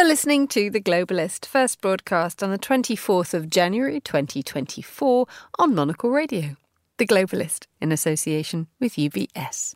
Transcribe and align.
You're 0.00 0.08
listening 0.08 0.48
to 0.48 0.70
The 0.70 0.80
Globalist, 0.80 1.44
first 1.44 1.82
broadcast 1.82 2.42
on 2.42 2.50
the 2.50 2.58
24th 2.58 3.34
of 3.34 3.50
January 3.50 4.00
2024 4.00 5.26
on 5.58 5.74
Monocle 5.74 6.08
Radio. 6.08 6.56
The 6.96 7.06
Globalist, 7.06 7.66
in 7.82 7.92
association 7.92 8.68
with 8.80 8.94
UBS. 8.94 9.74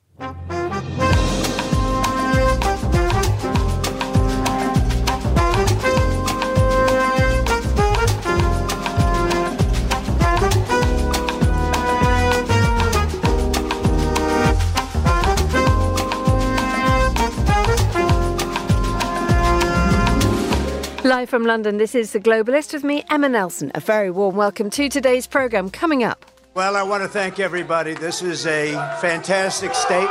Live 21.14 21.30
from 21.30 21.44
London, 21.44 21.76
this 21.76 21.94
is 21.94 22.10
The 22.10 22.18
Globalist 22.18 22.72
with 22.72 22.82
me, 22.82 23.04
Emma 23.08 23.28
Nelson. 23.28 23.70
A 23.76 23.78
very 23.78 24.10
warm 24.10 24.34
welcome 24.34 24.68
to 24.70 24.88
today's 24.88 25.28
programme. 25.28 25.70
Coming 25.70 26.02
up. 26.02 26.26
Well, 26.54 26.74
I 26.74 26.82
want 26.82 27.04
to 27.04 27.08
thank 27.08 27.38
everybody. 27.38 27.94
This 27.94 28.20
is 28.20 28.48
a 28.48 28.72
fantastic 29.00 29.74
state. 29.74 30.08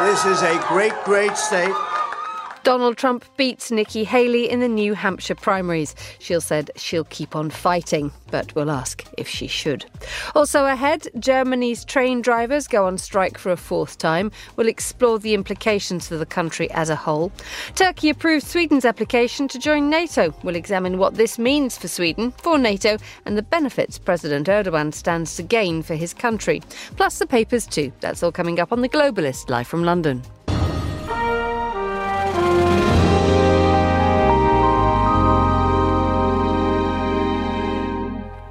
This 0.00 0.26
is 0.26 0.42
a 0.42 0.62
great, 0.68 0.92
great 1.04 1.34
state. 1.38 1.72
Donald 2.66 2.96
Trump 2.96 3.24
beats 3.36 3.70
Nikki 3.70 4.02
Haley 4.02 4.50
in 4.50 4.58
the 4.58 4.66
New 4.66 4.94
Hampshire 4.94 5.36
primaries. 5.36 5.94
She'll 6.18 6.40
said 6.40 6.72
she'll 6.74 7.04
keep 7.04 7.36
on 7.36 7.48
fighting, 7.48 8.10
but 8.32 8.52
we'll 8.56 8.72
ask 8.72 9.04
if 9.16 9.28
she 9.28 9.46
should. 9.46 9.86
Also 10.34 10.66
ahead, 10.66 11.06
Germany's 11.20 11.84
train 11.84 12.22
drivers 12.22 12.66
go 12.66 12.84
on 12.84 12.98
strike 12.98 13.38
for 13.38 13.52
a 13.52 13.56
fourth 13.56 13.98
time. 13.98 14.32
We'll 14.56 14.66
explore 14.66 15.20
the 15.20 15.32
implications 15.32 16.08
for 16.08 16.16
the 16.16 16.26
country 16.26 16.68
as 16.72 16.90
a 16.90 16.96
whole. 16.96 17.30
Turkey 17.76 18.10
approves 18.10 18.48
Sweden's 18.48 18.84
application 18.84 19.46
to 19.46 19.60
join 19.60 19.88
NATO. 19.88 20.34
We'll 20.42 20.56
examine 20.56 20.98
what 20.98 21.14
this 21.14 21.38
means 21.38 21.78
for 21.78 21.86
Sweden, 21.86 22.32
for 22.32 22.58
NATO, 22.58 22.96
and 23.26 23.38
the 23.38 23.42
benefits 23.42 23.96
President 23.96 24.48
Erdogan 24.48 24.92
stands 24.92 25.36
to 25.36 25.44
gain 25.44 25.84
for 25.84 25.94
his 25.94 26.12
country. 26.12 26.60
Plus 26.96 27.20
the 27.20 27.28
papers 27.28 27.64
too. 27.64 27.92
That's 28.00 28.24
all 28.24 28.32
coming 28.32 28.58
up 28.58 28.72
on 28.72 28.80
The 28.80 28.88
Globalist, 28.88 29.50
live 29.50 29.68
from 29.68 29.84
London. 29.84 30.24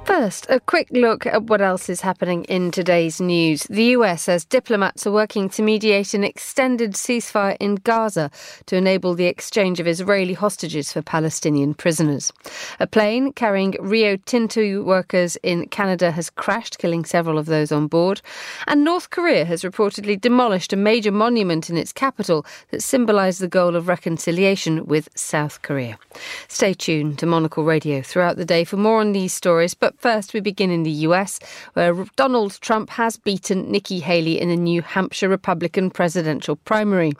First, 0.06 0.46
a 0.48 0.60
quick 0.60 0.86
look 0.92 1.26
at 1.26 1.42
what 1.42 1.60
else 1.60 1.88
is 1.88 2.00
happening 2.00 2.44
in 2.44 2.70
today's 2.70 3.20
news. 3.20 3.64
The 3.64 3.96
US 3.96 4.22
says 4.22 4.44
diplomats 4.44 5.04
are 5.04 5.10
working 5.10 5.48
to 5.48 5.62
mediate 5.62 6.14
an 6.14 6.22
extended 6.22 6.92
ceasefire 6.92 7.56
in 7.58 7.74
Gaza 7.74 8.30
to 8.66 8.76
enable 8.76 9.14
the 9.14 9.26
exchange 9.26 9.80
of 9.80 9.88
Israeli 9.88 10.32
hostages 10.32 10.92
for 10.92 11.02
Palestinian 11.02 11.74
prisoners. 11.74 12.32
A 12.78 12.86
plane 12.86 13.32
carrying 13.32 13.74
Rio 13.80 14.16
Tinto 14.16 14.80
workers 14.84 15.34
in 15.42 15.66
Canada 15.70 16.12
has 16.12 16.30
crashed, 16.30 16.78
killing 16.78 17.04
several 17.04 17.36
of 17.36 17.46
those 17.46 17.72
on 17.72 17.88
board. 17.88 18.22
And 18.68 18.84
North 18.84 19.10
Korea 19.10 19.44
has 19.44 19.64
reportedly 19.64 20.20
demolished 20.20 20.72
a 20.72 20.76
major 20.76 21.10
monument 21.10 21.68
in 21.68 21.76
its 21.76 21.92
capital 21.92 22.46
that 22.70 22.80
symbolised 22.80 23.40
the 23.40 23.48
goal 23.48 23.74
of 23.74 23.88
reconciliation 23.88 24.86
with 24.86 25.08
South 25.16 25.62
Korea. 25.62 25.98
Stay 26.46 26.74
tuned 26.74 27.18
to 27.18 27.26
Monocle 27.26 27.64
Radio 27.64 28.02
throughout 28.02 28.36
the 28.36 28.44
day 28.44 28.62
for 28.62 28.76
more 28.76 29.00
on 29.00 29.10
these 29.10 29.32
stories. 29.32 29.74
But 29.74 29.95
first, 29.98 30.34
we 30.34 30.40
begin 30.40 30.70
in 30.70 30.82
the 30.82 30.90
US, 30.90 31.38
where 31.74 32.06
Donald 32.16 32.60
Trump 32.60 32.90
has 32.90 33.16
beaten 33.16 33.70
Nikki 33.70 34.00
Haley 34.00 34.40
in 34.40 34.48
the 34.48 34.56
New 34.56 34.82
Hampshire 34.82 35.28
Republican 35.28 35.90
presidential 35.90 36.56
primary. 36.56 37.12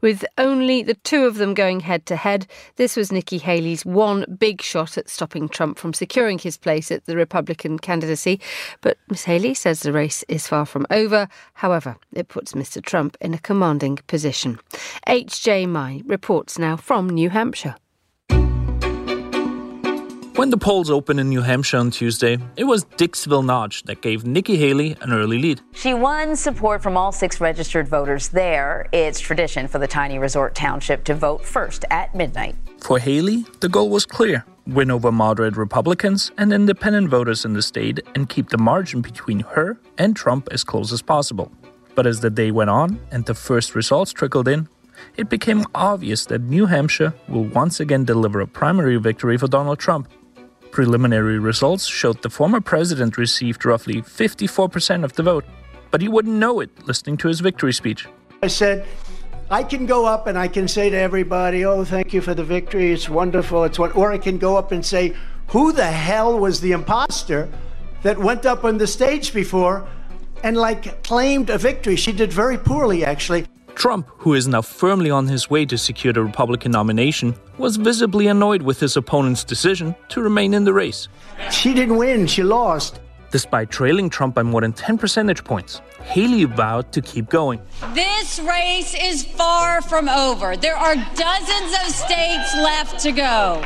With 0.00 0.24
only 0.38 0.82
the 0.82 0.94
two 0.94 1.24
of 1.24 1.36
them 1.36 1.54
going 1.54 1.80
head 1.80 2.06
to 2.06 2.16
head, 2.16 2.46
this 2.76 2.96
was 2.96 3.12
Nikki 3.12 3.38
Haley's 3.38 3.84
one 3.84 4.24
big 4.38 4.62
shot 4.62 4.98
at 4.98 5.08
stopping 5.08 5.48
Trump 5.48 5.78
from 5.78 5.92
securing 5.92 6.38
his 6.38 6.56
place 6.56 6.90
at 6.90 7.06
the 7.06 7.16
Republican 7.16 7.78
candidacy. 7.78 8.40
But 8.80 8.98
Ms. 9.08 9.24
Haley 9.24 9.54
says 9.54 9.80
the 9.80 9.92
race 9.92 10.24
is 10.28 10.46
far 10.46 10.66
from 10.66 10.86
over. 10.90 11.28
However, 11.54 11.96
it 12.12 12.28
puts 12.28 12.52
Mr. 12.52 12.82
Trump 12.82 13.16
in 13.20 13.34
a 13.34 13.38
commanding 13.38 13.98
position. 14.06 14.58
H.J. 15.06 15.66
Mai 15.66 16.02
reports 16.06 16.58
now 16.58 16.76
from 16.76 17.08
New 17.08 17.30
Hampshire. 17.30 17.76
When 20.36 20.50
the 20.50 20.56
polls 20.58 20.90
opened 20.90 21.20
in 21.20 21.28
New 21.28 21.42
Hampshire 21.42 21.76
on 21.76 21.92
Tuesday, 21.92 22.38
it 22.56 22.64
was 22.64 22.84
Dixville 22.84 23.44
Notch 23.44 23.84
that 23.84 24.00
gave 24.00 24.26
Nikki 24.26 24.56
Haley 24.56 24.96
an 25.00 25.12
early 25.12 25.38
lead. 25.38 25.60
She 25.74 25.94
won 25.94 26.34
support 26.34 26.82
from 26.82 26.96
all 26.96 27.12
six 27.12 27.40
registered 27.40 27.86
voters 27.86 28.30
there. 28.30 28.88
It's 28.90 29.20
tradition 29.20 29.68
for 29.68 29.78
the 29.78 29.86
tiny 29.86 30.18
resort 30.18 30.56
township 30.56 31.04
to 31.04 31.14
vote 31.14 31.44
first 31.44 31.84
at 31.88 32.16
midnight. 32.16 32.56
For 32.80 32.98
Haley, 32.98 33.44
the 33.60 33.68
goal 33.68 33.90
was 33.90 34.04
clear 34.04 34.44
win 34.66 34.90
over 34.90 35.12
moderate 35.12 35.56
Republicans 35.56 36.32
and 36.36 36.52
independent 36.52 37.10
voters 37.10 37.44
in 37.44 37.52
the 37.52 37.62
state 37.62 38.00
and 38.16 38.28
keep 38.28 38.48
the 38.48 38.58
margin 38.58 39.02
between 39.02 39.38
her 39.38 39.78
and 39.98 40.16
Trump 40.16 40.48
as 40.50 40.64
close 40.64 40.90
as 40.90 41.00
possible. 41.00 41.52
But 41.94 42.08
as 42.08 42.18
the 42.18 42.30
day 42.30 42.50
went 42.50 42.70
on 42.70 42.98
and 43.12 43.24
the 43.24 43.34
first 43.34 43.76
results 43.76 44.12
trickled 44.12 44.48
in, 44.48 44.68
it 45.16 45.28
became 45.28 45.64
obvious 45.76 46.26
that 46.26 46.40
New 46.40 46.66
Hampshire 46.66 47.14
will 47.28 47.44
once 47.44 47.78
again 47.78 48.04
deliver 48.04 48.40
a 48.40 48.48
primary 48.48 48.96
victory 48.96 49.36
for 49.36 49.46
Donald 49.46 49.78
Trump. 49.78 50.08
Preliminary 50.74 51.38
results 51.38 51.86
showed 51.86 52.20
the 52.22 52.28
former 52.28 52.60
president 52.60 53.16
received 53.16 53.64
roughly 53.64 54.02
54% 54.02 55.04
of 55.04 55.12
the 55.12 55.22
vote, 55.22 55.44
but 55.92 56.02
he 56.02 56.08
wouldn't 56.08 56.34
know 56.34 56.58
it 56.58 56.68
listening 56.84 57.16
to 57.18 57.28
his 57.28 57.38
victory 57.38 57.72
speech. 57.72 58.08
I 58.42 58.48
said, 58.48 58.84
I 59.52 59.62
can 59.62 59.86
go 59.86 60.04
up 60.04 60.26
and 60.26 60.36
I 60.36 60.48
can 60.48 60.66
say 60.66 60.90
to 60.90 60.96
everybody, 60.96 61.64
"Oh, 61.64 61.84
thank 61.84 62.12
you 62.12 62.20
for 62.20 62.34
the 62.34 62.42
victory. 62.42 62.90
It's 62.90 63.08
wonderful. 63.08 63.62
It's 63.62 63.78
what." 63.78 63.94
Or 63.94 64.10
I 64.10 64.18
can 64.18 64.36
go 64.36 64.56
up 64.56 64.72
and 64.72 64.84
say, 64.84 65.14
"Who 65.50 65.70
the 65.70 65.86
hell 65.86 66.36
was 66.40 66.60
the 66.60 66.72
imposter 66.72 67.48
that 68.02 68.18
went 68.18 68.44
up 68.44 68.64
on 68.64 68.78
the 68.78 68.88
stage 68.88 69.32
before 69.32 69.86
and 70.42 70.56
like 70.56 71.04
claimed 71.04 71.50
a 71.50 71.58
victory?" 71.58 71.94
She 71.94 72.10
did 72.10 72.32
very 72.32 72.58
poorly, 72.58 73.04
actually. 73.04 73.46
Trump, 73.74 74.08
who 74.18 74.34
is 74.34 74.46
now 74.48 74.62
firmly 74.62 75.10
on 75.10 75.26
his 75.26 75.50
way 75.50 75.66
to 75.66 75.76
secure 75.76 76.12
the 76.12 76.22
Republican 76.22 76.72
nomination, 76.72 77.34
was 77.58 77.76
visibly 77.76 78.26
annoyed 78.28 78.62
with 78.62 78.80
his 78.80 78.96
opponent's 78.96 79.44
decision 79.44 79.94
to 80.08 80.22
remain 80.22 80.54
in 80.54 80.64
the 80.64 80.72
race. 80.72 81.08
She 81.50 81.74
didn't 81.74 81.96
win, 81.96 82.26
she 82.26 82.42
lost. 82.42 83.00
Despite 83.30 83.68
trailing 83.70 84.08
Trump 84.10 84.36
by 84.36 84.44
more 84.44 84.60
than 84.60 84.72
10 84.72 84.96
percentage 84.96 85.42
points, 85.42 85.80
Haley 86.02 86.44
vowed 86.44 86.92
to 86.92 87.00
keep 87.02 87.28
going. 87.28 87.60
This 87.92 88.38
race 88.38 88.94
is 88.94 89.24
far 89.24 89.82
from 89.82 90.08
over. 90.08 90.56
There 90.56 90.76
are 90.76 90.94
dozens 90.94 91.72
of 91.82 91.88
states 91.90 92.54
left 92.56 93.00
to 93.00 93.10
go. 93.10 93.60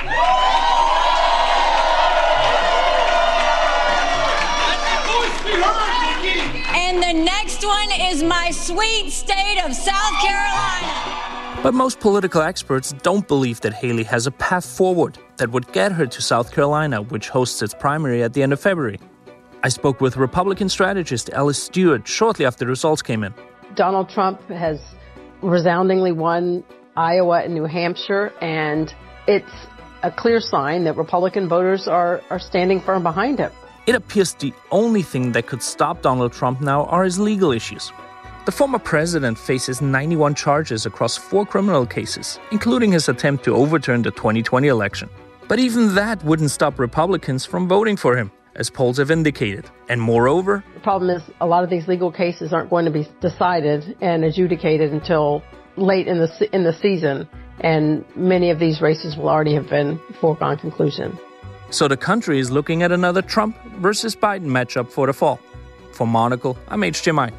Next 7.43 7.65
one 7.65 7.89
is 7.93 8.23
my 8.23 8.51
sweet 8.51 9.11
state 9.11 9.61
of 9.65 9.73
South 9.73 10.15
Carolina. 10.21 11.63
But 11.63 11.73
most 11.73 12.01
political 12.01 12.43
experts 12.43 12.93
don't 13.03 13.27
believe 13.29 13.61
that 13.61 13.73
Haley 13.73 14.03
has 14.05 14.27
a 14.27 14.33
path 14.33 14.67
forward 14.67 15.19
that 15.37 15.51
would 15.51 15.71
get 15.73 15.93
her 15.93 16.07
to 16.07 16.21
South 16.21 16.53
Carolina, 16.53 17.01
which 17.01 17.29
hosts 17.29 17.63
its 17.63 17.75
primary 17.75 18.25
at 18.25 18.33
the 18.33 18.43
end 18.43 18.53
of 18.53 18.61
February. 18.61 18.99
I 19.63 19.69
spoke 19.69 20.01
with 20.01 20.17
Republican 20.17 20.69
strategist 20.69 21.31
Alice 21.31 21.63
Stewart 21.63 22.09
shortly 22.09 22.45
after 22.45 22.65
the 22.65 22.71
results 22.71 23.03
came 23.03 23.23
in. 23.23 23.33
Donald 23.77 24.09
Trump 24.09 24.41
has 24.49 24.81
resoundingly 25.41 26.11
won 26.11 26.65
Iowa 26.97 27.43
and 27.45 27.55
New 27.55 27.67
Hampshire, 27.67 28.33
and 28.41 28.93
it's 29.29 29.55
a 30.03 30.11
clear 30.11 30.41
sign 30.41 30.85
that 30.85 30.97
Republican 30.97 31.49
voters 31.49 31.87
are, 31.87 32.21
are 32.31 32.41
standing 32.41 32.81
firm 32.81 33.05
behind 33.05 33.39
him. 33.39 33.53
It 33.89 33.95
appears 33.95 34.35
the 34.35 34.53
only 34.71 35.01
thing 35.01 35.33
that 35.33 35.47
could 35.47 35.63
stop 35.63 36.03
Donald 36.03 36.35
Trump 36.35 36.61
now 36.61 36.85
are 36.89 37.05
his 37.05 37.19
legal 37.19 37.53
issues. 37.53 37.91
The 38.45 38.53
former 38.53 38.79
president 38.79 39.39
faces 39.39 39.81
91 39.81 40.35
charges 40.35 40.85
across 40.85 41.17
four 41.17 41.47
criminal 41.47 41.87
cases, 41.87 42.39
including 42.51 42.93
his 42.93 43.09
attempt 43.09 43.45
to 43.45 43.55
overturn 43.55 44.03
the 44.03 44.11
2020 44.11 44.69
election. 44.69 45.09
But 45.49 45.59
even 45.59 45.95
that 45.95 46.23
wouldn't 46.23 46.51
stop 46.51 46.79
Republicans 46.79 47.47
from 47.47 47.67
voting 47.67 47.97
for 47.97 48.15
him, 48.15 48.31
as 48.57 48.69
polls 48.69 48.99
have 48.99 49.11
indicated. 49.11 49.71
And 49.89 50.03
moreover, 50.03 50.63
The 50.75 50.81
problem 50.81 51.09
is 51.09 51.23
a 51.41 51.47
lot 51.47 51.65
of 51.65 51.71
these 51.71 51.89
legal 51.89 52.13
cases 52.13 52.53
aren't 52.53 52.69
going 52.69 52.85
to 52.85 52.91
be 52.91 53.09
decided 53.23 53.97
and 54.03 54.23
adjudicated 54.23 54.93
until 54.93 55.43
late 55.79 56.07
in 56.07 56.19
the 56.19 56.49
in 56.53 56.63
the 56.63 56.75
season, 56.75 57.27
and 57.61 58.05
many 58.15 58.51
of 58.51 58.59
these 58.59 58.83
races 58.83 59.17
will 59.17 59.31
already 59.31 59.55
have 59.55 59.71
been 59.71 59.99
foregone 60.21 60.59
conclusion. 60.59 61.19
So 61.71 61.89
the 61.89 61.97
country 61.97 62.39
is 62.39 62.51
looking 62.51 62.83
at 62.83 62.93
another 62.93 63.23
Trump 63.23 63.57
versus 63.77 64.17
Biden 64.17 64.47
matchup 64.47 64.91
for 64.91 65.07
the 65.07 65.13
fall. 65.13 65.39
For 65.93 66.07
Monocle, 66.07 66.57
I'm 66.69 66.85
H.J. 66.85 67.13
Mai. 67.13 67.33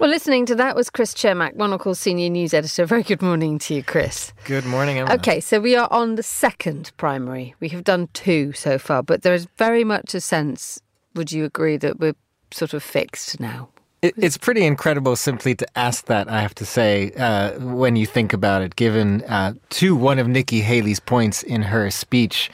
Well, 0.00 0.10
listening 0.10 0.46
to 0.46 0.54
that 0.54 0.76
was 0.76 0.90
Chris 0.90 1.12
Cermak, 1.12 1.56
Monocle's 1.56 1.98
senior 1.98 2.28
news 2.28 2.54
editor. 2.54 2.86
Very 2.86 3.02
good 3.02 3.20
morning 3.20 3.58
to 3.60 3.74
you, 3.74 3.82
Chris. 3.82 4.32
Good 4.44 4.64
morning, 4.64 4.98
Emma. 4.98 5.14
Okay, 5.14 5.40
so 5.40 5.58
we 5.58 5.74
are 5.74 5.88
on 5.90 6.14
the 6.14 6.22
second 6.22 6.92
primary. 6.98 7.56
We 7.58 7.68
have 7.70 7.82
done 7.82 8.08
two 8.12 8.52
so 8.52 8.78
far, 8.78 9.02
but 9.02 9.22
there 9.22 9.34
is 9.34 9.48
very 9.56 9.82
much 9.82 10.14
a 10.14 10.20
sense, 10.20 10.80
would 11.16 11.32
you 11.32 11.44
agree, 11.44 11.78
that 11.78 11.98
we're 11.98 12.14
sort 12.52 12.74
of 12.74 12.84
fixed 12.84 13.40
now? 13.40 13.70
It, 14.00 14.14
it's 14.16 14.38
pretty 14.38 14.64
incredible 14.64 15.16
simply 15.16 15.54
to 15.56 15.66
ask 15.76 16.06
that, 16.06 16.28
I 16.28 16.40
have 16.40 16.54
to 16.56 16.64
say, 16.64 17.10
uh, 17.16 17.58
when 17.58 17.96
you 17.96 18.06
think 18.06 18.32
about 18.32 18.62
it, 18.62 18.76
given 18.76 19.24
uh, 19.24 19.54
to 19.70 19.96
one 19.96 20.20
of 20.20 20.28
Nikki 20.28 20.60
Haley's 20.60 21.00
points 21.00 21.42
in 21.42 21.62
her 21.62 21.90
speech 21.90 22.50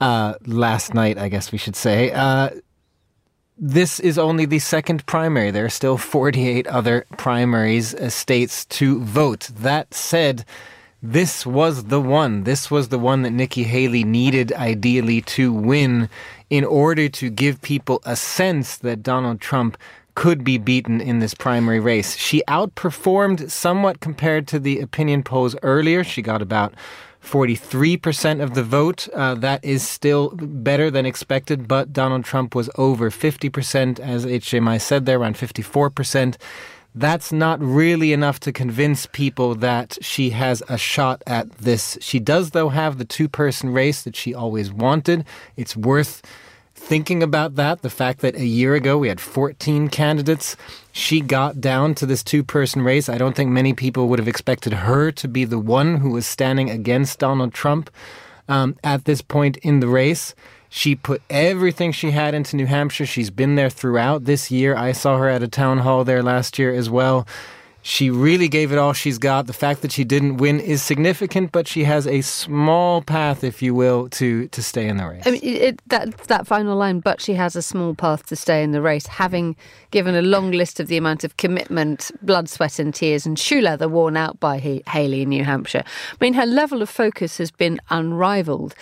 uh, 0.00 0.34
last 0.46 0.94
night, 0.94 1.18
I 1.18 1.28
guess 1.28 1.52
we 1.52 1.58
should 1.58 1.76
say. 1.76 2.10
Uh, 2.12 2.50
this 3.58 4.00
is 4.00 4.18
only 4.18 4.46
the 4.46 4.60
second 4.60 5.04
primary. 5.04 5.50
There 5.50 5.64
are 5.64 5.70
still 5.70 5.98
48 5.98 6.66
other 6.68 7.04
primaries, 7.18 7.94
uh, 7.94 8.08
states 8.08 8.64
to 8.66 9.00
vote. 9.00 9.50
That 9.54 9.92
said, 9.92 10.44
this 11.02 11.44
was 11.44 11.84
the 11.84 12.00
one. 12.00 12.44
This 12.44 12.70
was 12.70 12.88
the 12.88 12.98
one 12.98 13.22
that 13.22 13.30
Nikki 13.30 13.64
Haley 13.64 14.04
needed 14.04 14.52
ideally 14.52 15.20
to 15.22 15.52
win 15.52 16.08
in 16.48 16.64
order 16.64 17.08
to 17.10 17.28
give 17.28 17.60
people 17.60 18.00
a 18.04 18.16
sense 18.16 18.78
that 18.78 19.02
Donald 19.02 19.40
Trump 19.40 19.76
could 20.18 20.42
be 20.42 20.58
beaten 20.58 21.00
in 21.00 21.20
this 21.20 21.32
primary 21.32 21.78
race. 21.78 22.16
She 22.16 22.42
outperformed 22.48 23.48
somewhat 23.48 24.00
compared 24.00 24.48
to 24.48 24.58
the 24.58 24.80
opinion 24.80 25.22
polls 25.22 25.54
earlier. 25.62 26.02
She 26.02 26.22
got 26.22 26.42
about 26.42 26.74
43% 27.22 28.42
of 28.42 28.54
the 28.54 28.64
vote. 28.64 29.08
Uh, 29.14 29.36
that 29.36 29.64
is 29.64 29.86
still 29.86 30.30
better 30.30 30.90
than 30.90 31.06
expected, 31.06 31.68
but 31.68 31.92
Donald 31.92 32.24
Trump 32.24 32.56
was 32.56 32.68
over 32.74 33.10
50%, 33.10 34.00
as 34.00 34.26
HMI 34.26 34.80
said 34.80 35.06
there, 35.06 35.20
around 35.20 35.36
54% 35.36 36.36
that's 36.94 37.30
not 37.30 37.60
really 37.60 38.12
enough 38.12 38.40
to 38.40 38.50
convince 38.50 39.06
people 39.06 39.54
that 39.54 39.98
she 40.00 40.30
has 40.30 40.64
a 40.68 40.76
shot 40.76 41.22
at 41.28 41.48
this. 41.58 41.96
She 42.00 42.18
does, 42.18 42.50
though, 42.50 42.70
have 42.70 42.98
the 42.98 43.04
two 43.04 43.28
person 43.28 43.70
race 43.70 44.02
that 44.02 44.16
she 44.16 44.34
always 44.34 44.72
wanted. 44.72 45.24
It's 45.56 45.76
worth 45.76 46.22
thinking 46.78 47.22
about 47.22 47.56
that. 47.56 47.82
The 47.82 47.90
fact 47.90 48.20
that 48.20 48.36
a 48.36 48.46
year 48.46 48.74
ago 48.74 48.96
we 48.96 49.08
had 49.08 49.20
14 49.20 49.88
candidates. 49.88 50.56
She 50.92 51.20
got 51.20 51.60
down 51.60 51.94
to 51.96 52.06
this 52.06 52.22
two 52.22 52.42
person 52.42 52.82
race. 52.82 53.08
I 53.08 53.18
don't 53.18 53.36
think 53.36 53.50
many 53.50 53.74
people 53.74 54.08
would 54.08 54.18
have 54.18 54.28
expected 54.28 54.72
her 54.72 55.10
to 55.12 55.28
be 55.28 55.44
the 55.44 55.58
one 55.58 55.96
who 55.96 56.10
was 56.10 56.26
standing 56.26 56.70
against 56.70 57.18
Donald 57.18 57.52
Trump 57.52 57.90
um, 58.48 58.76
at 58.82 59.04
this 59.04 59.20
point 59.20 59.56
in 59.58 59.80
the 59.80 59.88
race. 59.88 60.34
She 60.70 60.94
put 60.94 61.22
everything 61.30 61.92
she 61.92 62.10
had 62.10 62.34
into 62.34 62.56
New 62.56 62.66
Hampshire. 62.66 63.06
She's 63.06 63.30
been 63.30 63.54
there 63.54 63.70
throughout 63.70 64.24
this 64.24 64.50
year. 64.50 64.76
I 64.76 64.92
saw 64.92 65.18
her 65.18 65.28
at 65.28 65.42
a 65.42 65.48
town 65.48 65.78
hall 65.78 66.04
there 66.04 66.22
last 66.22 66.58
year 66.58 66.74
as 66.74 66.90
well. 66.90 67.26
She 67.88 68.10
really 68.10 68.48
gave 68.48 68.70
it 68.70 68.76
all 68.76 68.92
she's 68.92 69.16
got. 69.16 69.46
The 69.46 69.54
fact 69.54 69.80
that 69.80 69.92
she 69.92 70.04
didn't 70.04 70.36
win 70.36 70.60
is 70.60 70.82
significant, 70.82 71.52
but 71.52 71.66
she 71.66 71.84
has 71.84 72.06
a 72.06 72.20
small 72.20 73.00
path, 73.00 73.42
if 73.42 73.62
you 73.62 73.74
will, 73.74 74.10
to 74.10 74.46
to 74.48 74.62
stay 74.62 74.86
in 74.86 74.98
the 74.98 75.06
race. 75.06 75.22
I 75.26 75.30
mean, 75.30 75.40
it, 75.42 75.80
that 75.86 76.18
that 76.28 76.46
final 76.46 76.76
line, 76.76 77.00
but 77.00 77.18
she 77.22 77.32
has 77.32 77.56
a 77.56 77.62
small 77.62 77.94
path 77.94 78.26
to 78.26 78.36
stay 78.36 78.62
in 78.62 78.72
the 78.72 78.82
race, 78.82 79.06
having 79.06 79.56
given 79.90 80.14
a 80.14 80.20
long 80.20 80.50
list 80.50 80.80
of 80.80 80.88
the 80.88 80.98
amount 80.98 81.24
of 81.24 81.38
commitment, 81.38 82.10
blood, 82.20 82.50
sweat, 82.50 82.78
and 82.78 82.94
tears, 82.94 83.24
and 83.24 83.38
shoe 83.38 83.62
leather 83.62 83.88
worn 83.88 84.18
out 84.18 84.38
by 84.38 84.58
Haley 84.86 85.22
in 85.22 85.30
New 85.30 85.44
Hampshire. 85.44 85.82
I 86.12 86.16
mean, 86.20 86.34
her 86.34 86.44
level 86.44 86.82
of 86.82 86.90
focus 86.90 87.38
has 87.38 87.50
been 87.50 87.80
unrivaled 87.88 88.74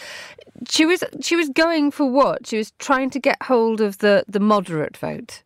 she 0.69 0.87
was 0.87 1.05
she 1.21 1.37
was 1.37 1.49
going 1.51 1.91
for 1.91 2.11
what? 2.11 2.47
She 2.47 2.57
was 2.57 2.73
trying 2.79 3.11
to 3.11 3.21
get 3.21 3.41
hold 3.43 3.81
of 3.81 3.99
the 3.99 4.25
the 4.27 4.41
moderate 4.41 4.97
vote. 4.97 5.43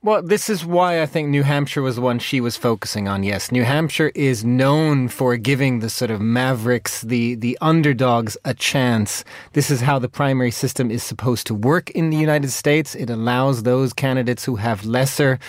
Well, 0.00 0.22
this 0.22 0.48
is 0.48 0.64
why 0.64 1.02
I 1.02 1.06
think 1.06 1.28
New 1.28 1.42
Hampshire 1.42 1.82
was 1.82 1.96
the 1.96 2.02
one 2.02 2.20
she 2.20 2.40
was 2.40 2.56
focusing 2.56 3.08
on. 3.08 3.24
Yes, 3.24 3.50
New 3.50 3.64
Hampshire 3.64 4.12
is 4.14 4.44
known 4.44 5.08
for 5.08 5.36
giving 5.36 5.80
the 5.80 5.90
sort 5.90 6.12
of 6.12 6.20
mavericks, 6.20 7.02
the 7.02 7.34
the 7.34 7.58
underdogs, 7.60 8.36
a 8.44 8.54
chance. 8.54 9.24
This 9.54 9.72
is 9.72 9.80
how 9.80 9.98
the 9.98 10.08
primary 10.08 10.52
system 10.52 10.92
is 10.92 11.02
supposed 11.02 11.48
to 11.48 11.54
work 11.54 11.90
in 11.90 12.10
the 12.10 12.16
United 12.16 12.50
States. 12.50 12.94
It 12.94 13.10
allows 13.10 13.64
those 13.64 13.92
candidates 13.92 14.44
who 14.44 14.54
have 14.54 14.86
lesser 14.86 15.40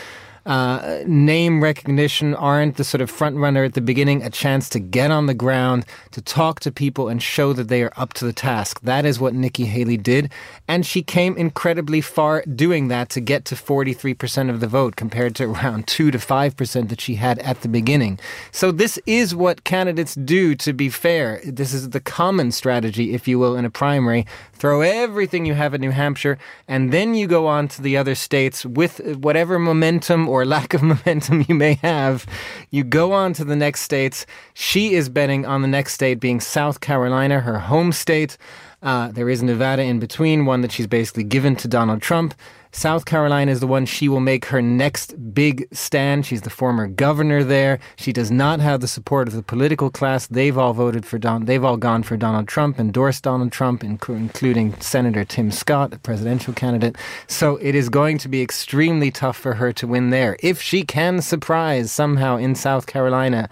uh, 0.46 1.04
name 1.06 1.62
recognition 1.62 2.34
aren't 2.36 2.78
the 2.78 2.84
sort 2.84 3.02
of 3.02 3.10
front 3.10 3.38
runner 3.38 3.64
at 3.64 3.74
the 3.74 3.82
beginning, 3.82 4.24
a 4.24 4.30
chance 4.30 4.70
to 4.70 4.80
get 4.80 5.12
on 5.12 5.26
the 5.26 5.34
ground, 5.34 5.86
to 6.12 6.22
talk 6.22 6.60
to 6.62 6.72
people 6.72 7.08
and 7.08 7.22
show 7.22 7.54
that 7.54 7.68
they 7.68 7.84
are 7.84 7.94
up 7.98 8.14
to 8.14 8.26
the 8.26 8.34
task. 8.34 8.82
That 8.82 9.06
is 9.06 9.20
what 9.20 9.34
Nikki 9.34 9.66
Haley 9.66 9.98
did. 9.98 10.32
And 10.68 10.86
she 10.86 11.02
came 11.02 11.36
incredibly 11.38 12.02
far 12.02 12.44
doing 12.44 12.88
that 12.88 13.10
to 13.10 13.20
get 13.20 13.46
to 13.46 13.56
43% 13.56 14.50
of 14.50 14.60
the 14.60 14.68
vote 14.68 14.96
compared 14.96 15.36
to 15.36 15.46
around 15.46 15.88
2 15.88 16.12
to 16.12 16.18
5% 16.18 16.90
that 16.90 17.02
she 17.02 17.16
had 17.16 17.40
at 17.40 17.62
the 17.62 17.68
beginning. 17.68 18.20
So 18.52 18.72
this 18.72 19.00
is 19.06 19.36
what 19.36 19.64
candidates 19.64 20.16
do, 20.16 20.56
to 20.56 20.74
be 20.74 20.90
fair. 20.90 21.42
This 21.44 21.74
is 21.74 21.90
the 21.90 22.00
common 22.00 22.52
strategy, 22.52 23.14
if 23.14 23.28
you 23.28 23.40
will, 23.40 23.56
in 23.56 23.66
a 23.66 23.70
primary. 23.70 24.26
Throw 24.54 24.82
everything 24.82 25.46
you 25.46 25.54
have 25.54 25.74
at 25.74 25.80
New 25.80 25.92
Hampshire, 25.92 26.38
and 26.68 26.92
then 26.92 27.16
you 27.16 27.28
go 27.28 27.48
on 27.48 27.68
to 27.70 27.82
the 27.82 27.98
other 27.98 28.16
states 28.16 28.66
with 28.66 29.00
whatever 29.18 29.58
momentum 29.58 30.29
or 30.30 30.46
lack 30.46 30.74
of 30.74 30.82
momentum 30.84 31.46
you 31.48 31.56
may 31.56 31.74
have, 31.76 32.26
you 32.70 32.84
go 32.84 33.12
on 33.12 33.34
to 33.34 33.44
the 33.44 33.56
next 33.56 33.82
states. 33.82 34.26
She 34.54 34.94
is 34.94 35.10
betting 35.10 35.46
on 35.46 35.62
the 35.62 35.68
next 35.68 35.94
state 35.94 36.20
being 36.20 36.40
South 36.40 36.80
Carolina, 36.80 37.40
her 37.40 37.60
home 37.60 37.92
state. 37.92 38.38
Uh, 38.82 39.10
there 39.12 39.30
is 39.30 39.44
Nevada 39.44 39.84
in 39.84 40.00
between, 40.00 40.46
one 40.46 40.62
that 40.62 40.72
she's 40.72 40.88
basically 40.88 41.24
given 41.24 41.56
to 41.58 41.68
Donald 41.68 42.02
Trump. 42.02 42.34
South 42.72 43.06
Carolina 43.06 43.52
is 43.52 43.60
the 43.60 43.68
one 43.68 43.86
she 43.86 44.08
will 44.08 44.20
make 44.20 44.46
her 44.46 44.62
next 44.62 45.34
big 45.34 45.68
stand. 45.72 46.26
She's 46.26 46.44
the 46.44 46.52
former 46.52 46.88
governor 46.88 47.44
there. 47.44 47.80
She 47.96 48.14
does 48.14 48.30
not 48.30 48.60
have 48.60 48.80
the 48.80 48.88
support 48.88 49.28
of 49.28 49.34
the 49.34 49.42
political 49.42 49.90
class. 49.90 50.28
They've 50.28 50.58
all 50.58 50.74
voted 50.74 51.04
for 51.06 51.18
Don. 51.18 51.46
They've 51.46 51.64
all 51.64 51.78
gone 51.78 52.04
for 52.04 52.16
Donald 52.16 52.48
Trump, 52.48 52.80
endorsed 52.80 53.24
Donald 53.24 53.52
Trump, 53.52 53.84
including 53.84 54.80
Senator 54.80 55.26
Tim 55.26 55.50
Scott, 55.50 55.90
the 55.90 55.98
presidential 56.00 56.54
candidate. 56.54 56.96
So 57.28 57.58
it 57.58 57.74
is 57.74 57.90
going 57.90 58.20
to 58.20 58.30
be 58.30 58.42
extremely 58.42 59.10
tough 59.10 59.38
for 59.38 59.56
her 59.56 59.74
to 59.74 59.88
win 59.88 60.12
there. 60.12 60.38
If 60.42 60.62
she 60.62 60.84
can 60.84 61.22
surprise 61.22 61.92
somehow 61.92 62.38
in 62.38 62.54
South 62.54 62.86
Carolina, 62.86 63.50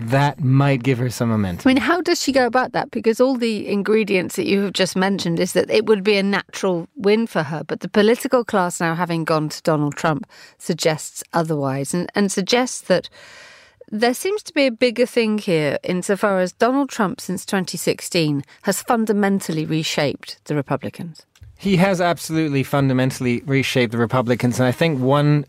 that 0.00 0.40
might 0.40 0.82
give 0.82 0.98
her 0.98 1.10
some 1.10 1.28
momentum. 1.28 1.68
I 1.68 1.74
mean, 1.74 1.82
how 1.82 2.00
does 2.00 2.20
she 2.20 2.32
go 2.32 2.46
about 2.46 2.72
that? 2.72 2.90
Because 2.90 3.20
all 3.20 3.36
the 3.36 3.68
ingredients 3.68 4.36
that 4.36 4.46
you 4.46 4.62
have 4.62 4.72
just 4.72 4.96
mentioned 4.96 5.38
is 5.38 5.52
that 5.52 5.70
it 5.70 5.86
would 5.86 6.02
be 6.02 6.16
a 6.16 6.22
natural 6.22 6.88
win 6.96 7.26
for 7.26 7.42
her, 7.42 7.62
but 7.64 7.80
the 7.80 7.88
political 7.88 8.44
class 8.44 8.80
now 8.80 8.94
having 8.94 9.24
gone 9.24 9.48
to 9.50 9.62
Donald 9.62 9.96
Trump 9.96 10.26
suggests 10.58 11.22
otherwise 11.32 11.92
and, 11.92 12.10
and 12.14 12.32
suggests 12.32 12.80
that 12.82 13.08
there 13.92 14.14
seems 14.14 14.42
to 14.44 14.54
be 14.54 14.66
a 14.66 14.72
bigger 14.72 15.06
thing 15.06 15.38
here 15.38 15.78
insofar 15.82 16.38
as 16.38 16.52
Donald 16.52 16.88
Trump 16.88 17.20
since 17.20 17.44
2016 17.44 18.44
has 18.62 18.82
fundamentally 18.82 19.66
reshaped 19.66 20.42
the 20.44 20.54
Republicans. 20.54 21.26
He 21.60 21.76
has 21.76 22.00
absolutely 22.00 22.62
fundamentally 22.62 23.42
reshaped 23.42 23.92
the 23.92 23.98
Republicans. 23.98 24.58
And 24.58 24.66
I 24.66 24.72
think 24.72 24.98
one, 24.98 25.44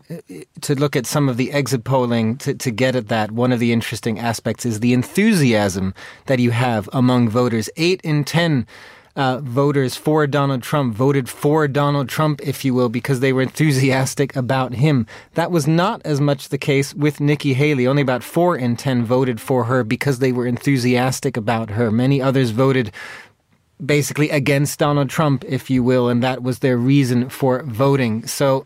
to 0.60 0.74
look 0.74 0.94
at 0.94 1.06
some 1.06 1.26
of 1.26 1.38
the 1.38 1.50
exit 1.52 1.84
polling 1.84 2.36
to, 2.36 2.52
to 2.52 2.70
get 2.70 2.94
at 2.94 3.08
that, 3.08 3.30
one 3.30 3.50
of 3.50 3.60
the 3.60 3.72
interesting 3.72 4.18
aspects 4.18 4.66
is 4.66 4.80
the 4.80 4.92
enthusiasm 4.92 5.94
that 6.26 6.38
you 6.38 6.50
have 6.50 6.86
among 6.92 7.30
voters. 7.30 7.70
Eight 7.78 8.02
in 8.02 8.24
10 8.24 8.66
uh, 9.16 9.38
voters 9.38 9.96
for 9.96 10.26
Donald 10.26 10.62
Trump 10.62 10.94
voted 10.94 11.30
for 11.30 11.66
Donald 11.66 12.10
Trump, 12.10 12.42
if 12.42 12.62
you 12.62 12.74
will, 12.74 12.90
because 12.90 13.20
they 13.20 13.32
were 13.32 13.40
enthusiastic 13.40 14.36
about 14.36 14.74
him. 14.74 15.06
That 15.32 15.50
was 15.50 15.66
not 15.66 16.02
as 16.04 16.20
much 16.20 16.50
the 16.50 16.58
case 16.58 16.92
with 16.94 17.20
Nikki 17.20 17.54
Haley. 17.54 17.86
Only 17.86 18.02
about 18.02 18.22
four 18.22 18.54
in 18.54 18.76
10 18.76 19.06
voted 19.06 19.40
for 19.40 19.64
her 19.64 19.82
because 19.82 20.18
they 20.18 20.32
were 20.32 20.46
enthusiastic 20.46 21.38
about 21.38 21.70
her. 21.70 21.90
Many 21.90 22.20
others 22.20 22.50
voted 22.50 22.92
basically 23.84 24.30
against 24.30 24.78
Donald 24.78 25.10
Trump, 25.10 25.44
if 25.46 25.70
you 25.70 25.82
will, 25.82 26.08
and 26.08 26.22
that 26.22 26.42
was 26.42 26.60
their 26.60 26.76
reason 26.76 27.28
for 27.28 27.62
voting. 27.62 28.26
So 28.26 28.64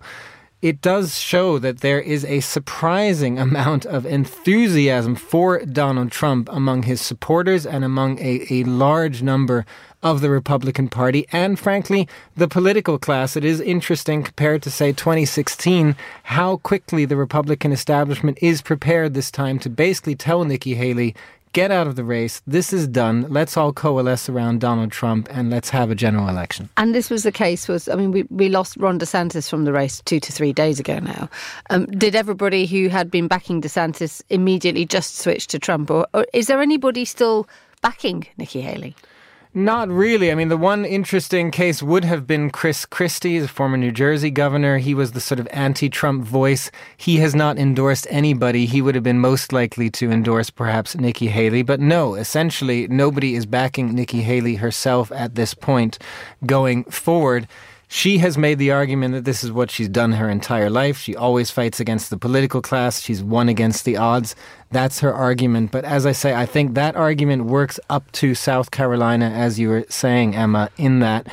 it 0.62 0.80
does 0.80 1.18
show 1.18 1.58
that 1.58 1.80
there 1.80 2.00
is 2.00 2.25
a 2.25 2.40
surprising 2.40 3.38
amount 3.46 3.87
of 3.87 4.06
enthusiasm 4.06 5.14
for 5.14 5.64
Donald 5.64 6.11
Trump 6.11 6.49
among 6.50 6.85
his 6.85 7.00
supporters 7.00 7.66
and 7.66 7.85
among 7.85 8.18
a, 8.18 8.46
a 8.50 8.64
large 8.64 9.23
number 9.23 9.64
of 10.02 10.20
the 10.20 10.30
Republican 10.30 10.88
Party 10.88 11.26
and, 11.32 11.58
frankly, 11.58 12.08
the 12.37 12.49
political 12.49 12.99
class. 12.99 13.37
It 13.37 13.44
is 13.44 13.61
interesting 13.61 14.23
compared 14.23 14.62
to, 14.62 14.70
say, 14.70 14.92
2016, 14.92 15.96
how 16.25 16.58
quickly 16.58 17.04
the 17.04 17.16
Republican 17.16 17.73
establishment 17.73 18.38
is 18.40 18.62
prepared 18.62 19.14
this 19.14 19.30
time 19.30 19.58
to 19.61 19.70
basically 19.70 20.14
tell 20.14 20.44
Nikki 20.44 20.75
Haley, 20.75 21.14
get 21.57 21.71
out 21.71 21.87
of 21.87 21.97
the 21.97 22.05
race. 22.05 22.43
This 22.47 22.71
is 22.71 22.87
done. 22.87 23.27
Let's 23.31 23.57
all 23.57 23.73
coalesce 23.73 24.29
around 24.29 24.61
Donald 24.61 24.93
Trump 24.93 25.27
and 25.31 25.49
let's 25.49 25.71
have 25.71 25.91
a 25.91 25.95
general 25.95 26.29
election. 26.29 26.69
And 26.77 26.95
this 26.95 27.09
was 27.09 27.23
the 27.23 27.33
case. 27.33 27.67
Was 27.67 27.89
I 27.89 27.95
mean, 27.95 28.11
we, 28.13 28.25
we 28.25 28.51
lost 28.51 28.77
Ron 28.77 28.99
DeSantis 28.99 29.49
from 29.49 29.65
the 29.65 29.73
race 29.73 30.03
two 30.05 30.21
to 30.21 30.33
three 30.33 30.53
days 30.53 30.79
ago 30.79 30.99
now. 30.99 31.31
Um, 31.71 31.87
did 31.87 32.15
everybody 32.15 32.67
who 32.67 32.89
had 32.89 33.11
been 33.11 33.27
backing 33.27 33.63
DeSantis 33.63 34.21
immediately 34.29 34.85
just 34.85 35.17
switch 35.17 35.47
to 35.47 35.59
Trump, 35.59 35.91
or, 35.91 36.07
or 36.13 36.27
is 36.35 36.47
there 36.47 36.61
anybody 36.61 37.07
still 37.07 37.49
backing 37.81 38.27
Nikki 38.37 38.61
Haley? 38.61 38.95
Not 39.57 39.89
really. 39.89 40.31
I 40.31 40.35
mean, 40.35 40.51
the 40.51 40.57
one 40.59 40.85
interesting 40.85 41.51
case 41.51 41.83
would 41.83 42.05
have 42.05 42.27
been 42.27 42.51
Chris 42.51 42.85
Christie, 42.85 43.39
the 43.39 43.49
former 43.49 43.79
New 43.79 43.91
Jersey 43.91 44.31
governor. 44.31 44.77
He 44.77 44.93
was 44.93 45.13
the 45.13 45.21
sort 45.21 45.41
of 45.41 45.49
anti 45.51 45.89
Trump 45.89 46.25
voice. 46.25 46.71
He 46.99 47.17
has 47.21 47.35
not 47.35 47.57
endorsed 47.57 48.07
anybody. 48.11 48.67
He 48.67 48.83
would 48.83 48.95
have 48.95 49.03
been 49.03 49.19
most 49.19 49.55
likely 49.55 49.89
to 49.93 50.11
endorse 50.11 50.51
perhaps 50.51 50.95
Nikki 50.95 51.29
Haley. 51.29 51.63
But 51.63 51.81
no, 51.81 52.17
essentially, 52.17 52.87
nobody 52.89 53.35
is 53.35 53.47
backing 53.47 53.95
Nikki 53.95 54.21
Haley 54.21 54.57
herself 54.57 55.11
at 55.11 55.37
this 55.37 55.55
point 55.55 55.99
going 56.45 56.85
forward. 56.85 57.49
She 57.88 58.19
has 58.19 58.37
made 58.37 58.59
the 58.59 58.73
argument 58.73 59.14
that 59.14 59.25
this 59.25 59.45
is 59.45 59.52
what 59.52 59.71
she's 59.71 59.88
done 59.88 60.12
her 60.12 60.28
entire 60.28 60.69
life. 60.69 60.99
She 60.99 61.14
always 61.14 61.50
fights 61.50 61.78
against 61.78 62.11
the 62.11 62.16
political 62.16 62.61
class. 62.61 63.00
She's 63.00 63.23
won 63.23 63.49
against 63.49 63.85
the 63.85 63.97
odds. 63.97 64.35
That's 64.73 65.00
her 65.00 65.14
argument. 65.14 65.71
But 65.71 65.85
as 65.85 66.05
I 66.05 66.12
say, 66.12 66.35
I 66.35 66.47
think 66.47 66.75
that 66.75 66.97
argument 66.97 67.45
works 67.45 67.78
up 67.88 68.11
to 68.12 68.35
South 68.35 68.73
Carolina, 68.73 69.31
as 69.31 69.59
you 69.61 69.69
were 69.69 69.85
saying, 69.88 70.35
Emma, 70.35 70.69
in 70.76 70.99
that 71.00 71.28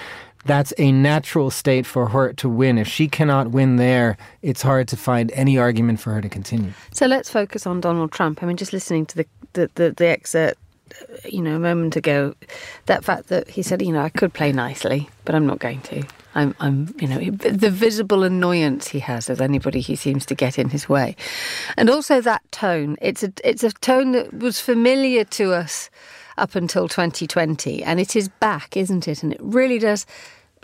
that's 0.45 0.73
a 0.77 0.91
natural 0.91 1.49
state 1.49 1.85
for 1.85 2.09
her 2.09 2.33
to 2.33 2.49
win. 2.49 2.77
If 2.77 2.87
she 2.87 3.07
cannot 3.07 3.51
win 3.51 3.77
there, 3.77 4.17
it's 4.41 4.61
hard 4.61 4.89
to 4.89 4.97
find 4.97 5.31
any 5.31 5.57
argument 5.57 6.01
for 6.01 6.13
her 6.13 6.21
to 6.21 6.27
continue. 6.27 6.73
So 6.91 7.05
let's 7.05 7.29
focus 7.29 7.65
on 7.65 7.79
Donald 7.79 8.11
Trump. 8.11 8.43
I 8.43 8.45
mean, 8.45 8.57
just 8.57 8.73
listening 8.73 9.05
to 9.07 9.17
the 9.17 9.25
the, 9.53 9.69
the, 9.75 9.91
the 9.91 10.07
excerpt 10.07 10.59
you 11.25 11.41
know, 11.41 11.55
a 11.55 11.59
moment 11.59 11.95
ago, 11.95 12.35
that 12.85 13.03
fact 13.03 13.27
that 13.27 13.49
he 13.49 13.61
said, 13.61 13.81
you 13.81 13.91
know, 13.91 14.01
I 14.01 14.09
could 14.09 14.33
play 14.33 14.51
nicely, 14.51 15.09
but 15.25 15.33
I'm 15.33 15.45
not 15.45 15.59
going 15.59 15.81
to. 15.81 16.03
I'm, 16.35 16.55
I'm, 16.59 16.93
you 16.99 17.07
know, 17.07 17.19
the 17.31 17.69
visible 17.69 18.23
annoyance 18.23 18.87
he 18.87 18.99
has 18.99 19.29
of 19.29 19.41
anybody 19.41 19.79
he 19.79 19.95
seems 19.95 20.25
to 20.27 20.35
get 20.35 20.57
in 20.57 20.69
his 20.69 20.89
way, 20.89 21.15
and 21.77 21.89
also 21.89 22.21
that 22.21 22.41
tone. 22.51 22.97
It's 23.01 23.23
a, 23.23 23.31
it's 23.43 23.63
a 23.63 23.71
tone 23.71 24.13
that 24.13 24.33
was 24.33 24.59
familiar 24.59 25.23
to 25.25 25.53
us 25.53 25.89
up 26.37 26.55
until 26.55 26.87
2020, 26.87 27.83
and 27.83 27.99
it 27.99 28.15
is 28.15 28.29
back, 28.29 28.75
isn't 28.75 29.07
it? 29.07 29.23
And 29.23 29.33
it 29.33 29.39
really 29.41 29.79
does 29.79 30.05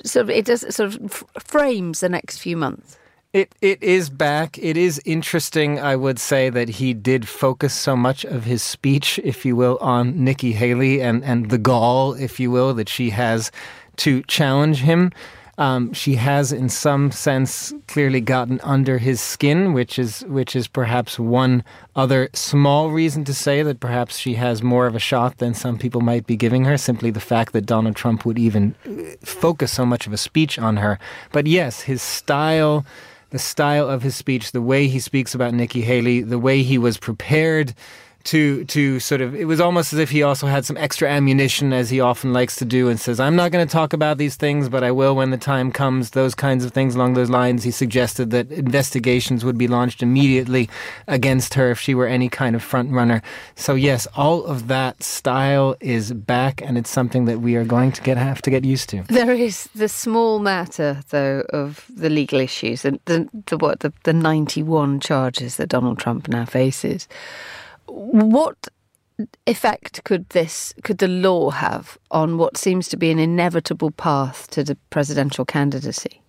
sort 0.04 0.24
of, 0.24 0.30
it 0.30 0.46
does 0.46 0.62
sort 0.76 0.96
of 0.96 1.24
frames 1.40 2.00
the 2.00 2.10
next 2.10 2.40
few 2.40 2.58
months. 2.58 2.98
It 3.32 3.54
it 3.62 3.84
is 3.84 4.10
back. 4.10 4.58
It 4.58 4.76
is 4.76 5.00
interesting, 5.06 5.80
I 5.80 5.96
would 5.96 6.18
say, 6.18 6.50
that 6.50 6.68
he 6.68 6.96
did 6.96 7.28
focus 7.28 7.76
so 7.76 7.96
much 7.96 8.26
of 8.26 8.44
his 8.46 8.64
speech, 8.64 9.20
if 9.24 9.46
you 9.46 9.56
will, 9.56 9.78
on 9.82 10.24
Nikki 10.24 10.52
Haley 10.54 11.00
and, 11.00 11.24
and 11.24 11.52
the 11.52 11.60
gall, 11.60 12.14
if 12.14 12.40
you 12.40 12.50
will, 12.50 12.74
that 12.74 12.90
she 12.90 13.12
has 13.12 13.52
to 13.98 14.24
challenge 14.24 14.82
him. 14.82 15.12
Um, 15.60 15.92
she 15.92 16.16
has, 16.16 16.54
in 16.54 16.70
some 16.70 17.12
sense, 17.12 17.74
clearly 17.88 18.22
gotten 18.22 18.62
under 18.64 18.98
his 18.98 19.20
skin, 19.20 19.74
which 19.74 20.00
is 20.00 20.22
which 20.22 20.56
is 20.56 20.70
perhaps 20.70 21.20
one 21.20 21.66
other 21.98 22.30
small 22.32 22.92
reason 22.92 23.26
to 23.26 23.34
say 23.34 23.62
that 23.62 23.82
perhaps 23.82 24.18
she 24.18 24.36
has 24.36 24.64
more 24.64 24.88
of 24.88 24.96
a 24.96 25.00
shot 25.00 25.40
than 25.40 25.54
some 25.54 25.78
people 25.78 26.00
might 26.00 26.26
be 26.26 26.38
giving 26.38 26.64
her. 26.64 26.78
Simply 26.78 27.12
the 27.12 27.20
fact 27.20 27.52
that 27.52 27.66
Donald 27.66 27.98
Trump 27.98 28.26
would 28.26 28.40
even 28.40 28.74
focus 29.22 29.74
so 29.74 29.86
much 29.86 30.08
of 30.08 30.14
a 30.14 30.18
speech 30.18 30.58
on 30.58 30.78
her. 30.78 30.98
But 31.34 31.46
yes, 31.46 31.82
his 31.82 32.02
style 32.02 32.86
the 33.32 33.38
style 33.38 33.88
of 33.88 34.02
his 34.02 34.16
speech, 34.16 34.54
the 34.54 34.62
way 34.62 34.88
he 34.88 35.00
speaks 35.00 35.36
about 35.36 35.54
Nikki 35.54 35.82
Haley, 35.82 36.22
the 36.22 36.40
way 36.40 36.64
he 36.64 36.78
was 36.78 36.98
prepared 36.98 37.76
to 38.30 38.64
to 38.66 39.00
sort 39.00 39.22
of 39.22 39.34
it 39.34 39.46
was 39.46 39.60
almost 39.60 39.92
as 39.92 39.98
if 39.98 40.12
he 40.12 40.22
also 40.22 40.46
had 40.46 40.64
some 40.64 40.78
extra 40.78 41.10
ammunition 41.10 41.74
as 41.74 41.90
he 41.90 42.00
often 42.00 42.32
likes 42.32 42.56
to 42.56 42.64
do 42.64 42.88
and 42.88 43.00
says 43.00 43.20
I'm 43.20 43.36
not 43.36 43.52
going 43.52 43.68
to 43.68 43.72
talk 43.72 43.92
about 43.92 44.20
these 44.20 44.36
things 44.36 44.70
but 44.70 44.84
I 44.84 44.92
will 44.92 45.16
when 45.16 45.32
the 45.32 45.38
time 45.38 45.72
comes. 45.72 46.12
Those 46.12 46.36
kinds 46.36 46.64
of 46.64 46.72
things 46.72 46.94
along 46.94 47.16
those 47.16 47.32
lines 47.32 47.64
he 47.64 47.72
suggested 47.72 48.30
that 48.30 48.52
investigations 48.52 49.44
would 49.44 49.58
be 49.58 49.68
launched 49.68 50.04
immediately 50.04 50.70
against 51.08 51.56
her 51.56 51.72
if 51.72 51.80
she 51.80 51.96
were 51.96 52.06
any 52.06 52.30
kind 52.30 52.56
of 52.56 52.62
front 52.62 52.92
runner. 52.92 53.24
So 53.56 53.74
yes 53.74 54.06
all 54.16 54.46
of 54.46 54.68
that 54.68 55.02
style 55.02 55.76
is 55.80 56.14
back 56.14 56.62
and 56.62 56.78
it's 56.78 56.92
something 56.92 57.26
that 57.26 57.40
we 57.40 57.56
are 57.56 57.66
going 57.66 57.92
to 57.94 58.02
get 58.04 58.18
have 58.18 58.44
to 58.44 58.52
get 58.52 58.64
used 58.64 58.90
to. 58.90 59.02
There 59.10 59.34
is 59.34 59.70
the 59.74 59.90
small 59.90 60.38
matter 60.38 61.02
though 61.10 61.46
of 61.50 61.90
the 61.90 62.12
legal 62.12 62.40
issues 62.40 62.86
and 62.86 63.00
the, 63.06 63.28
the 63.48 63.58
what 63.58 63.80
the, 63.80 63.92
the 64.04 64.14
91 64.14 65.00
charges 65.00 65.58
that 65.58 65.70
Donald 65.70 65.98
Trump 65.98 66.28
now 66.28 66.46
faces 66.46 67.08
what 68.00 68.70
effect 69.46 70.04
could 70.06 70.30
this 70.30 70.74
could 70.84 71.00
the 71.00 71.08
law 71.08 71.50
have 71.50 71.98
on 72.12 72.38
what 72.38 72.58
seems 72.58 72.88
to 72.88 72.98
be 72.98 73.12
an 73.12 73.20
inevitable 73.20 73.92
path 73.92 74.50
to 74.52 74.64
the 74.64 74.76
presidential 74.90 75.46
candidacy? 75.46 76.22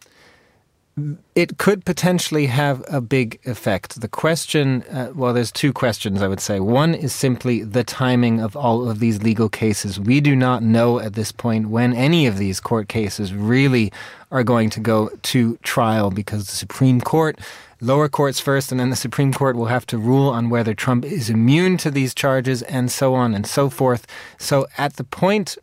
It 1.35 1.57
could 1.57 1.85
potentially 1.85 2.47
have 2.47 2.85
a 2.89 3.01
big 3.01 3.39
effect. 3.45 4.01
The 4.01 4.09
question, 4.09 4.83
uh, 4.91 5.13
well, 5.15 5.33
there's 5.33 5.53
two 5.53 5.73
questions 5.73 6.21
I 6.21 6.29
would 6.29 6.41
say. 6.41 6.59
One 6.59 6.95
is 6.95 7.15
simply 7.15 7.63
the 7.63 7.85
timing 7.85 8.41
of 8.41 8.57
all 8.57 8.91
of 8.91 8.99
these 8.99 9.23
legal 9.23 9.49
cases. 9.49 10.01
We 10.01 10.21
do 10.21 10.35
not 10.35 10.63
know 10.63 10.99
at 10.99 11.15
this 11.15 11.31
point 11.31 11.71
when 11.71 11.95
any 11.95 12.27
of 12.27 12.37
these 12.37 12.59
court 12.61 12.89
cases 12.89 13.33
really 13.33 13.93
are 14.33 14.43
going 14.43 14.69
to 14.71 14.81
go 14.81 15.11
to 15.23 15.57
trial 15.63 16.11
because 16.11 16.47
the 16.47 16.57
Supreme 16.57 17.01
Court 17.01 17.39
lower 17.81 18.09
courts 18.09 18.41
first, 18.41 18.71
and 18.71 18.81
then 18.81 18.91
the 18.91 18.97
Supreme 18.97 19.33
Court 19.33 19.57
will 19.57 19.67
have 19.67 19.87
to 19.87 19.99
rule 19.99 20.29
on 20.29 20.51
whether 20.51 20.75
Trump 20.75 21.05
is 21.05 21.31
immune 21.31 21.77
to 21.79 21.91
these 21.91 22.15
charges, 22.15 22.63
and 22.63 22.91
so 22.91 23.15
on 23.15 23.35
and 23.35 23.47
so 23.47 23.71
forth. 23.71 24.07
So 24.39 24.67
at 24.79 24.97
the 24.97 25.05
point, 25.05 25.57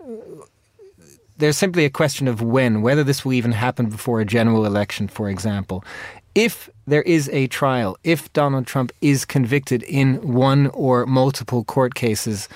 there's 1.38 1.58
simply 1.58 1.86
a 1.86 1.90
question 1.90 2.28
of 2.28 2.42
when, 2.42 2.82
whether 2.82 3.04
this 3.04 3.24
will 3.24 3.34
even 3.34 3.52
happen 3.52 3.90
before 3.90 4.20
a 4.20 4.26
general 4.26 4.66
election, 4.66 5.08
for 5.08 5.30
example. 5.30 5.84
If 6.34 6.70
there 6.86 7.04
is 7.04 7.30
a 7.30 7.48
trial, 7.48 7.98
if 8.04 8.32
Donald 8.34 8.68
Trump 8.68 8.92
is 9.02 9.26
convicted 9.26 9.84
in 9.84 10.34
one 10.34 10.68
or 10.68 11.06
multiple 11.06 11.64
court 11.64 11.96
cases, 11.96 12.48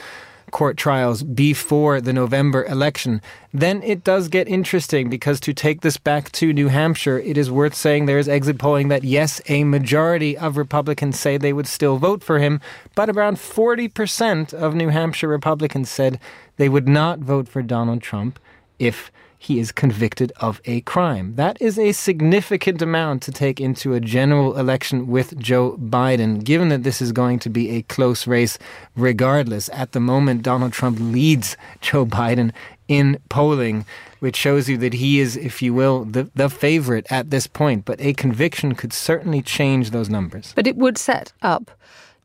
court 0.51 0.77
trials 0.77 1.23
before 1.23 1.99
the 1.99 2.13
November 2.13 2.65
election, 2.65 3.21
then 3.53 3.81
it 3.83 4.03
does 4.03 4.27
get 4.27 4.47
interesting 4.47 5.09
because 5.09 5.39
to 5.39 5.53
take 5.53 5.81
this 5.81 5.97
back 5.97 6.31
to 6.33 6.53
New 6.53 6.67
Hampshire, 6.67 7.19
it 7.19 7.37
is 7.37 7.49
worth 7.49 7.73
saying 7.73 8.05
there 8.05 8.19
is 8.19 8.29
exit 8.29 8.59
polling 8.59 8.89
that 8.89 9.03
yes, 9.03 9.41
a 9.47 9.63
majority 9.63 10.37
of 10.37 10.57
Republicans 10.57 11.19
say 11.19 11.37
they 11.37 11.53
would 11.53 11.67
still 11.67 11.97
vote 11.97 12.23
for 12.23 12.39
him, 12.39 12.61
but 12.95 13.09
around 13.09 13.37
40% 13.37 14.53
of 14.53 14.75
New 14.75 14.89
Hampshire 14.89 15.27
Republicans 15.27 15.89
said 15.89 16.19
they 16.57 16.69
would 16.69 16.87
not 16.87 17.19
vote 17.19 17.47
for 17.47 17.61
Donald 17.61 18.01
Trump 18.01 18.39
if 18.77 19.11
he 19.41 19.59
is 19.59 19.71
convicted 19.71 20.31
of 20.39 20.61
a 20.65 20.81
crime. 20.81 21.33
That 21.33 21.59
is 21.59 21.79
a 21.79 21.93
significant 21.93 22.79
amount 22.79 23.23
to 23.23 23.31
take 23.31 23.59
into 23.59 23.95
a 23.95 23.99
general 23.99 24.55
election 24.55 25.07
with 25.07 25.35
Joe 25.39 25.77
Biden, 25.77 26.43
given 26.43 26.69
that 26.69 26.83
this 26.83 27.01
is 27.01 27.11
going 27.11 27.39
to 27.39 27.49
be 27.49 27.71
a 27.71 27.81
close 27.81 28.27
race 28.27 28.59
regardless. 28.95 29.67
At 29.69 29.93
the 29.93 29.99
moment, 29.99 30.43
Donald 30.43 30.73
Trump 30.73 30.99
leads 31.01 31.57
Joe 31.81 32.05
Biden 32.05 32.51
in 32.87 33.17
polling, 33.29 33.83
which 34.19 34.35
shows 34.35 34.69
you 34.69 34.77
that 34.77 34.93
he 34.93 35.19
is, 35.19 35.35
if 35.37 35.59
you 35.59 35.73
will, 35.73 36.05
the, 36.05 36.29
the 36.35 36.47
favorite 36.47 37.07
at 37.09 37.31
this 37.31 37.47
point. 37.47 37.83
But 37.83 37.99
a 37.99 38.13
conviction 38.13 38.75
could 38.75 38.93
certainly 38.93 39.41
change 39.41 39.89
those 39.89 40.07
numbers. 40.07 40.53
But 40.55 40.67
it 40.67 40.75
would 40.75 40.99
set 40.99 41.33
up 41.41 41.71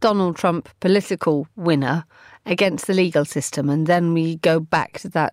Donald 0.00 0.36
Trump 0.36 0.68
political 0.80 1.48
winner 1.56 2.04
against 2.44 2.86
the 2.86 2.92
legal 2.92 3.24
system. 3.24 3.70
And 3.70 3.86
then 3.86 4.12
we 4.12 4.36
go 4.36 4.60
back 4.60 4.98
to 4.98 5.08
that 5.08 5.32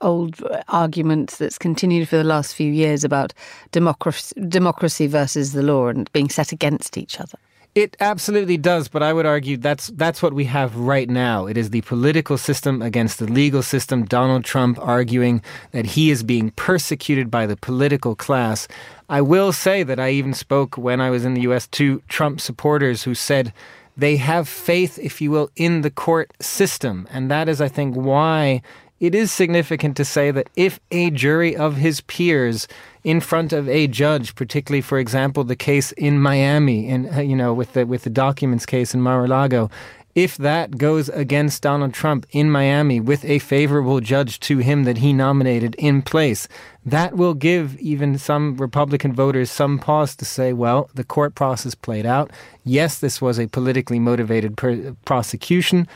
old 0.00 0.42
argument 0.68 1.30
that's 1.38 1.58
continued 1.58 2.08
for 2.08 2.16
the 2.16 2.24
last 2.24 2.54
few 2.54 2.72
years 2.72 3.04
about 3.04 3.32
democracy, 3.70 4.40
democracy 4.48 5.06
versus 5.06 5.52
the 5.52 5.62
law 5.62 5.88
and 5.88 6.10
being 6.12 6.28
set 6.28 6.52
against 6.52 6.96
each 6.96 7.20
other. 7.20 7.38
It 7.74 7.96
absolutely 8.00 8.58
does, 8.58 8.88
but 8.88 9.02
I 9.02 9.14
would 9.14 9.24
argue 9.24 9.56
that's 9.56 9.86
that's 9.94 10.22
what 10.22 10.34
we 10.34 10.44
have 10.44 10.76
right 10.76 11.08
now. 11.08 11.46
It 11.46 11.56
is 11.56 11.70
the 11.70 11.80
political 11.82 12.36
system 12.36 12.82
against 12.82 13.18
the 13.18 13.26
legal 13.26 13.62
system. 13.62 14.04
Donald 14.04 14.44
Trump 14.44 14.78
arguing 14.78 15.42
that 15.70 15.86
he 15.86 16.10
is 16.10 16.22
being 16.22 16.50
persecuted 16.50 17.30
by 17.30 17.46
the 17.46 17.56
political 17.56 18.14
class. 18.14 18.68
I 19.08 19.22
will 19.22 19.52
say 19.52 19.84
that 19.84 19.98
I 19.98 20.10
even 20.10 20.34
spoke 20.34 20.76
when 20.76 21.00
I 21.00 21.08
was 21.08 21.24
in 21.24 21.32
the 21.32 21.40
US 21.42 21.66
to 21.68 22.02
Trump 22.08 22.42
supporters 22.42 23.04
who 23.04 23.14
said 23.14 23.54
they 23.96 24.16
have 24.16 24.48
faith, 24.48 24.98
if 24.98 25.22
you 25.22 25.30
will, 25.30 25.50
in 25.56 25.80
the 25.80 25.90
court 25.90 26.32
system. 26.40 27.08
And 27.10 27.30
that 27.30 27.48
is, 27.48 27.62
I 27.62 27.68
think, 27.68 27.94
why 27.94 28.60
it 29.02 29.16
is 29.16 29.32
significant 29.32 29.96
to 29.96 30.04
say 30.04 30.30
that 30.30 30.48
if 30.54 30.78
a 30.92 31.10
jury 31.10 31.56
of 31.56 31.76
his 31.76 32.00
peers 32.02 32.68
in 33.02 33.20
front 33.20 33.52
of 33.52 33.68
a 33.68 33.88
judge, 33.88 34.36
particularly, 34.36 34.80
for 34.80 34.96
example, 34.96 35.42
the 35.42 35.56
case 35.56 35.90
in 35.92 36.20
Miami, 36.20 36.86
in 36.86 37.12
uh, 37.12 37.18
you 37.18 37.34
know, 37.34 37.52
with 37.52 37.72
the 37.72 37.84
with 37.84 38.04
the 38.04 38.10
documents 38.10 38.64
case 38.64 38.94
in 38.94 39.00
Mar-a-Lago, 39.00 39.68
if 40.14 40.36
that 40.36 40.78
goes 40.78 41.08
against 41.08 41.62
Donald 41.62 41.92
Trump 41.92 42.26
in 42.30 42.48
Miami 42.48 43.00
with 43.00 43.24
a 43.24 43.40
favorable 43.40 43.98
judge 43.98 44.38
to 44.38 44.58
him 44.58 44.84
that 44.84 44.98
he 44.98 45.12
nominated 45.12 45.74
in 45.80 46.02
place, 46.02 46.46
that 46.86 47.16
will 47.16 47.34
give 47.34 47.76
even 47.80 48.18
some 48.18 48.56
Republican 48.56 49.12
voters 49.12 49.50
some 49.50 49.80
pause 49.80 50.14
to 50.14 50.24
say, 50.24 50.52
well, 50.52 50.88
the 50.94 51.02
court 51.02 51.34
process 51.34 51.74
played 51.74 52.06
out. 52.06 52.30
Yes, 52.62 53.00
this 53.00 53.20
was 53.20 53.40
a 53.40 53.48
politically 53.48 53.98
motivated 53.98 54.56
per- 54.56 54.94
prosecution 55.04 55.88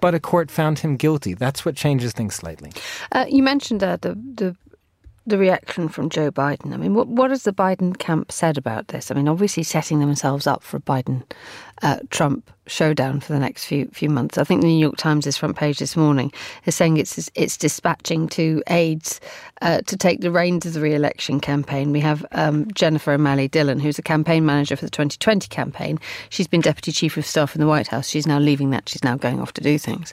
but 0.00 0.14
a 0.14 0.20
court 0.20 0.50
found 0.50 0.80
him 0.80 0.96
guilty. 0.96 1.34
That's 1.34 1.64
what 1.64 1.76
changes 1.76 2.12
things 2.12 2.34
slightly. 2.34 2.72
Uh, 3.12 3.26
you 3.28 3.42
mentioned 3.42 3.82
uh, 3.82 3.96
the 4.00 4.14
the 4.14 4.56
the 5.26 5.38
reaction 5.38 5.88
from 5.88 6.08
Joe 6.08 6.30
Biden. 6.30 6.72
I 6.72 6.76
mean, 6.76 6.94
what 6.94 7.08
what 7.08 7.30
has 7.30 7.42
the 7.42 7.52
Biden 7.52 7.98
camp 7.98 8.30
said 8.30 8.56
about 8.56 8.88
this? 8.88 9.10
I 9.10 9.14
mean, 9.14 9.28
obviously 9.28 9.62
setting 9.62 10.00
themselves 10.00 10.46
up 10.46 10.62
for 10.62 10.76
a 10.76 10.80
Biden 10.80 11.22
uh, 11.82 11.98
Trump 12.10 12.50
showdown 12.66 13.20
for 13.20 13.32
the 13.32 13.38
next 13.38 13.64
few 13.64 13.86
few 13.88 14.08
months. 14.08 14.38
I 14.38 14.44
think 14.44 14.60
the 14.60 14.68
New 14.68 14.78
York 14.78 14.96
Times' 14.96 15.26
is 15.26 15.36
front 15.36 15.56
page 15.56 15.78
this 15.78 15.96
morning 15.96 16.32
is 16.64 16.74
saying 16.74 16.96
it's 16.96 17.30
it's 17.34 17.56
dispatching 17.56 18.28
two 18.28 18.62
aides 18.68 19.20
uh, 19.62 19.80
to 19.82 19.96
take 19.96 20.20
the 20.20 20.30
reins 20.30 20.64
of 20.64 20.74
the 20.74 20.80
re-election 20.80 21.40
campaign. 21.40 21.92
We 21.92 22.00
have 22.00 22.24
um, 22.32 22.70
Jennifer 22.72 23.12
O'Malley 23.12 23.48
Dillon, 23.48 23.80
who's 23.80 23.98
a 23.98 24.02
campaign 24.02 24.46
manager 24.46 24.76
for 24.76 24.84
the 24.84 24.90
2020 24.90 25.48
campaign. 25.48 25.98
She's 26.30 26.48
been 26.48 26.60
deputy 26.60 26.92
chief 26.92 27.16
of 27.16 27.26
staff 27.26 27.54
in 27.54 27.60
the 27.60 27.66
White 27.66 27.88
House. 27.88 28.08
She's 28.08 28.26
now 28.26 28.38
leaving 28.38 28.70
that. 28.70 28.88
She's 28.88 29.04
now 29.04 29.16
going 29.16 29.40
off 29.40 29.52
to 29.54 29.60
do 29.60 29.76
things. 29.76 30.12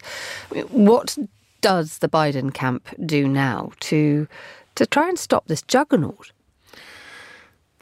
What 0.70 1.18
does 1.62 2.00
the 2.00 2.10
Biden 2.10 2.54
camp 2.54 2.90
do 3.06 3.26
now 3.26 3.72
to 3.80 4.28
to 4.76 4.86
try 4.86 5.10
and 5.10 5.20
stop 5.20 5.48
this 5.48 5.62
juggernaut? 5.62 6.32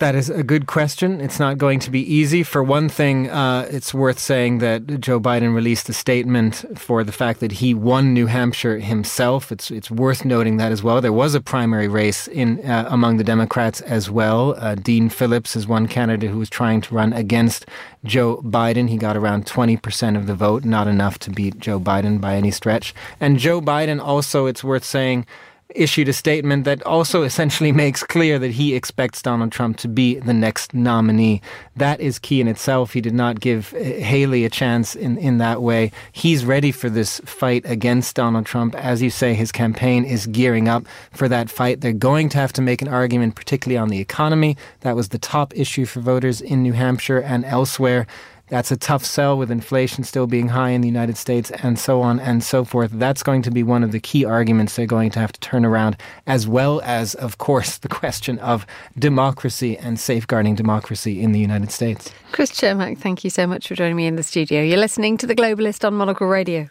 That 0.01 0.15
is 0.15 0.31
a 0.31 0.41
good 0.41 0.65
question. 0.65 1.21
It's 1.21 1.39
not 1.39 1.60
going 1.60 1.77
to 1.81 1.91
be 1.91 2.01
easy. 2.01 2.41
For 2.41 2.63
one 2.63 2.89
thing, 2.89 3.29
uh, 3.29 3.67
it's 3.69 3.93
worth 3.93 4.17
saying 4.17 4.57
that 4.57 5.00
Joe 5.00 5.19
Biden 5.19 5.53
released 5.53 5.88
a 5.89 5.93
statement 5.93 6.65
for 6.75 7.03
the 7.03 7.12
fact 7.12 7.39
that 7.39 7.51
he 7.51 7.75
won 7.75 8.12
New 8.12 8.25
Hampshire 8.25 8.79
himself. 8.79 9.51
It's 9.51 9.69
it's 9.69 9.91
worth 9.91 10.25
noting 10.25 10.57
that 10.57 10.71
as 10.71 10.81
well. 10.81 11.01
There 11.01 11.13
was 11.13 11.36
a 11.36 11.39
primary 11.39 11.88
race 11.88 12.27
in 12.27 12.67
uh, 12.67 12.88
among 12.89 13.17
the 13.17 13.24
Democrats 13.24 13.79
as 13.81 14.10
well. 14.10 14.55
Uh, 14.57 14.74
Dean 14.74 15.07
Phillips 15.07 15.55
is 15.55 15.67
one 15.67 15.88
candidate 15.88 16.31
who 16.31 16.39
was 16.39 16.50
trying 16.50 16.81
to 16.81 16.95
run 16.95 17.13
against 17.13 17.67
Joe 18.03 18.38
Biden. 18.38 18.89
He 18.89 18.98
got 18.98 19.15
around 19.15 19.45
20% 19.45 20.17
of 20.17 20.25
the 20.25 20.33
vote, 20.33 20.65
not 20.65 20.88
enough 20.88 21.19
to 21.19 21.29
beat 21.29 21.60
Joe 21.60 21.79
Biden 21.79 22.19
by 22.19 22.33
any 22.38 22.50
stretch. 22.50 22.95
And 23.19 23.38
Joe 23.38 23.62
Biden 23.62 24.01
also, 24.01 24.48
it's 24.48 24.63
worth 24.63 24.83
saying, 24.83 25.27
issued 25.75 26.10
a 26.10 26.13
statement 26.13 26.66
that 26.66 26.84
also 26.84 27.24
essentially 27.24 27.72
makes 27.84 28.04
clear 28.04 28.40
that 28.40 28.51
he 28.51 28.75
expects 28.75 29.22
Donald 29.22 29.51
Trump 29.51 29.78
to 29.78 29.88
be 29.88 30.20
the 30.20 30.34
next 30.34 30.74
nominee. 30.74 31.42
That 31.75 32.00
is 32.00 32.20
key 32.20 32.42
in 32.42 32.48
itself. 32.48 32.94
He 32.94 33.01
did 33.01 33.13
not 33.13 33.40
give 33.40 33.74
uh, 33.74 33.80
Haley 33.80 34.46
a 34.46 34.50
chance 34.50 34.96
in, 34.96 35.18
in 35.18 35.38
that 35.38 35.62
way. 35.62 35.92
He's 36.12 36.46
ready 36.46 36.72
for 36.72 36.90
this 36.90 37.20
fight 37.25 37.63
against 37.66 38.16
Donald 38.16 38.46
Trump. 38.46 38.75
As 38.75 39.01
you 39.01 39.10
say, 39.10 39.34
his 39.34 39.51
campaign 39.51 40.04
is 40.04 40.28
gearing 40.28 40.68
up 40.68 40.86
for 41.12 41.28
that 41.28 41.50
fight. 41.50 41.82
They're 41.82 41.94
going 41.94 42.30
to 42.30 42.38
have 42.38 42.54
to 42.54 42.62
make 42.62 42.82
an 42.82 42.88
argument, 42.88 43.36
particularly 43.36 43.78
on 43.78 43.90
the 43.90 44.00
economy. 44.00 44.58
That 44.82 44.96
was 44.96 45.10
the 45.10 45.20
top 45.20 45.56
issue 45.56 45.86
for 45.86 46.00
voters 46.00 46.42
in 46.42 46.63
New 46.63 46.74
Hampshire 46.74 47.20
and 47.20 47.46
elsewhere. 47.46 48.08
That's 48.51 48.70
a 48.70 48.75
tough 48.75 49.05
sell 49.05 49.38
with 49.38 49.50
inflation 49.50 50.03
still 50.03 50.27
being 50.27 50.50
high 50.50 50.72
in 50.72 50.81
the 50.81 50.88
United 50.88 51.15
States 51.15 51.51
and 51.63 51.79
so 51.79 52.01
on 52.01 52.20
and 52.20 52.43
so 52.43 52.65
forth. 52.65 52.91
That's 52.91 53.24
going 53.24 53.43
to 53.43 53.50
be 53.50 53.63
one 53.63 53.81
of 53.81 53.93
the 53.93 54.00
key 54.01 54.25
arguments 54.25 54.75
they're 54.75 54.86
going 54.86 55.10
to 55.12 55.20
have 55.20 55.31
to 55.31 55.39
turn 55.39 55.63
around, 55.63 55.96
as 56.27 56.50
well 56.50 56.81
as, 56.84 57.15
of 57.15 57.38
course, 57.38 57.77
the 57.77 57.88
question 57.88 58.39
of 58.39 58.65
democracy 59.00 59.77
and 59.77 59.98
safeguarding 59.98 60.55
democracy 60.55 61.22
in 61.22 61.31
the 61.31 61.39
United 61.39 61.72
States. 61.72 62.12
Chris 62.34 62.51
Cermak, 62.51 62.98
thank 62.98 63.24
you 63.24 63.29
so 63.29 63.48
much 63.48 63.70
for 63.70 63.75
joining 63.75 63.96
me 63.96 64.05
in 64.05 64.17
the 64.17 64.24
studio. 64.24 64.62
You're 64.62 64.77
listening 64.77 65.15
to 65.20 65.27
The 65.27 65.36
Globalist 65.36 65.88
on 65.88 65.93
Monocle 65.93 66.27
Radio. 66.27 66.67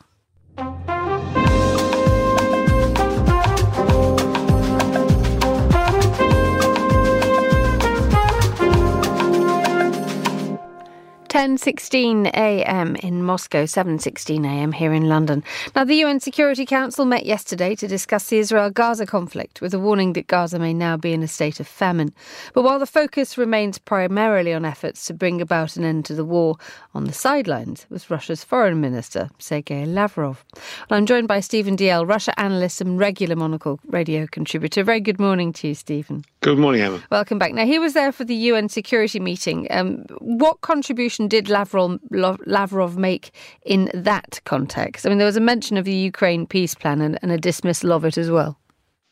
10:16 11.30 12.26
a.m. 12.34 12.96
in 12.96 13.22
Moscow, 13.22 13.62
7:16 13.62 14.44
a.m. 14.44 14.72
here 14.72 14.92
in 14.92 15.08
London. 15.08 15.44
Now, 15.76 15.84
the 15.84 15.94
UN 15.99 16.18
Security 16.18 16.66
Council 16.66 17.04
met 17.04 17.25
yesterday 17.25 17.76
to 17.76 17.87
discuss 17.87 18.26
the 18.26 18.38
Israel-Gaza 18.38 19.06
conflict, 19.06 19.60
with 19.60 19.72
a 19.72 19.78
warning 19.78 20.14
that 20.14 20.26
Gaza 20.26 20.58
may 20.58 20.75
now 20.75 20.96
be 20.96 21.12
in 21.12 21.22
a 21.22 21.28
state 21.28 21.60
of 21.60 21.68
famine. 21.68 22.12
But 22.52 22.62
while 22.62 22.80
the 22.80 22.84
focus 22.84 23.38
remains 23.38 23.78
primarily 23.78 24.52
on 24.52 24.64
efforts 24.64 25.04
to 25.04 25.14
bring 25.14 25.40
about 25.40 25.76
an 25.76 25.84
end 25.84 26.04
to 26.06 26.16
the 26.16 26.25
war, 26.25 26.56
on 26.94 27.04
the 27.04 27.12
sidelines 27.12 27.87
was 27.90 28.10
Russia's 28.10 28.42
Foreign 28.42 28.80
Minister 28.80 29.30
Sergei 29.38 29.87
Lavrov. 29.87 30.44
Well, 30.90 30.99
I'm 30.99 31.06
joined 31.06 31.28
by 31.28 31.38
Stephen 31.38 31.76
Dalziel, 31.76 32.08
Russia 32.08 32.38
analyst 32.40 32.80
and 32.80 32.99
regular 32.99 33.37
Monocle 33.37 33.78
radio 33.87 34.26
contributor. 34.26 34.82
Very 34.82 35.00
good 35.00 35.20
morning 35.20 35.52
to 35.52 35.68
you, 35.68 35.75
Stephen. 35.76 36.25
Good 36.40 36.58
morning, 36.58 36.80
Emma. 36.80 37.00
Welcome 37.12 37.38
back. 37.38 37.52
Now, 37.52 37.66
he 37.66 37.78
was 37.78 37.92
there 37.92 38.10
for 38.10 38.25
the 38.25 38.34
UN 38.34 38.68
security 38.68 39.20
meeting. 39.20 39.68
Um, 39.70 40.06
what 40.18 40.62
contribution 40.62 41.19
did 41.28 41.48
Lavrov, 41.48 41.98
Lavrov 42.10 42.96
make 42.96 43.32
in 43.64 43.90
that 43.94 44.40
context? 44.44 45.06
I 45.06 45.08
mean, 45.08 45.18
there 45.18 45.26
was 45.26 45.36
a 45.36 45.40
mention 45.40 45.76
of 45.76 45.84
the 45.84 45.94
Ukraine 45.94 46.46
peace 46.46 46.74
plan 46.74 47.00
and, 47.00 47.18
and 47.22 47.32
a 47.32 47.38
dismissal 47.38 47.92
of 47.92 48.04
it 48.04 48.18
as 48.18 48.30
well. 48.30 48.58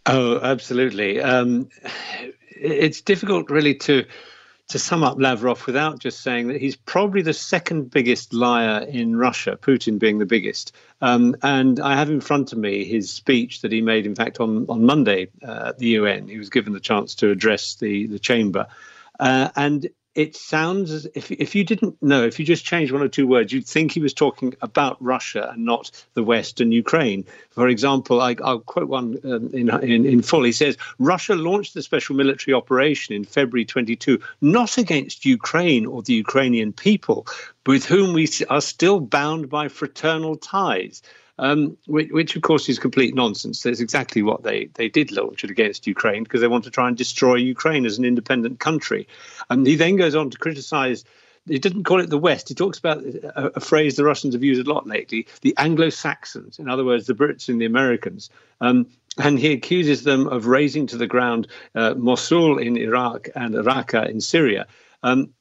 Oh, 0.07 0.41
absolutely. 0.41 1.21
Um, 1.21 1.69
it's 2.51 3.01
difficult, 3.01 3.51
really, 3.51 3.75
to 3.77 4.05
to 4.69 4.79
sum 4.79 5.03
up 5.03 5.17
Lavrov 5.19 5.67
without 5.67 5.99
just 5.99 6.21
saying 6.21 6.49
that 6.49 6.61
he's 6.61 6.77
probably 6.77 7.23
the 7.23 7.33
second 7.33 7.91
biggest 7.91 8.35
liar 8.35 8.85
in 8.87 9.17
Russia, 9.17 9.59
Putin 9.61 9.99
being 9.99 10.19
the 10.19 10.27
biggest. 10.27 10.73
Um, 11.01 11.35
and 11.43 11.81
I 11.81 11.97
have 11.97 12.11
in 12.11 12.21
front 12.21 12.53
of 12.53 12.59
me 12.59 12.85
his 12.85 13.11
speech 13.11 13.63
that 13.63 13.73
he 13.73 13.81
made, 13.81 14.05
in 14.05 14.15
fact, 14.15 14.41
on, 14.41 14.67
on 14.69 14.85
Monday 14.85 15.29
uh, 15.43 15.69
at 15.69 15.79
the 15.79 15.87
UN. 15.87 16.29
He 16.29 16.37
was 16.37 16.51
given 16.51 16.75
the 16.75 16.81
chance 16.81 17.15
to 17.17 17.31
address 17.31 17.77
the, 17.77 18.09
the 18.09 18.19
chamber. 18.19 18.67
Uh, 19.19 19.49
and 19.57 19.89
it 20.19 20.35
sounds 20.35 20.91
as 20.91 21.07
if 21.15 21.31
if 21.31 21.55
you 21.55 21.63
didn't 21.63 22.03
know, 22.03 22.25
if 22.25 22.41
you 22.41 22.45
just 22.45 22.65
changed 22.65 22.93
one 22.93 23.03
or 23.03 23.09
two 23.09 23.29
words, 23.29 23.53
you'd 23.53 23.69
think 23.69 23.93
he 23.93 24.01
was 24.01 24.13
talking 24.13 24.53
about 24.61 24.97
Russia 25.01 25.51
and 25.53 25.65
not 25.65 25.93
the 26.15 26.25
West 26.25 26.61
and 26.61 26.75
Ukraine. 26.75 27.25
For 27.51 27.69
example, 27.69 28.21
I, 28.21 28.33
will 28.33 28.59
quote 28.59 28.89
one 28.89 29.21
um, 29.23 29.51
in, 29.53 29.71
in, 29.85 30.05
in 30.05 30.23
full. 30.23 30.43
He 30.43 30.51
says 30.51 30.77
Russia 30.99 31.37
launched 31.37 31.75
the 31.75 31.83
special 31.83 32.17
military 32.17 32.53
operation 32.53 33.15
in 33.15 33.25
February 33.25 33.65
22, 33.65 34.21
not 34.41 34.77
against 34.77 35.25
Ukraine 35.25 35.87
or 35.87 36.03
the 36.03 36.15
Ukrainian 36.15 36.73
people, 36.73 37.29
with 37.65 37.85
whom 37.85 38.13
we 38.13 38.29
are 38.51 38.61
still 38.61 38.99
bound 38.99 39.49
by 39.49 39.69
fraternal 39.69 40.35
ties 40.35 41.01
um, 41.39 41.77
which, 41.87 42.11
which, 42.11 42.37
of 42.37 42.43
course 42.43 42.69
is 42.69 42.79
complete 42.79 43.15
nonsense. 43.15 43.63
That's 43.63 43.81
exactly 43.81 44.23
what 44.23 44.43
they, 44.43 44.67
they 44.75 44.89
did 44.89 45.13
launch 45.13 45.45
it 45.45 45.51
against 45.51 45.87
Ukraine 45.87 46.25
because 46.25 46.41
they 46.41 46.49
want 46.49 46.65
to 46.65 46.71
try 46.71 46.89
and 46.89 46.97
destroy 46.97 47.37
Ukraine 47.37 47.87
as 47.87 47.99
an 47.99 48.05
independent 48.05 48.61
country. 48.61 49.09
And 49.49 49.67
he 49.67 49.77
then 49.77 49.97
goes 49.97 50.15
on 50.15 50.31
to 50.31 50.39
criticize 50.39 51.05
he 51.49 51.59
didn't 51.59 51.85
call 51.85 52.01
it 52.01 52.11
the 52.11 52.19
West. 52.19 52.49
He 52.49 52.55
talks 52.55 52.79
about 52.79 53.03
a, 53.03 53.57
a, 53.57 53.61
phrase 53.61 53.97
the 53.97 54.05
Russians 54.05 54.35
have 54.35 54.45
used 54.45 54.67
a 54.67 54.71
lot 54.71 54.87
lately: 54.87 55.27
the 55.41 55.55
Anglo-Saxons. 55.57 56.59
In 56.59 56.69
other 56.69 56.85
words, 56.85 57.07
the 57.07 57.15
Brits 57.15 57.49
and 57.49 57.61
the 57.61 57.67
Americans. 57.67 58.31
Um, 58.61 58.87
and 59.17 59.39
he 59.39 59.53
accuses 59.53 60.05
them 60.05 60.29
of 60.29 60.47
razing 60.47 60.89
to 60.89 60.97
the 60.97 61.07
ground 61.07 61.49
uh, 61.75 61.95
Mosul 61.95 62.59
in 62.59 62.77
Iraq 62.77 63.29
and 63.35 63.55
Raqqa 63.55 64.09
in 64.09 64.21
Syria. 64.21 64.67
Um, 65.03 65.35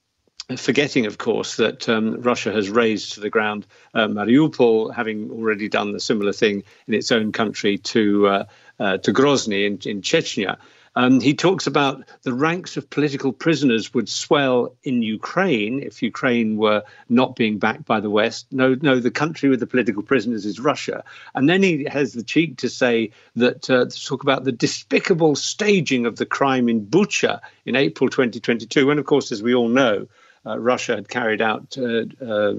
forgetting, 0.56 1.06
of 1.06 1.18
course, 1.18 1.58
that 1.58 1.90
um, 1.90 2.22
Russia 2.22 2.54
has 2.54 2.70
razed 2.70 3.14
to 3.14 3.20
the 3.20 3.30
ground 3.30 3.68
uh, 3.94 4.08
Mariupol, 4.08 4.94
having 4.94 5.30
already 5.30 5.68
done 5.68 5.92
the 5.92 6.00
similar 6.00 6.32
thing 6.32 6.64
in 6.88 6.94
its 6.94 7.12
own 7.12 7.34
country 7.34 7.78
to 7.80 8.28
uh, 8.28 8.46
uh, 8.80 8.98
to 8.98 9.12
Grozny 9.12 9.66
in, 9.66 9.80
in 9.90 10.02
Chechnya. 10.02 10.58
Um, 10.96 11.20
he 11.20 11.36
talks 11.36 11.68
about 11.68 12.04
the 12.24 12.34
ranks 12.34 12.76
of 12.76 12.90
political 12.90 13.32
prisoners 13.32 13.94
would 13.94 14.10
swell 14.10 14.74
in 14.84 15.04
Ukraine 15.04 15.84
if 15.84 16.02
Ukraine 16.02 16.58
were 16.58 16.82
not 17.08 17.36
being 17.36 17.60
backed 17.60 17.86
by 17.86 18.00
the 18.00 18.10
West. 18.10 18.48
No, 18.52 18.76
no, 18.82 19.00
the 19.00 19.12
country 19.12 19.48
with 19.48 19.60
the 19.60 19.68
political 19.68 20.02
prisoners 20.02 20.44
is 20.44 20.60
Russia. 20.60 21.04
And 21.36 21.48
then 21.48 21.62
he 21.62 21.86
has 21.88 22.14
the 22.14 22.24
cheek 22.24 22.58
to 22.58 22.70
say 22.70 23.12
that 23.36 23.70
uh, 23.70 23.86
to 23.86 24.06
talk 24.06 24.24
about 24.24 24.44
the 24.44 24.52
despicable 24.52 25.36
staging 25.36 26.08
of 26.08 26.16
the 26.16 26.26
crime 26.26 26.68
in 26.68 26.88
Bucha 26.88 27.42
in 27.66 27.76
April 27.76 28.10
2022, 28.10 28.88
when, 28.88 28.98
of 28.98 29.06
course, 29.06 29.32
as 29.32 29.44
we 29.44 29.54
all 29.54 29.70
know, 29.70 30.08
uh, 30.46 30.58
Russia 30.60 30.96
had 30.96 31.10
carried 31.10 31.42
out 31.42 31.78
uh, 31.78 32.06
uh, 32.26 32.54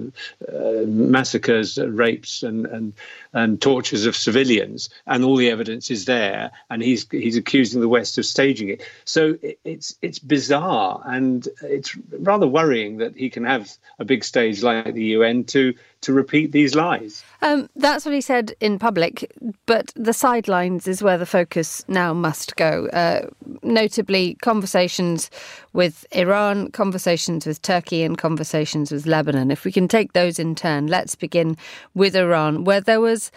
massacres, 0.86 1.78
rapes, 1.78 2.42
and, 2.42 2.66
and 2.66 2.92
and 3.32 3.60
tortures 3.60 4.06
of 4.06 4.16
civilians, 4.16 4.88
and 5.06 5.24
all 5.24 5.36
the 5.36 5.50
evidence 5.50 5.90
is 5.90 6.04
there, 6.04 6.50
and 6.70 6.82
he's 6.82 7.06
he's 7.10 7.36
accusing 7.36 7.80
the 7.80 7.88
West 7.88 8.18
of 8.18 8.26
staging 8.26 8.68
it. 8.68 8.82
So 9.04 9.38
it, 9.42 9.58
it's 9.64 9.94
it's 10.02 10.18
bizarre, 10.18 11.02
and 11.04 11.46
it's 11.62 11.96
rather 12.10 12.46
worrying 12.46 12.98
that 12.98 13.16
he 13.16 13.30
can 13.30 13.44
have 13.44 13.70
a 13.98 14.04
big 14.04 14.24
stage 14.24 14.62
like 14.62 14.94
the 14.94 15.04
UN 15.04 15.44
to 15.44 15.74
to 16.00 16.12
repeat 16.12 16.52
these 16.52 16.74
lies. 16.74 17.24
Um, 17.42 17.68
that's 17.74 18.04
what 18.04 18.14
he 18.14 18.20
said 18.20 18.54
in 18.60 18.78
public, 18.78 19.32
but 19.66 19.92
the 19.96 20.12
sidelines 20.12 20.86
is 20.86 21.02
where 21.02 21.18
the 21.18 21.26
focus 21.26 21.84
now 21.88 22.14
must 22.14 22.56
go. 22.56 22.86
Uh, 22.92 23.28
notably, 23.62 24.34
conversations 24.36 25.30
with 25.72 26.06
Iran, 26.12 26.70
conversations 26.70 27.46
with 27.46 27.62
Turkey, 27.62 28.02
and 28.02 28.16
conversations 28.16 28.92
with 28.92 29.06
Lebanon. 29.06 29.50
If 29.50 29.64
we 29.64 29.72
can 29.72 29.88
take 29.88 30.12
those 30.12 30.38
in 30.38 30.54
turn, 30.54 30.86
let's 30.86 31.14
begin 31.14 31.56
with 31.94 32.14
Iran, 32.14 32.64
where 32.64 32.80
there 32.80 33.00
was 33.00 33.27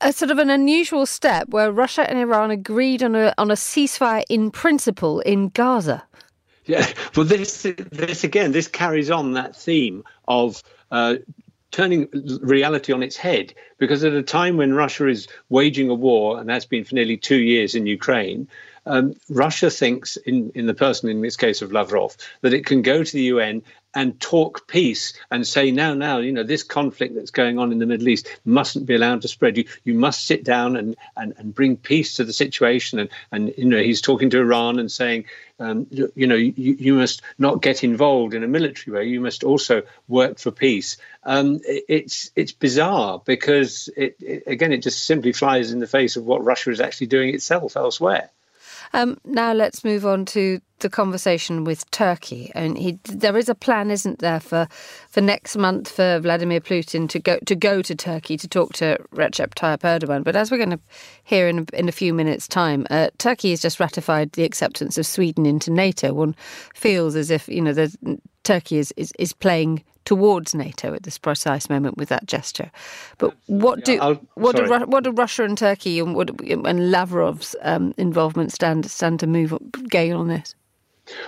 a 0.00 0.12
sort 0.12 0.30
of 0.30 0.38
an 0.38 0.50
unusual 0.50 1.06
step 1.06 1.48
where 1.48 1.70
Russia 1.70 2.08
and 2.08 2.18
Iran 2.18 2.50
agreed 2.50 3.02
on 3.02 3.14
a 3.14 3.34
on 3.38 3.50
a 3.50 3.54
ceasefire 3.54 4.24
in 4.28 4.50
principle 4.50 5.20
in 5.20 5.48
Gaza. 5.48 6.02
Yeah, 6.64 6.86
well, 7.16 7.26
this 7.26 7.62
this 7.90 8.24
again, 8.24 8.52
this 8.52 8.68
carries 8.68 9.10
on 9.10 9.32
that 9.32 9.56
theme 9.56 10.04
of 10.28 10.62
uh, 10.90 11.16
turning 11.70 12.08
reality 12.42 12.92
on 12.92 13.02
its 13.02 13.16
head 13.16 13.54
because 13.78 14.04
at 14.04 14.12
a 14.12 14.22
time 14.22 14.56
when 14.56 14.74
Russia 14.74 15.06
is 15.06 15.28
waging 15.48 15.88
a 15.88 15.94
war, 15.94 16.38
and 16.38 16.48
that's 16.48 16.64
been 16.64 16.84
for 16.84 16.94
nearly 16.94 17.16
two 17.16 17.40
years 17.40 17.74
in 17.74 17.86
Ukraine, 17.86 18.48
um, 18.86 19.14
Russia 19.28 19.70
thinks, 19.70 20.16
in, 20.16 20.50
in 20.54 20.66
the 20.66 20.74
person 20.74 21.08
in 21.08 21.20
this 21.20 21.36
case 21.36 21.62
of 21.62 21.72
Lavrov, 21.72 22.16
that 22.40 22.54
it 22.54 22.66
can 22.66 22.82
go 22.82 23.04
to 23.04 23.12
the 23.12 23.24
UN 23.24 23.62
and 23.94 24.20
talk 24.20 24.68
peace 24.68 25.14
and 25.30 25.46
say 25.46 25.70
now 25.70 25.94
now 25.94 26.18
you 26.18 26.32
know 26.32 26.44
this 26.44 26.62
conflict 26.62 27.14
that's 27.14 27.30
going 27.30 27.58
on 27.58 27.72
in 27.72 27.78
the 27.78 27.86
middle 27.86 28.08
east 28.08 28.28
mustn't 28.44 28.86
be 28.86 28.94
allowed 28.94 29.22
to 29.22 29.28
spread. 29.28 29.56
You 29.56 29.64
you 29.84 29.94
must 29.94 30.26
sit 30.26 30.44
down 30.44 30.76
and 30.76 30.96
and, 31.16 31.34
and 31.38 31.54
bring 31.54 31.76
peace 31.76 32.16
to 32.16 32.24
the 32.24 32.32
situation. 32.32 32.98
And 32.98 33.10
and 33.32 33.54
you 33.56 33.64
know 33.64 33.82
he's 33.82 34.00
talking 34.00 34.30
to 34.30 34.38
iran 34.38 34.78
and 34.78 34.90
saying 34.90 35.24
um, 35.58 35.86
you, 35.90 36.10
you, 36.14 36.26
know 36.26 36.36
you, 36.36 36.52
you 36.56 36.94
must 36.94 37.22
not 37.38 37.60
get 37.60 37.84
involved 37.84 38.34
in 38.34 38.44
a 38.44 38.48
military 38.48 38.96
way. 38.96 39.04
You 39.08 39.20
must 39.20 39.44
also 39.44 39.82
work 40.08 40.38
for 40.38 40.50
peace. 40.50 40.96
Um, 41.24 41.60
it, 41.66 41.84
it's 41.88 42.30
it's 42.36 42.52
bizarre 42.52 43.20
because 43.24 43.88
it, 43.96 44.16
it 44.20 44.44
again 44.46 44.72
it 44.72 44.78
just 44.78 45.04
simply 45.04 45.32
flies 45.32 45.72
in 45.72 45.80
the 45.80 45.86
face 45.86 46.16
of 46.16 46.24
what 46.24 46.44
russia 46.44 46.70
is 46.70 46.80
actually 46.80 47.08
doing 47.08 47.34
itself 47.34 47.76
elsewhere 47.76 48.30
Um, 48.92 49.18
now 49.24 49.52
let's 49.52 49.84
move 49.84 50.04
on 50.04 50.24
to 50.26 50.60
the 50.80 50.90
conversation 50.90 51.64
with 51.64 51.88
Turkey. 51.90 52.50
And 52.54 52.76
he, 52.76 52.98
there 53.04 53.36
is 53.36 53.48
a 53.48 53.54
plan, 53.54 53.90
isn't 53.90 54.18
there, 54.18 54.40
for 54.40 54.66
for 55.08 55.20
next 55.20 55.56
month 55.56 55.90
for 55.90 56.18
Vladimir 56.20 56.60
Putin 56.60 57.08
to 57.10 57.18
go 57.18 57.38
to 57.46 57.54
go 57.54 57.82
to 57.82 57.94
Turkey 57.94 58.36
to 58.36 58.48
talk 58.48 58.72
to 58.74 58.98
Recep 59.14 59.54
Tayyip 59.54 59.80
Erdogan. 59.80 60.24
But 60.24 60.36
as 60.36 60.50
we're 60.50 60.58
going 60.58 60.70
to 60.70 60.80
hear 61.22 61.48
in 61.48 61.66
in 61.72 61.88
a 61.88 61.92
few 61.92 62.12
minutes' 62.12 62.48
time, 62.48 62.86
uh, 62.90 63.10
Turkey 63.18 63.50
has 63.50 63.60
just 63.60 63.80
ratified 63.80 64.32
the 64.32 64.44
acceptance 64.44 64.98
of 64.98 65.06
Sweden 65.06 65.46
into 65.46 65.70
NATO. 65.70 66.12
One 66.12 66.34
feels 66.74 67.14
as 67.14 67.30
if 67.30 67.48
you 67.48 67.60
know 67.60 67.72
Turkey 68.42 68.78
is, 68.78 68.92
is, 68.96 69.12
is 69.18 69.32
playing 69.32 69.84
towards 70.04 70.54
NATO 70.54 70.94
at 70.94 71.02
this 71.02 71.18
precise 71.18 71.68
moment 71.68 71.96
with 71.96 72.08
that 72.08 72.26
gesture. 72.26 72.70
But 73.18 73.34
what 73.46 73.84
do 73.84 73.98
I'll- 74.00 74.20
what 74.34 74.56
do, 74.56 74.66
sorry. 74.66 74.80
Ru- 74.80 74.86
what 74.86 75.04
do 75.04 75.10
Russia 75.10 75.44
and 75.44 75.56
Turkey 75.56 75.98
and 76.00 76.14
what 76.14 76.30
and 76.40 76.90
Lavrov's 76.90 77.54
um, 77.62 77.94
involvement 77.96 78.52
stand 78.52 78.90
stand 78.90 79.20
to 79.20 79.26
move 79.26 79.56
gain 79.88 80.12
on 80.14 80.28
this? 80.28 80.54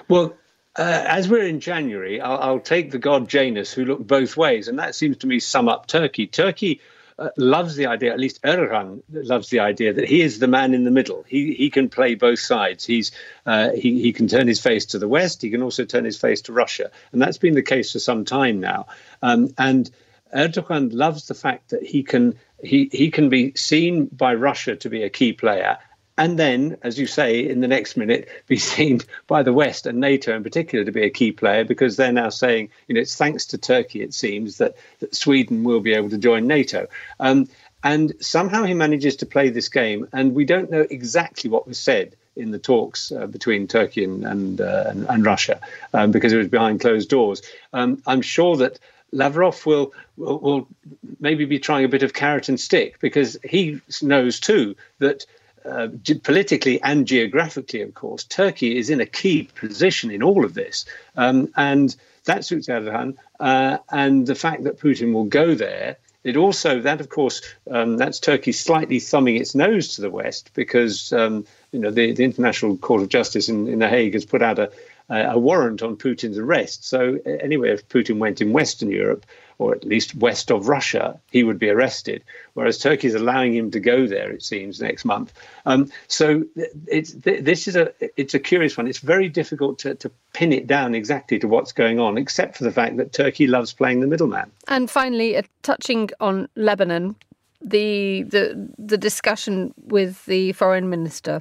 Well, 0.09 0.35
uh, 0.77 1.05
as 1.07 1.29
we're 1.29 1.47
in 1.47 1.61
January, 1.61 2.21
I'll, 2.21 2.39
I'll 2.39 2.61
take 2.61 2.91
the 2.93 2.99
god 2.99 3.29
Janus, 3.29 3.73
who 3.73 3.85
looked 3.85 4.07
both 4.07 4.37
ways, 4.37 4.69
and 4.69 4.79
that 4.79 4.95
seems 4.95 5.19
to 5.19 5.27
me 5.27 5.39
sum 5.39 5.69
up 5.69 5.87
Turkey. 5.87 6.27
Turkey 6.27 6.81
uh, 7.19 7.29
loves 7.37 7.77
the 7.77 7.87
idea, 7.87 8.13
at 8.13 8.19
least 8.19 8.43
Erdogan 8.43 9.03
loves 9.11 9.49
the 9.51 9.61
idea 9.61 9.93
that 9.93 10.09
he 10.09 10.23
is 10.23 10.39
the 10.39 10.47
man 10.47 10.75
in 10.75 10.85
the 10.85 10.91
middle. 10.91 11.25
He 11.27 11.55
he 11.55 11.71
can 11.71 11.89
play 11.89 12.15
both 12.15 12.39
sides. 12.39 12.85
He's 12.85 13.13
uh, 13.47 13.71
he 13.71 14.01
he 14.01 14.13
can 14.13 14.29
turn 14.29 14.47
his 14.47 14.61
face 14.61 14.87
to 14.87 14.99
the 14.99 15.09
West. 15.09 15.43
He 15.43 15.51
can 15.51 15.63
also 15.63 15.85
turn 15.85 16.05
his 16.05 16.19
face 16.19 16.43
to 16.43 16.53
Russia, 16.53 16.91
and 17.13 17.21
that's 17.21 17.39
been 17.39 17.55
the 17.55 17.63
case 17.63 17.93
for 17.93 17.99
some 17.99 18.25
time 18.25 18.61
now. 18.61 18.87
Um, 19.23 19.55
and 19.59 19.91
Erdogan 20.35 20.91
loves 20.93 21.27
the 21.27 21.35
fact 21.35 21.71
that 21.71 21.83
he 21.83 22.03
can 22.03 22.39
he 22.63 22.89
he 22.93 23.11
can 23.11 23.29
be 23.29 23.53
seen 23.55 24.07
by 24.07 24.35
Russia 24.35 24.77
to 24.77 24.89
be 24.89 25.03
a 25.03 25.11
key 25.11 25.33
player 25.33 25.79
and 26.23 26.39
then, 26.39 26.79
as 26.83 27.01
you 27.01 27.09
say, 27.09 27.41
in 27.49 27.63
the 27.63 27.67
next 27.67 27.97
minute, 27.97 28.29
be 28.47 28.57
seen 28.57 29.01
by 29.27 29.43
the 29.43 29.53
West 29.53 29.89
and 29.89 29.99
NATO 29.99 30.37
in 30.37 30.45
particular 30.45 30.85
to 30.85 30.93
be 30.93 31.03
a 31.03 31.11
key 31.11 31.33
player 31.33 31.65
because 31.65 31.97
they're 31.97 32.13
now 32.13 32.29
saying, 32.29 32.71
you 32.87 32.95
know, 32.95 33.01
it's 33.01 33.17
thanks 33.17 33.47
to 33.47 33.59
Turkey, 33.59 34.03
it 34.03 34.15
seems, 34.15 34.59
that, 34.59 34.77
that 35.01 35.17
Sweden 35.17 35.65
will 35.65 35.81
be 35.81 35.95
able 35.95 36.11
to 36.11 36.19
join 36.19 36.47
NATO. 36.47 36.87
Um, 37.19 37.49
and 37.83 38.13
somehow 38.21 38.63
he 38.63 38.73
manages 38.73 39.17
to 39.17 39.27
play 39.27 39.49
this 39.49 39.69
game, 39.69 40.07
and 40.13 40.33
we 40.33 40.45
don't 40.45 40.71
know 40.71 40.87
exactly 40.89 41.51
what 41.51 41.67
was 41.67 41.81
said 41.81 42.15
in 42.37 42.53
the 42.53 42.59
talks 42.61 43.11
uh, 43.11 43.27
between 43.27 43.67
Turkey 43.67 44.05
and 44.05 44.25
and, 44.25 44.61
uh, 44.61 44.85
and, 44.87 45.07
and 45.09 45.27
Russia 45.27 45.61
um, 45.93 46.13
because 46.13 46.33
it 46.33 46.37
was 46.37 46.47
behind 46.47 46.81
closed 46.81 47.09
doors. 47.09 47.43
Um, 47.73 48.01
I'm 48.07 48.23
sure 48.23 48.57
that 48.59 48.79
Lavrov 49.11 49.67
will, 49.67 49.93
will 50.17 50.39
will 50.39 50.69
maybe 51.19 51.47
be 51.47 51.59
trying 51.59 51.85
a 51.85 51.89
bit 51.89 52.05
of 52.05 52.15
carrot 52.15 52.49
and 52.49 52.61
stick 52.61 53.01
because 53.01 53.37
he 53.43 53.81
knows 54.01 54.39
too 54.39 54.77
that 55.01 55.27
uh, 55.65 55.89
politically 56.23 56.81
and 56.83 57.07
geographically, 57.07 57.83
of 57.83 57.95
course, 57.95 58.25
Turkey 58.25 58.77
is 58.77 58.91
in 58.91 59.01
a 59.01 59.07
key 59.07 59.49
position 59.55 60.11
in 60.11 60.23
all 60.23 60.45
of 60.45 60.55
this, 60.55 60.85
um, 61.17 61.53
and 61.57 61.95
that 62.25 62.45
suits 62.45 62.69
Erdogan. 62.69 63.17
Uh, 63.41 63.79
and 63.91 64.27
the 64.27 64.35
fact 64.35 64.65
that 64.65 64.79
Putin 64.79 65.13
will 65.13 65.25
go 65.25 65.55
there, 65.55 65.97
it 66.25 66.37
also 66.37 66.81
that, 66.81 67.01
of 67.01 67.09
course, 67.09 67.43
um, 67.71 67.97
that's 67.97 68.21
Turkey 68.21 68.53
slightly 68.53 69.01
thumbing 69.01 69.37
its 69.37 69.55
nose 69.55 69.97
to 69.97 70.03
the 70.03 70.11
West 70.11 70.51
because 70.55 71.13
um, 71.13 71.45
you 71.73 71.81
know 71.81 71.91
the, 71.91 72.13
the 72.13 72.25
International 72.25 72.77
Court 72.77 73.03
of 73.03 73.09
Justice 73.09 73.49
in, 73.49 73.67
in 73.67 73.81
The 73.81 73.89
Hague 73.89 74.15
has 74.15 74.25
put 74.25 74.43
out 74.43 74.59
a 74.59 74.71
a 75.09 75.39
warrant 75.39 75.83
on 75.83 75.97
Putin's 75.97 76.39
arrest. 76.39 76.85
So 76.85 77.19
anyway, 77.27 77.71
if 77.71 77.89
Putin 77.89 78.19
went 78.19 78.41
in 78.41 78.53
Western 78.53 78.91
Europe, 78.91 79.27
or 79.63 79.75
at 79.75 79.85
least 79.85 80.15
west 80.17 80.51
of 80.51 80.69
Russia, 80.69 81.21
he 81.31 81.45
would 81.45 81.59
be 81.59 81.71
arrested. 81.71 82.25
Whereas 82.55 82.79
Turkey 82.79 83.07
is 83.07 83.15
allowing 83.15 83.55
him 83.55 83.71
to 83.71 83.81
go 83.81 84.07
there, 84.07 84.31
it 84.31 84.43
seems, 84.43 84.81
next 84.81 85.05
month. 85.05 85.33
Um, 85.65 85.91
so 86.09 86.45
it's 86.87 87.13
this 87.13 87.69
is 87.69 87.77
a 87.77 87.93
it's 88.17 88.35
a 88.35 88.39
curious 88.39 88.77
one. 88.77 88.89
It's 88.89 88.99
very 88.99 89.29
difficult 89.29 89.79
to, 89.81 89.95
to 89.97 90.11
pin 90.33 90.53
it 90.53 90.67
down 90.67 90.95
exactly 90.95 91.39
to 91.39 91.49
what's 91.49 91.73
going 91.73 91.99
on, 92.01 92.19
except 92.19 92.57
for 92.57 92.65
the 92.65 92.73
fact 92.73 92.97
that 92.97 93.13
Turkey 93.13 93.47
loves 93.47 93.73
playing 93.73 94.01
the 94.01 94.07
middleman. 94.07 94.51
And 94.69 94.91
finally, 94.91 95.37
uh, 95.37 95.43
touching 95.63 96.11
on 96.21 96.49
Lebanon, 96.57 97.17
the 97.61 98.25
the 98.25 98.69
the 98.79 98.99
discussion 98.99 99.73
with 99.77 100.25
the 100.27 100.53
foreign 100.53 100.91
minister 100.91 101.41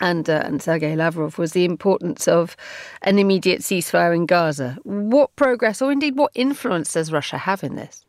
and 0.00 0.28
uh, 0.28 0.42
and 0.44 0.62
Sergei 0.62 0.96
Lavrov 0.96 1.38
was 1.38 1.52
the 1.52 1.64
importance 1.64 2.26
of 2.26 2.56
an 3.02 3.18
immediate 3.18 3.60
ceasefire 3.60 4.14
in 4.14 4.26
Gaza. 4.26 4.78
What 4.82 5.34
progress, 5.36 5.80
or 5.82 5.92
indeed 5.92 6.16
what 6.16 6.32
influence, 6.34 6.94
does 6.94 7.12
Russia 7.12 7.38
have 7.38 7.62
in 7.62 7.76
this? 7.76 8.04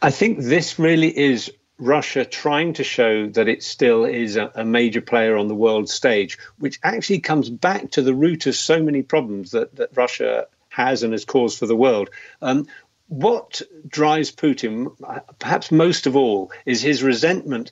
I 0.00 0.10
think 0.10 0.40
this 0.40 0.78
really 0.78 1.16
is 1.16 1.50
Russia 1.78 2.24
trying 2.24 2.72
to 2.74 2.84
show 2.84 3.26
that 3.28 3.48
it 3.48 3.62
still 3.62 4.04
is 4.04 4.36
a, 4.36 4.52
a, 4.54 4.64
major 4.64 5.00
player 5.00 5.36
on 5.36 5.48
the 5.48 5.54
world 5.54 5.88
stage, 5.88 6.38
which 6.58 6.78
actually 6.82 7.18
comes 7.18 7.50
back 7.50 7.90
to 7.90 8.02
the 8.02 8.14
root 8.14 8.46
of 8.46 8.54
so 8.54 8.82
many 8.82 9.02
problems 9.02 9.50
that, 9.50 9.74
that 9.76 9.96
Russia 9.96 10.46
has 10.68 11.02
and 11.02 11.12
has 11.12 11.24
caused 11.24 11.58
for 11.58 11.66
the 11.66 11.76
world. 11.76 12.08
Um, 12.40 12.66
what 13.08 13.60
drives 13.86 14.30
Putin, 14.30 14.90
perhaps 15.38 15.70
most 15.70 16.06
of 16.06 16.16
all, 16.16 16.50
is 16.64 16.80
his 16.80 17.02
resentment 17.02 17.70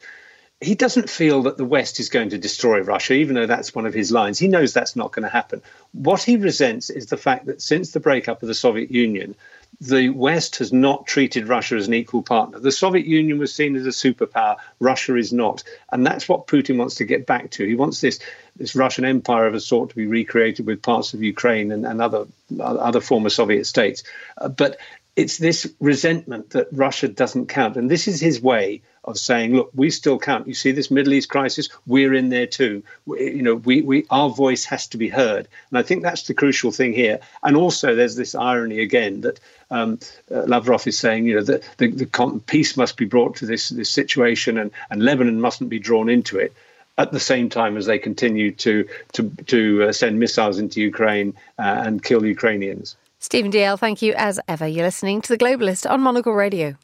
he 0.60 0.74
doesn't 0.74 1.08
feel 1.08 1.42
that 1.44 1.56
the 1.56 1.64
West 1.64 2.00
is 2.00 2.10
going 2.10 2.30
to 2.30 2.38
destroy 2.38 2.80
Russia, 2.80 3.14
even 3.14 3.34
though 3.34 3.46
that's 3.46 3.74
one 3.74 3.86
of 3.86 3.94
his 3.94 4.12
lines. 4.12 4.38
He 4.38 4.48
knows 4.48 4.74
that's 4.74 4.94
not 4.94 5.12
going 5.12 5.22
to 5.22 5.30
happen. 5.30 5.62
What 5.92 6.22
he 6.22 6.36
resents 6.36 6.90
is 6.90 7.06
the 7.06 7.16
fact 7.16 7.46
that 7.46 7.62
since 7.62 7.92
the 7.92 8.00
breakup 8.00 8.42
of 8.42 8.48
the 8.48 8.54
Soviet 8.54 8.90
Union, 8.90 9.34
the 9.80 10.10
West 10.10 10.56
has 10.56 10.72
not 10.72 11.06
treated 11.06 11.48
Russia 11.48 11.76
as 11.76 11.88
an 11.88 11.94
equal 11.94 12.22
partner. 12.22 12.58
The 12.58 12.72
Soviet 12.72 13.06
Union 13.06 13.38
was 13.38 13.54
seen 13.54 13.74
as 13.76 13.86
a 13.86 13.90
superpower. 13.90 14.56
Russia 14.80 15.16
is 15.16 15.32
not. 15.32 15.62
And 15.90 16.06
that's 16.06 16.28
what 16.28 16.46
Putin 16.46 16.76
wants 16.76 16.96
to 16.96 17.04
get 17.04 17.24
back 17.24 17.50
to. 17.52 17.66
He 17.66 17.76
wants 17.76 18.02
this, 18.02 18.20
this 18.56 18.74
Russian 18.74 19.06
empire 19.06 19.46
of 19.46 19.54
a 19.54 19.60
sort 19.60 19.90
to 19.90 19.96
be 19.96 20.06
recreated 20.06 20.66
with 20.66 20.82
parts 20.82 21.14
of 21.14 21.22
Ukraine 21.22 21.72
and, 21.72 21.86
and 21.86 22.02
other, 22.02 22.26
other 22.60 23.00
former 23.00 23.30
Soviet 23.30 23.64
states. 23.64 24.02
Uh, 24.36 24.48
but 24.48 24.76
it's 25.16 25.38
this 25.38 25.72
resentment 25.80 26.50
that 26.50 26.68
Russia 26.72 27.08
doesn't 27.08 27.46
count. 27.48 27.76
And 27.76 27.90
this 27.90 28.06
is 28.06 28.20
his 28.20 28.40
way 28.40 28.82
of 29.04 29.18
saying, 29.18 29.54
look, 29.54 29.70
we 29.74 29.90
still 29.90 30.18
count. 30.18 30.46
You 30.46 30.54
see 30.54 30.72
this 30.72 30.90
Middle 30.90 31.12
East 31.14 31.28
crisis, 31.28 31.68
we're 31.86 32.14
in 32.14 32.28
there 32.28 32.46
too. 32.46 32.82
We, 33.06 33.32
you 33.32 33.42
know, 33.42 33.56
we, 33.56 33.82
we 33.82 34.06
our 34.10 34.30
voice 34.30 34.64
has 34.66 34.86
to 34.88 34.98
be 34.98 35.08
heard. 35.08 35.48
And 35.70 35.78
I 35.78 35.82
think 35.82 36.02
that's 36.02 36.24
the 36.24 36.34
crucial 36.34 36.70
thing 36.70 36.92
here. 36.92 37.20
And 37.42 37.56
also 37.56 37.94
there's 37.94 38.16
this 38.16 38.34
irony 38.34 38.80
again 38.80 39.22
that 39.22 39.40
um, 39.70 39.98
uh, 40.30 40.42
Lavrov 40.42 40.86
is 40.86 40.98
saying, 40.98 41.26
you 41.26 41.36
know, 41.36 41.42
that 41.42 41.68
the, 41.78 41.88
the 41.90 42.40
peace 42.46 42.76
must 42.76 42.96
be 42.96 43.04
brought 43.04 43.36
to 43.36 43.46
this, 43.46 43.70
this 43.70 43.90
situation 43.90 44.58
and, 44.58 44.70
and 44.90 45.02
Lebanon 45.02 45.40
mustn't 45.40 45.70
be 45.70 45.78
drawn 45.78 46.08
into 46.08 46.38
it 46.38 46.54
at 46.98 47.12
the 47.12 47.20
same 47.20 47.48
time 47.48 47.76
as 47.76 47.86
they 47.86 47.98
continue 47.98 48.52
to 48.52 48.86
to, 49.12 49.30
to 49.46 49.84
uh, 49.84 49.92
send 49.92 50.18
missiles 50.18 50.58
into 50.58 50.80
Ukraine 50.80 51.34
uh, 51.58 51.82
and 51.84 52.02
kill 52.02 52.24
Ukrainians. 52.24 52.96
Stephen 53.22 53.52
Dalziel, 53.52 53.78
thank 53.78 54.00
you 54.00 54.14
as 54.16 54.40
ever. 54.48 54.66
You're 54.66 54.86
listening 54.86 55.20
to 55.20 55.28
The 55.28 55.36
Globalist 55.36 55.88
on 55.88 56.00
Monocle 56.00 56.32
Radio. 56.32 56.74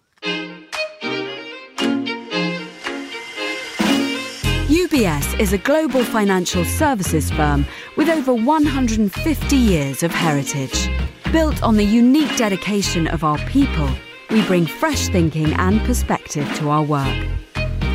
UBS 4.68 5.40
is 5.40 5.54
a 5.54 5.58
global 5.58 6.04
financial 6.04 6.62
services 6.66 7.30
firm 7.30 7.64
with 7.96 8.10
over 8.10 8.34
150 8.34 9.56
years 9.56 10.02
of 10.02 10.10
heritage. 10.10 10.90
Built 11.32 11.62
on 11.62 11.78
the 11.78 11.84
unique 11.84 12.36
dedication 12.36 13.06
of 13.08 13.24
our 13.24 13.38
people, 13.48 13.88
we 14.28 14.42
bring 14.46 14.66
fresh 14.66 15.08
thinking 15.08 15.54
and 15.54 15.80
perspective 15.86 16.46
to 16.58 16.68
our 16.68 16.82
work. 16.82 17.26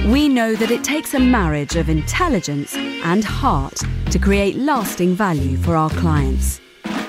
We 0.08 0.28
know 0.28 0.56
that 0.56 0.72
it 0.72 0.84
takes 0.84 1.14
a 1.14 1.20
marriage 1.20 1.76
of 1.76 1.90
intelligence 1.90 2.76
and 2.76 3.24
heart 3.24 3.82
to 4.10 4.18
create 4.18 4.56
lasting 4.56 5.14
value 5.14 5.58
for 5.58 5.76
our 5.76 5.92
clients. 5.92 6.60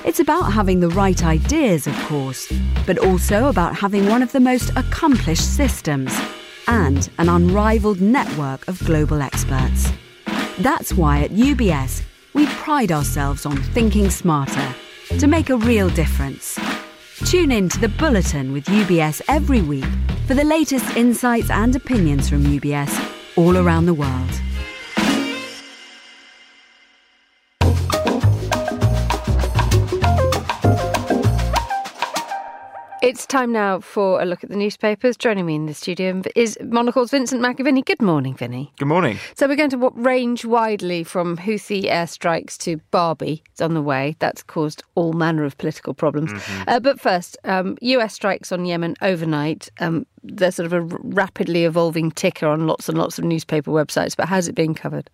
It's 0.05 0.19
about 0.19 0.51
having 0.51 0.81
the 0.81 0.89
right 0.89 1.23
ideas, 1.23 1.87
of 1.87 1.95
course, 2.07 2.51
but 2.85 2.97
also 2.97 3.47
about 3.47 3.73
having 3.73 4.09
one 4.09 4.21
of 4.21 4.33
the 4.33 4.39
most 4.41 4.69
accomplished 4.75 5.55
systems 5.55 6.13
and 6.67 7.09
an 7.19 7.29
unrivaled 7.29 8.01
network 8.01 8.67
of 8.67 8.83
global 8.85 9.21
experts. 9.21 9.91
That's 10.59 10.93
why 10.93 11.21
at 11.21 11.31
UBS, 11.31 12.03
we 12.33 12.47
pride 12.47 12.91
ourselves 12.91 13.45
on 13.45 13.55
thinking 13.55 14.09
smarter 14.09 14.75
to 15.19 15.27
make 15.27 15.49
a 15.49 15.57
real 15.57 15.89
difference. 15.89 16.59
Tune 17.25 17.51
in 17.53 17.69
to 17.69 17.79
the 17.79 17.87
Bulletin 17.87 18.51
with 18.51 18.65
UBS 18.65 19.21
every 19.29 19.61
week 19.61 19.85
for 20.27 20.33
the 20.33 20.43
latest 20.43 20.97
insights 20.97 21.49
and 21.49 21.75
opinions 21.77 22.27
from 22.29 22.43
UBS 22.43 22.91
all 23.37 23.57
around 23.57 23.85
the 23.85 23.93
world. 23.93 24.31
It's 33.03 33.25
time 33.25 33.51
now 33.51 33.81
for 33.81 34.21
a 34.21 34.25
look 34.25 34.45
at 34.45 34.49
the 34.49 34.55
newspapers. 34.55 35.17
Joining 35.17 35.45
me 35.45 35.55
in 35.55 35.65
the 35.65 35.73
studio 35.73 36.21
is 36.37 36.57
Monocle's 36.63 37.11
Vincent 37.11 37.41
McAviney. 37.41 37.83
Good 37.83 38.01
morning, 38.01 38.33
Vinny. 38.33 38.71
Good 38.79 38.87
morning. 38.87 39.19
So 39.35 39.45
we're 39.45 39.57
going 39.57 39.71
to 39.71 39.89
range 39.89 40.45
widely 40.45 41.03
from 41.03 41.35
Houthi 41.35 41.83
airstrikes 41.83 42.57
to 42.59 42.77
Barbie. 42.91 43.43
It's 43.51 43.59
on 43.59 43.73
the 43.73 43.81
way. 43.81 44.15
That's 44.19 44.41
caused 44.41 44.85
all 44.95 45.11
manner 45.11 45.43
of 45.43 45.57
political 45.57 45.93
problems. 45.93 46.31
Mm-hmm. 46.31 46.63
Uh, 46.65 46.79
but 46.79 46.97
first, 46.97 47.37
um, 47.43 47.77
US 47.81 48.13
strikes 48.13 48.53
on 48.53 48.63
Yemen 48.63 48.95
overnight. 49.01 49.67
Um, 49.81 50.05
they're 50.23 50.51
sort 50.51 50.65
of 50.65 50.73
a 50.73 50.81
rapidly 50.81 51.65
evolving 51.65 52.11
ticker 52.11 52.47
on 52.47 52.65
lots 52.65 52.87
and 52.87 52.97
lots 52.97 53.17
of 53.17 53.25
newspaper 53.25 53.71
websites. 53.71 54.15
But 54.15 54.27
how's 54.27 54.47
it 54.47 54.55
being 54.55 54.73
covered? 54.73 55.09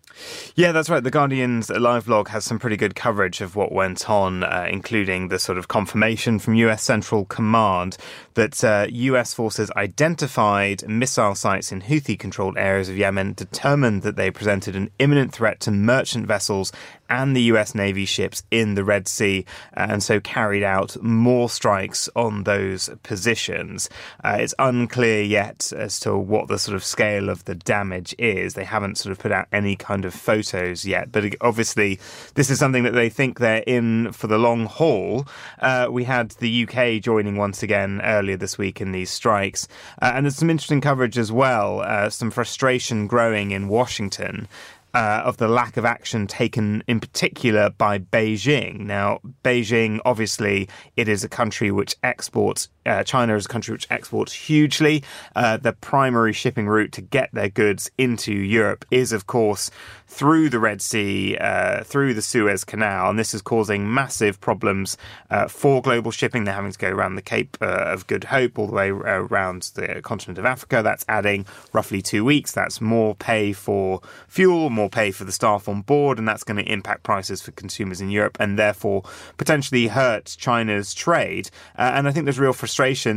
Yeah, 0.54 0.72
that's 0.72 0.88
right. 0.88 1.02
The 1.02 1.10
Guardian's 1.10 1.68
live 1.70 2.06
blog 2.06 2.28
has 2.28 2.44
some 2.44 2.58
pretty 2.58 2.76
good 2.76 2.94
coverage 2.94 3.40
of 3.40 3.56
what 3.56 3.72
went 3.72 4.08
on, 4.08 4.44
uh, 4.44 4.66
including 4.70 5.28
the 5.28 5.38
sort 5.38 5.58
of 5.58 5.68
confirmation 5.68 6.38
from 6.38 6.54
US 6.54 6.82
Central 6.82 7.24
Command 7.24 7.96
that 8.34 8.62
uh, 8.62 8.86
US 8.88 9.34
forces 9.34 9.70
identified 9.76 10.88
missile 10.88 11.34
sites 11.34 11.72
in 11.72 11.82
Houthi 11.82 12.18
controlled 12.18 12.56
areas 12.56 12.88
of 12.88 12.96
Yemen, 12.96 13.32
determined 13.34 14.02
that 14.02 14.16
they 14.16 14.30
presented 14.30 14.76
an 14.76 14.90
imminent 14.98 15.32
threat 15.32 15.60
to 15.60 15.70
merchant 15.70 16.26
vessels 16.26 16.72
and 17.10 17.36
the 17.36 17.42
US 17.42 17.74
Navy 17.74 18.04
ships 18.06 18.42
in 18.50 18.74
the 18.74 18.84
Red 18.84 19.08
Sea, 19.08 19.44
and 19.74 20.02
so 20.02 20.20
carried 20.20 20.62
out 20.62 20.96
more 21.02 21.50
strikes 21.50 22.08
on 22.16 22.44
those 22.44 22.88
positions. 23.02 23.90
Uh, 24.24 24.38
it's 24.40 24.54
unclear 24.58 25.22
yet 25.22 25.72
as 25.76 26.00
to 26.00 26.16
what 26.16 26.48
the 26.48 26.58
sort 26.58 26.76
of 26.76 26.84
scale 26.84 27.28
of 27.28 27.44
the 27.44 27.54
damage 27.54 28.14
is. 28.18 28.54
They 28.54 28.64
haven't 28.64 28.96
sort 28.96 29.12
of 29.12 29.18
put 29.18 29.32
out 29.32 29.48
any 29.52 29.76
kind 29.76 30.04
of 30.04 30.14
photos 30.14 30.86
yet, 30.86 31.12
but 31.12 31.34
obviously, 31.40 31.98
this 32.34 32.48
is 32.48 32.58
something 32.58 32.84
that 32.84 32.94
they 32.94 33.08
think 33.08 33.38
they're 33.38 33.64
in 33.66 34.12
for 34.12 34.28
the 34.28 34.38
long 34.38 34.66
haul. 34.66 35.26
Uh, 35.58 35.88
we 35.90 36.04
had 36.04 36.30
the 36.32 36.66
UK 36.68 37.02
joining 37.02 37.36
once 37.36 37.62
again 37.62 38.00
earlier 38.04 38.36
this 38.36 38.56
week 38.56 38.80
in 38.80 38.92
these 38.92 39.10
strikes, 39.10 39.66
uh, 40.00 40.12
and 40.14 40.24
there's 40.24 40.36
some 40.36 40.50
interesting 40.50 40.80
coverage 40.80 41.18
as 41.18 41.32
well, 41.32 41.80
uh, 41.80 42.08
some 42.08 42.30
frustration 42.30 43.08
growing 43.08 43.50
in 43.50 43.68
Washington 43.68 44.46
uh, 44.94 45.22
of 45.24 45.36
the 45.36 45.48
lack 45.48 45.76
of 45.76 45.84
action 45.84 46.26
taken 46.26 46.82
in 46.86 47.00
particular 47.00 47.70
by 47.70 47.98
Beijing. 47.98 48.80
Now, 48.80 49.20
Beijing, 49.44 50.00
obviously, 50.04 50.68
it 50.96 51.08
is 51.08 51.24
a 51.24 51.28
country 51.28 51.70
which 51.70 51.96
exports, 52.02 52.68
uh, 52.86 53.04
China 53.04 53.36
is 53.36 53.46
a 53.46 53.48
country 53.48 53.72
which 53.72 53.86
exports 53.90 54.32
hugely. 54.32 55.02
Uh, 55.36 55.56
the 55.56 55.72
primary 55.72 56.32
shipping 56.32 56.66
route 56.66 56.92
to 56.92 57.00
get 57.00 57.30
their 57.32 57.48
goods 57.48 57.90
into 57.98 58.32
Europe 58.32 58.84
is, 58.90 59.12
of 59.12 59.26
course, 59.26 59.70
through 60.06 60.48
the 60.48 60.58
Red 60.58 60.82
Sea, 60.82 61.36
uh, 61.36 61.84
through 61.84 62.14
the 62.14 62.22
Suez 62.22 62.64
Canal, 62.64 63.10
and 63.10 63.18
this 63.18 63.32
is 63.32 63.42
causing 63.42 63.92
massive 63.92 64.40
problems 64.40 64.96
uh, 65.30 65.46
for 65.46 65.80
global 65.82 66.10
shipping. 66.10 66.44
They're 66.44 66.54
having 66.54 66.72
to 66.72 66.78
go 66.78 66.88
around 66.88 67.14
the 67.14 67.22
Cape 67.22 67.56
uh, 67.60 67.64
of 67.66 68.06
Good 68.06 68.24
Hope 68.24 68.58
all 68.58 68.66
the 68.66 68.72
way 68.72 68.90
around 68.90 69.70
the 69.74 70.00
continent 70.02 70.38
of 70.38 70.44
Africa. 70.44 70.80
That's 70.82 71.04
adding 71.08 71.46
roughly 71.72 72.02
two 72.02 72.24
weeks. 72.24 72.52
That's 72.52 72.80
more 72.80 73.14
pay 73.14 73.52
for 73.52 74.00
fuel, 74.26 74.70
more 74.70 74.90
pay 74.90 75.10
for 75.10 75.24
the 75.24 75.32
staff 75.32 75.68
on 75.68 75.82
board, 75.82 76.18
and 76.18 76.26
that's 76.26 76.44
going 76.44 76.64
to 76.64 76.70
impact 76.72 77.02
prices 77.02 77.40
for 77.40 77.52
consumers 77.52 78.00
in 78.00 78.10
Europe 78.10 78.36
and 78.40 78.58
therefore 78.58 79.04
potentially 79.36 79.88
hurt 79.88 80.34
China's 80.38 80.92
trade. 80.92 81.50
Uh, 81.78 81.92
and 81.94 82.08
I 82.08 82.12
think 82.12 82.24
there's 82.24 82.38
real 82.38 82.52
frustration 82.52 82.69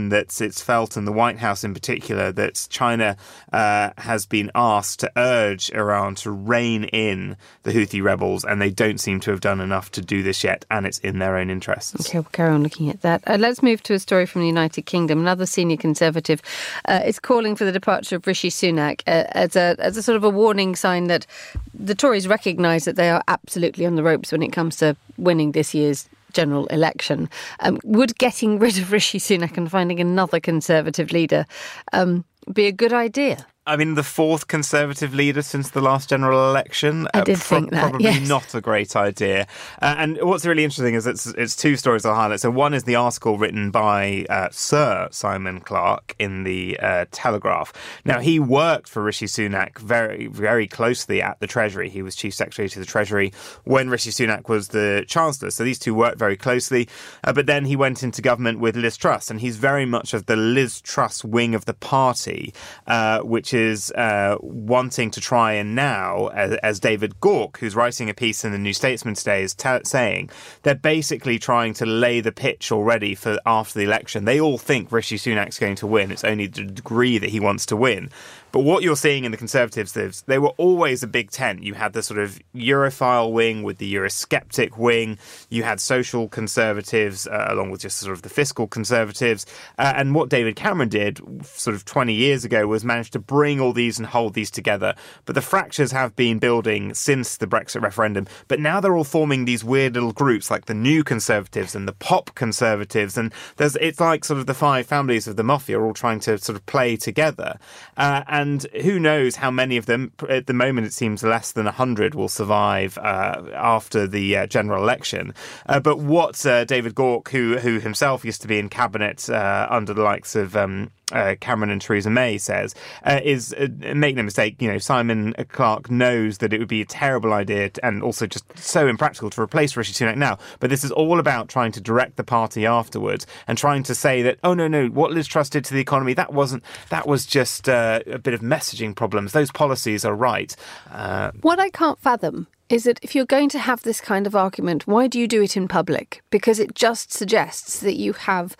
that 0.10 0.42
it's 0.42 0.62
felt 0.62 0.98
in 0.98 1.06
the 1.06 1.12
White 1.12 1.38
House 1.38 1.64
in 1.64 1.74
particular 1.74 2.32
that 2.32 2.68
China 2.70 3.18
uh, 3.52 3.92
has 3.98 4.26
been 4.26 4.52
asked 4.56 5.00
to 5.02 5.12
urge 5.18 5.70
Iran 5.72 6.16
to 6.16 6.32
rein 6.32 6.86
in 6.86 7.38
the 7.64 7.72
Houthi 7.72 8.04
rebels, 8.04 8.44
and 8.44 8.62
they 8.62 8.70
don't 8.70 9.00
seem 9.00 9.20
to 9.22 9.32
have 9.32 9.42
done 9.42 9.60
enough 9.60 9.92
to 9.92 10.02
do 10.02 10.24
this 10.24 10.44
yet, 10.44 10.66
and 10.70 10.86
it's 10.86 11.00
in 11.00 11.20
their 11.20 11.38
own 11.38 11.50
interests. 11.50 12.08
Okay, 12.08 12.20
we'll 12.20 12.28
carry 12.32 12.52
on 12.52 12.64
looking 12.64 12.90
at 12.90 13.02
that. 13.02 13.22
Uh, 13.28 13.38
let's 13.40 13.62
move 13.62 13.84
to 13.84 13.94
a 13.94 14.00
story 14.00 14.26
from 14.26 14.42
the 14.42 14.48
United 14.48 14.84
Kingdom. 14.84 15.20
Another 15.20 15.46
senior 15.46 15.78
Conservative 15.78 16.42
uh, 16.86 17.02
is 17.06 17.20
calling 17.20 17.56
for 17.56 17.66
the 17.66 17.72
departure 17.72 18.16
of 18.16 18.28
Rishi 18.28 18.50
Sunak 18.50 19.02
uh, 19.08 19.26
as, 19.32 19.56
a, 19.56 19.76
as 19.80 19.98
a 19.98 20.04
sort 20.04 20.16
of 20.16 20.24
a 20.24 20.30
warning 20.30 20.76
sign 20.76 21.08
that 21.08 21.26
the 21.74 21.96
Tories 21.96 22.28
recognise 22.28 22.86
that 22.86 22.96
they 22.96 23.10
are 23.10 23.24
absolutely 23.28 23.86
on 23.86 23.96
the 23.96 24.04
ropes 24.04 24.32
when 24.32 24.44
it 24.44 24.52
comes 24.52 24.78
to 24.78 24.96
winning 25.18 25.52
this 25.52 25.74
year's 25.74 26.08
general 26.34 26.66
election. 26.68 27.30
Um, 27.60 27.80
would 27.84 28.18
getting 28.18 28.60
rid 28.60 28.78
of 28.78 28.92
Rishi 28.92 29.20
Sunak 29.20 29.58
and 29.58 29.70
finding 29.70 30.00
another 30.00 30.40
Conservative 30.40 31.12
leader 31.12 31.46
um, 31.94 32.26
be 32.52 32.66
a 32.68 32.72
good 32.72 32.94
idea? 32.94 33.46
I 33.66 33.78
mean, 33.78 33.96
the 33.96 34.04
fourth 34.04 34.48
Conservative 34.48 35.14
leader 35.14 35.42
since 35.42 35.70
the 35.70 35.80
last 35.80 36.10
general 36.10 36.50
election. 36.50 37.08
I 37.14 37.22
did 37.22 37.38
uh, 37.38 37.40
pro- 37.40 37.60
think 37.60 37.72
that. 37.72 37.82
Probably 37.82 38.04
yes. 38.04 38.28
not 38.28 38.54
a 38.54 38.60
great 38.60 38.96
idea. 38.96 39.48
Uh, 39.82 39.96
and 39.98 40.22
what's 40.22 40.46
really 40.46 40.66
interesting 40.66 40.96
is 40.96 41.08
it's, 41.08 41.28
it's 41.28 41.56
two 41.56 41.78
stories 41.78 42.06
I'll 42.06 42.14
highlight. 42.14 42.42
So 42.42 42.52
one 42.52 42.74
is 42.74 42.84
the 42.84 42.96
article 42.96 43.38
written 43.38 43.72
by 43.72 44.26
uh, 44.30 44.50
Sir 44.52 45.08
Simon 45.12 45.62
Clarke 45.62 46.14
in 46.20 46.44
the 46.44 46.78
uh, 46.80 47.06
Telegraph. 47.12 47.72
Now, 48.04 48.20
he 48.20 48.38
worked 48.38 48.90
for 48.90 49.02
Rishi 49.02 49.28
Sunak 49.28 49.80
very, 49.80 50.28
very 50.28 50.68
closely 50.68 51.22
at 51.22 51.40
the 51.40 51.48
Treasury. 51.48 51.90
He 51.90 52.02
was 52.02 52.16
Chief 52.16 52.34
Secretary 52.34 52.68
to 52.68 52.80
the 52.80 52.86
Treasury 52.86 53.32
when 53.64 53.90
Rishi 53.90 54.10
Sunak 54.10 54.50
was 54.50 54.70
the 54.70 55.06
Chancellor. 55.08 55.52
So 55.52 55.64
these 55.64 55.80
two 55.80 55.96
worked 55.96 56.20
very 56.20 56.36
closely. 56.36 56.90
Uh, 57.24 57.32
but 57.32 57.46
then 57.46 57.64
he 57.64 57.78
went 57.78 58.04
into 58.04 58.22
government 58.22 58.60
with 58.60 58.76
Liz 58.76 58.98
Truss, 58.98 59.32
and 59.32 59.40
he's 59.40 59.56
very 59.56 59.86
much 59.86 60.14
of 60.14 60.26
the 60.26 60.36
Liz 60.36 60.82
Truss 60.82 61.24
wing 61.24 61.56
of 61.56 61.64
the 61.64 61.74
party, 61.74 62.54
uh, 62.88 63.22
is 63.54 63.92
uh, 63.92 64.38
wanting 64.42 65.12
to 65.12 65.22
try 65.22 65.54
and 65.54 65.76
now, 65.76 66.28
as, 66.28 66.54
as, 66.64 66.80
David 66.80 67.20
Gauke, 67.20 67.58
who's 67.58 67.76
writing 67.76 68.10
a 68.10 68.14
piece 68.14 68.44
in 68.44 68.52
the 68.52 68.58
New 68.58 68.74
Statesman 68.74 69.14
today, 69.14 69.44
is 69.44 69.54
t- 69.54 69.80
saying, 69.84 70.30
they're 70.64 70.76
basically 70.76 71.40
trying 71.40 71.74
to 71.76 71.86
lay 71.86 72.20
the 72.20 72.32
pitch 72.32 72.72
already 72.72 73.16
for 73.16 73.40
after 73.46 73.80
the 73.80 73.86
election. 73.86 74.26
They 74.26 74.40
all 74.40 74.58
think 74.58 74.92
Rishi 74.92 75.18
Sunak's 75.18 75.60
going 75.60 75.76
to 75.76 75.88
win. 75.88 76.12
It's 76.12 76.24
only 76.24 76.48
the 76.48 76.64
degree 76.64 77.18
that 77.18 77.30
he 77.30 77.40
wants 77.40 77.66
to 77.68 77.76
win. 77.76 78.10
But 78.54 78.60
what 78.60 78.84
you're 78.84 78.96
seeing 78.96 79.26
in 79.26 79.32
the 79.32 79.38
Conservatives 79.38 80.24
they 80.28 80.38
were 80.38 80.54
always 80.58 81.02
a 81.02 81.08
big 81.08 81.32
tent. 81.32 81.64
You 81.64 81.74
had 81.74 81.94
the 81.94 82.04
sort 82.04 82.20
of 82.20 82.40
Europhile 82.56 83.32
wing 83.32 83.64
with 83.64 83.80
the 83.80 83.92
Eurosceptic 83.92 84.78
wing. 84.78 85.18
You 85.50 85.64
had 85.64 85.82
social 85.82 86.30
conservatives 86.30 87.26
uh, 87.26 87.48
along 87.50 87.72
with 87.72 87.82
just 87.82 87.98
sort 87.98 88.14
of 88.14 88.22
the 88.22 88.30
fiscal 88.30 88.68
conservatives. 88.68 89.48
Uh, 89.80 89.94
and 89.96 90.14
what 90.14 90.30
David 90.30 90.56
Cameron 90.56 90.90
did 90.90 91.20
sort 91.44 91.76
of 91.76 91.84
20 91.84 92.14
years 92.14 92.46
ago 92.46 92.68
was 92.68 92.86
manage 92.86 93.10
to 93.12 93.20
bring 93.20 93.60
all 93.60 93.74
these 93.74 93.98
and 93.98 94.08
hold 94.08 94.36
these 94.36 94.52
together. 94.52 94.94
But 95.26 95.34
the 95.34 95.42
fractures 95.42 95.92
have 95.92 96.16
been 96.16 96.38
building 96.38 96.94
since 96.94 97.38
the 97.38 97.48
Brexit 97.48 97.82
referendum. 97.82 98.28
But 98.48 98.60
now 98.60 98.80
they're 98.80 98.96
all 98.96 99.04
forming 99.04 99.46
these 99.46 99.64
weird 99.64 99.96
little 99.96 100.14
groups 100.14 100.52
like 100.52 100.66
the 100.66 100.76
New 100.76 101.04
Conservatives 101.04 101.74
and 101.74 101.88
the 101.88 101.94
Pop 101.94 102.36
Conservatives. 102.36 103.18
And 103.18 103.34
there's 103.58 103.76
it's 103.78 104.00
like 104.00 104.24
sort 104.24 104.40
of 104.40 104.46
the 104.46 104.54
five 104.54 104.86
families 104.86 105.28
of 105.28 105.38
the 105.38 105.44
mafia 105.44 105.80
are 105.80 105.86
all 105.86 105.96
trying 105.96 106.20
to 106.22 106.38
sort 106.38 106.56
of 106.56 106.64
play 106.68 106.96
together. 106.96 107.58
Uh, 107.98 108.24
and 108.28 108.43
and 108.44 108.64
who 108.82 109.00
knows 109.00 109.38
how 109.38 109.50
many 109.50 109.78
of 109.78 109.86
them, 109.86 110.12
at 110.28 110.48
the 110.48 110.54
moment, 110.54 110.86
it 110.86 110.92
seems 110.92 111.24
less 111.24 111.54
than 111.54 111.64
100 111.64 112.14
will 112.14 112.28
survive 112.28 112.98
uh, 112.98 113.42
after 113.56 114.06
the 114.06 114.36
uh, 114.36 114.48
general 114.48 114.84
election. 114.84 115.34
Uh, 115.66 115.80
but 115.80 115.98
what 115.98 116.46
uh, 116.46 116.66
David 116.66 116.94
Gauke, 116.94 117.30
who, 117.30 117.58
who 117.58 117.80
himself 117.80 118.26
used 118.26 118.42
to 118.42 118.50
be 118.50 118.60
in 118.60 118.68
cabinet 118.68 119.30
uh, 119.30 119.66
under 119.70 119.94
the 119.94 120.04
likes 120.04 120.36
of 120.36 120.58
um, 120.58 120.92
uh, 121.12 121.36
Cameron 121.40 121.70
and 121.70 121.82
Theresa 121.82 122.10
May 122.10 122.38
says 122.38 122.76
uh, 123.06 123.20
is 123.24 123.54
uh, 123.54 123.68
make 123.94 124.16
no 124.16 124.24
mistake, 124.24 124.62
you 124.62 124.72
know 124.72 124.78
Simon 124.78 125.34
Clarke 125.50 125.92
knows 125.92 126.40
that 126.40 126.54
it 126.54 126.60
would 126.60 126.68
be 126.68 126.82
a 126.82 126.86
terrible 126.86 127.34
idea 127.34 127.70
to, 127.70 127.86
and 127.86 128.02
also 128.02 128.26
just 128.26 128.46
so 128.58 128.88
impractical 128.88 129.30
to 129.32 129.42
replace 129.42 129.76
Rishi 129.76 129.94
Sunak 129.94 130.18
now. 130.18 130.38
But 130.60 130.70
this 130.70 130.84
is 130.84 130.92
all 130.92 131.20
about 131.20 131.50
trying 131.50 131.72
to 131.74 131.82
direct 131.82 132.16
the 132.16 132.24
party 132.24 132.66
afterwards 132.66 133.28
and 133.48 133.58
trying 133.58 133.84
to 133.84 133.96
say 133.96 134.22
that 134.22 134.40
oh 134.44 134.54
no 134.54 134.68
no 134.68 134.88
what 134.88 135.12
Liz 135.12 135.28
Truss 135.28 135.50
did 135.50 135.66
to 135.66 135.74
the 135.74 135.82
economy 135.82 136.14
that 136.14 136.34
wasn't 136.34 136.64
that 136.90 137.08
was 137.08 137.26
just 137.26 137.68
uh, 137.68 138.02
a 138.08 138.18
bit 138.18 138.34
of 138.34 138.42
messaging 138.42 138.96
problems. 138.96 139.34
Those 139.34 139.52
policies 139.52 140.06
are 140.06 140.16
right. 140.16 140.56
Uh, 140.92 141.32
what 141.42 141.60
I 141.60 141.70
can't 141.70 142.00
fathom 142.00 142.48
is 142.70 142.86
that 142.86 143.00
if 143.02 143.14
you're 143.14 143.26
going 143.26 143.50
to 143.50 143.60
have 143.60 143.84
this 143.84 144.02
kind 144.02 144.26
of 144.26 144.36
argument, 144.36 144.88
why 144.88 145.08
do 145.08 145.20
you 145.20 145.28
do 145.28 145.44
it 145.44 145.56
in 145.58 145.68
public? 145.68 146.24
Because 146.30 146.60
it 146.60 146.74
just 146.74 147.12
suggests 147.12 147.82
that 147.82 147.96
you 147.96 148.14
have 148.14 148.56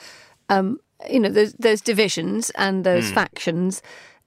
um, 0.50 0.80
you 1.10 1.20
know, 1.20 1.30
those, 1.30 1.54
those 1.54 1.82
divisions 1.82 2.50
and 2.52 2.84
those 2.84 3.10
mm. 3.12 3.14
factions 3.14 3.82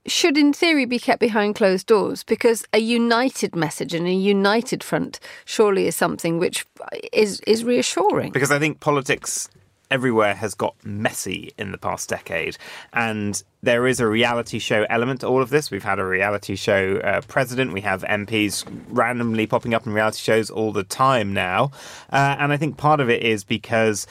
should, 0.06 0.38
in 0.38 0.52
theory, 0.52 0.84
be 0.84 0.98
kept 0.98 1.20
behind 1.20 1.54
closed 1.54 1.86
doors 1.86 2.22
because 2.22 2.64
a 2.72 2.78
united 2.78 3.54
message 3.54 3.94
and 3.94 4.06
a 4.06 4.12
united 4.12 4.82
front 4.82 5.18
surely 5.44 5.86
is 5.86 5.96
something 5.96 6.38
which 6.38 6.66
is 7.12 7.40
is 7.40 7.64
reassuring. 7.64 8.32
Because 8.32 8.50
I 8.50 8.58
think 8.58 8.80
politics 8.80 9.48
everywhere 9.88 10.34
has 10.34 10.54
got 10.54 10.74
messy 10.84 11.52
in 11.58 11.70
the 11.70 11.78
past 11.78 12.08
decade, 12.08 12.56
and 12.92 13.42
there 13.62 13.86
is 13.86 14.00
a 14.00 14.06
reality 14.06 14.58
show 14.58 14.86
element 14.90 15.20
to 15.20 15.26
all 15.26 15.42
of 15.42 15.50
this. 15.50 15.70
We've 15.70 15.82
had 15.82 15.98
a 15.98 16.04
reality 16.04 16.56
show 16.56 16.98
uh, 16.98 17.20
president. 17.22 17.72
We 17.72 17.80
have 17.82 18.02
MPs 18.02 18.64
randomly 18.88 19.46
popping 19.46 19.74
up 19.74 19.86
in 19.86 19.92
reality 19.92 20.18
shows 20.18 20.50
all 20.50 20.72
the 20.72 20.84
time 20.84 21.34
now, 21.34 21.70
uh, 22.10 22.36
and 22.38 22.52
I 22.52 22.56
think 22.56 22.76
part 22.76 23.00
of 23.00 23.10
it 23.10 23.22
is 23.22 23.44
because 23.44 24.06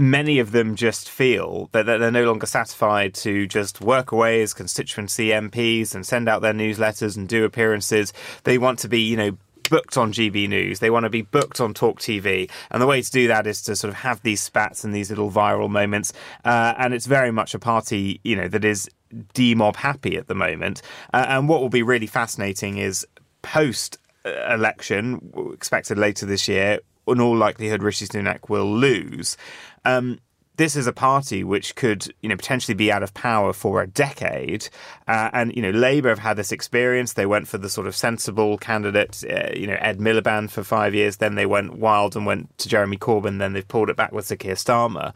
many 0.00 0.38
of 0.38 0.52
them 0.52 0.74
just 0.74 1.10
feel 1.10 1.68
that 1.72 1.84
they're 1.84 2.10
no 2.10 2.24
longer 2.24 2.46
satisfied 2.46 3.12
to 3.12 3.46
just 3.46 3.82
work 3.82 4.12
away 4.12 4.40
as 4.42 4.54
constituency 4.54 5.28
MPs 5.28 5.94
and 5.94 6.06
send 6.06 6.26
out 6.26 6.40
their 6.40 6.54
newsletters 6.54 7.18
and 7.18 7.28
do 7.28 7.44
appearances. 7.44 8.14
They 8.44 8.56
want 8.56 8.78
to 8.78 8.88
be, 8.88 9.00
you 9.02 9.16
know, 9.16 9.36
booked 9.68 9.98
on 9.98 10.10
GB 10.10 10.48
News. 10.48 10.78
They 10.78 10.88
want 10.88 11.04
to 11.04 11.10
be 11.10 11.20
booked 11.22 11.60
on 11.60 11.74
Talk 11.74 12.00
TV. 12.00 12.50
And 12.70 12.80
the 12.80 12.86
way 12.86 13.02
to 13.02 13.10
do 13.10 13.28
that 13.28 13.46
is 13.46 13.60
to 13.62 13.76
sort 13.76 13.90
of 13.90 13.96
have 13.96 14.22
these 14.22 14.40
spats 14.40 14.84
and 14.84 14.94
these 14.94 15.10
little 15.10 15.30
viral 15.30 15.68
moments. 15.68 16.14
Uh, 16.46 16.72
and 16.78 16.94
it's 16.94 17.06
very 17.06 17.30
much 17.30 17.54
a 17.54 17.58
party, 17.58 18.20
you 18.24 18.36
know, 18.36 18.48
that 18.48 18.64
is 18.64 18.88
demob 19.34 19.76
happy 19.76 20.16
at 20.16 20.28
the 20.28 20.34
moment. 20.34 20.80
Uh, 21.12 21.26
and 21.28 21.46
what 21.46 21.60
will 21.60 21.68
be 21.68 21.82
really 21.82 22.06
fascinating 22.06 22.78
is 22.78 23.06
post 23.42 23.98
election, 24.24 25.32
expected 25.52 25.98
later 25.98 26.26
this 26.26 26.48
year, 26.48 26.80
in 27.10 27.20
all 27.20 27.36
likelihood, 27.36 27.82
Rishi 27.82 28.06
Sunak 28.06 28.48
will 28.48 28.72
lose. 28.72 29.36
Um, 29.84 30.18
this 30.56 30.76
is 30.76 30.86
a 30.86 30.92
party 30.92 31.42
which 31.42 31.74
could, 31.74 32.12
you 32.20 32.28
know, 32.28 32.36
potentially 32.36 32.74
be 32.74 32.92
out 32.92 33.02
of 33.02 33.14
power 33.14 33.54
for 33.54 33.80
a 33.80 33.86
decade. 33.86 34.68
Uh, 35.08 35.30
and, 35.32 35.56
you 35.56 35.62
know, 35.62 35.70
Labour 35.70 36.10
have 36.10 36.18
had 36.18 36.36
this 36.36 36.52
experience. 36.52 37.14
They 37.14 37.24
went 37.24 37.48
for 37.48 37.56
the 37.56 37.70
sort 37.70 37.86
of 37.86 37.96
sensible 37.96 38.58
candidate, 38.58 39.24
uh, 39.24 39.52
you 39.56 39.66
know, 39.66 39.78
Ed 39.80 40.00
Miliband 40.00 40.50
for 40.50 40.62
five 40.62 40.94
years. 40.94 41.16
Then 41.16 41.34
they 41.34 41.46
went 41.46 41.78
wild 41.78 42.14
and 42.14 42.26
went 42.26 42.58
to 42.58 42.68
Jeremy 42.68 42.98
Corbyn. 42.98 43.38
Then 43.38 43.54
they've 43.54 43.66
pulled 43.66 43.88
it 43.88 43.96
back 43.96 44.12
with 44.12 44.26
Sir 44.26 44.36
Keir 44.36 44.54
Starmer 44.54 45.14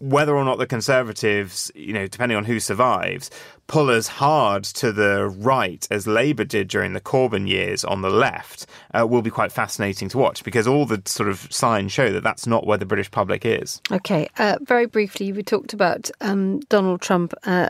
whether 0.00 0.34
or 0.34 0.44
not 0.44 0.58
the 0.58 0.66
Conservatives, 0.66 1.70
you 1.74 1.92
know, 1.92 2.06
depending 2.06 2.36
on 2.36 2.44
who 2.44 2.58
survives, 2.58 3.30
pull 3.66 3.90
as 3.90 4.08
hard 4.08 4.64
to 4.64 4.90
the 4.90 5.28
right 5.38 5.86
as 5.90 6.06
Labour 6.06 6.44
did 6.44 6.68
during 6.68 6.92
the 6.92 7.00
Corbyn 7.00 7.48
years 7.48 7.84
on 7.84 8.02
the 8.02 8.10
left 8.10 8.66
uh, 8.98 9.06
will 9.06 9.22
be 9.22 9.30
quite 9.30 9.52
fascinating 9.52 10.08
to 10.08 10.18
watch 10.18 10.42
because 10.42 10.66
all 10.66 10.86
the 10.86 11.00
sort 11.04 11.28
of 11.28 11.46
signs 11.52 11.92
show 11.92 12.10
that 12.12 12.22
that's 12.22 12.46
not 12.46 12.66
where 12.66 12.78
the 12.78 12.86
British 12.86 13.10
public 13.10 13.44
is. 13.44 13.80
Okay, 13.92 14.28
uh, 14.38 14.58
very 14.62 14.86
briefly, 14.86 15.32
we 15.32 15.42
talked 15.42 15.72
about 15.72 16.10
um, 16.20 16.60
Donald 16.60 17.00
Trump. 17.00 17.32
Uh, 17.44 17.68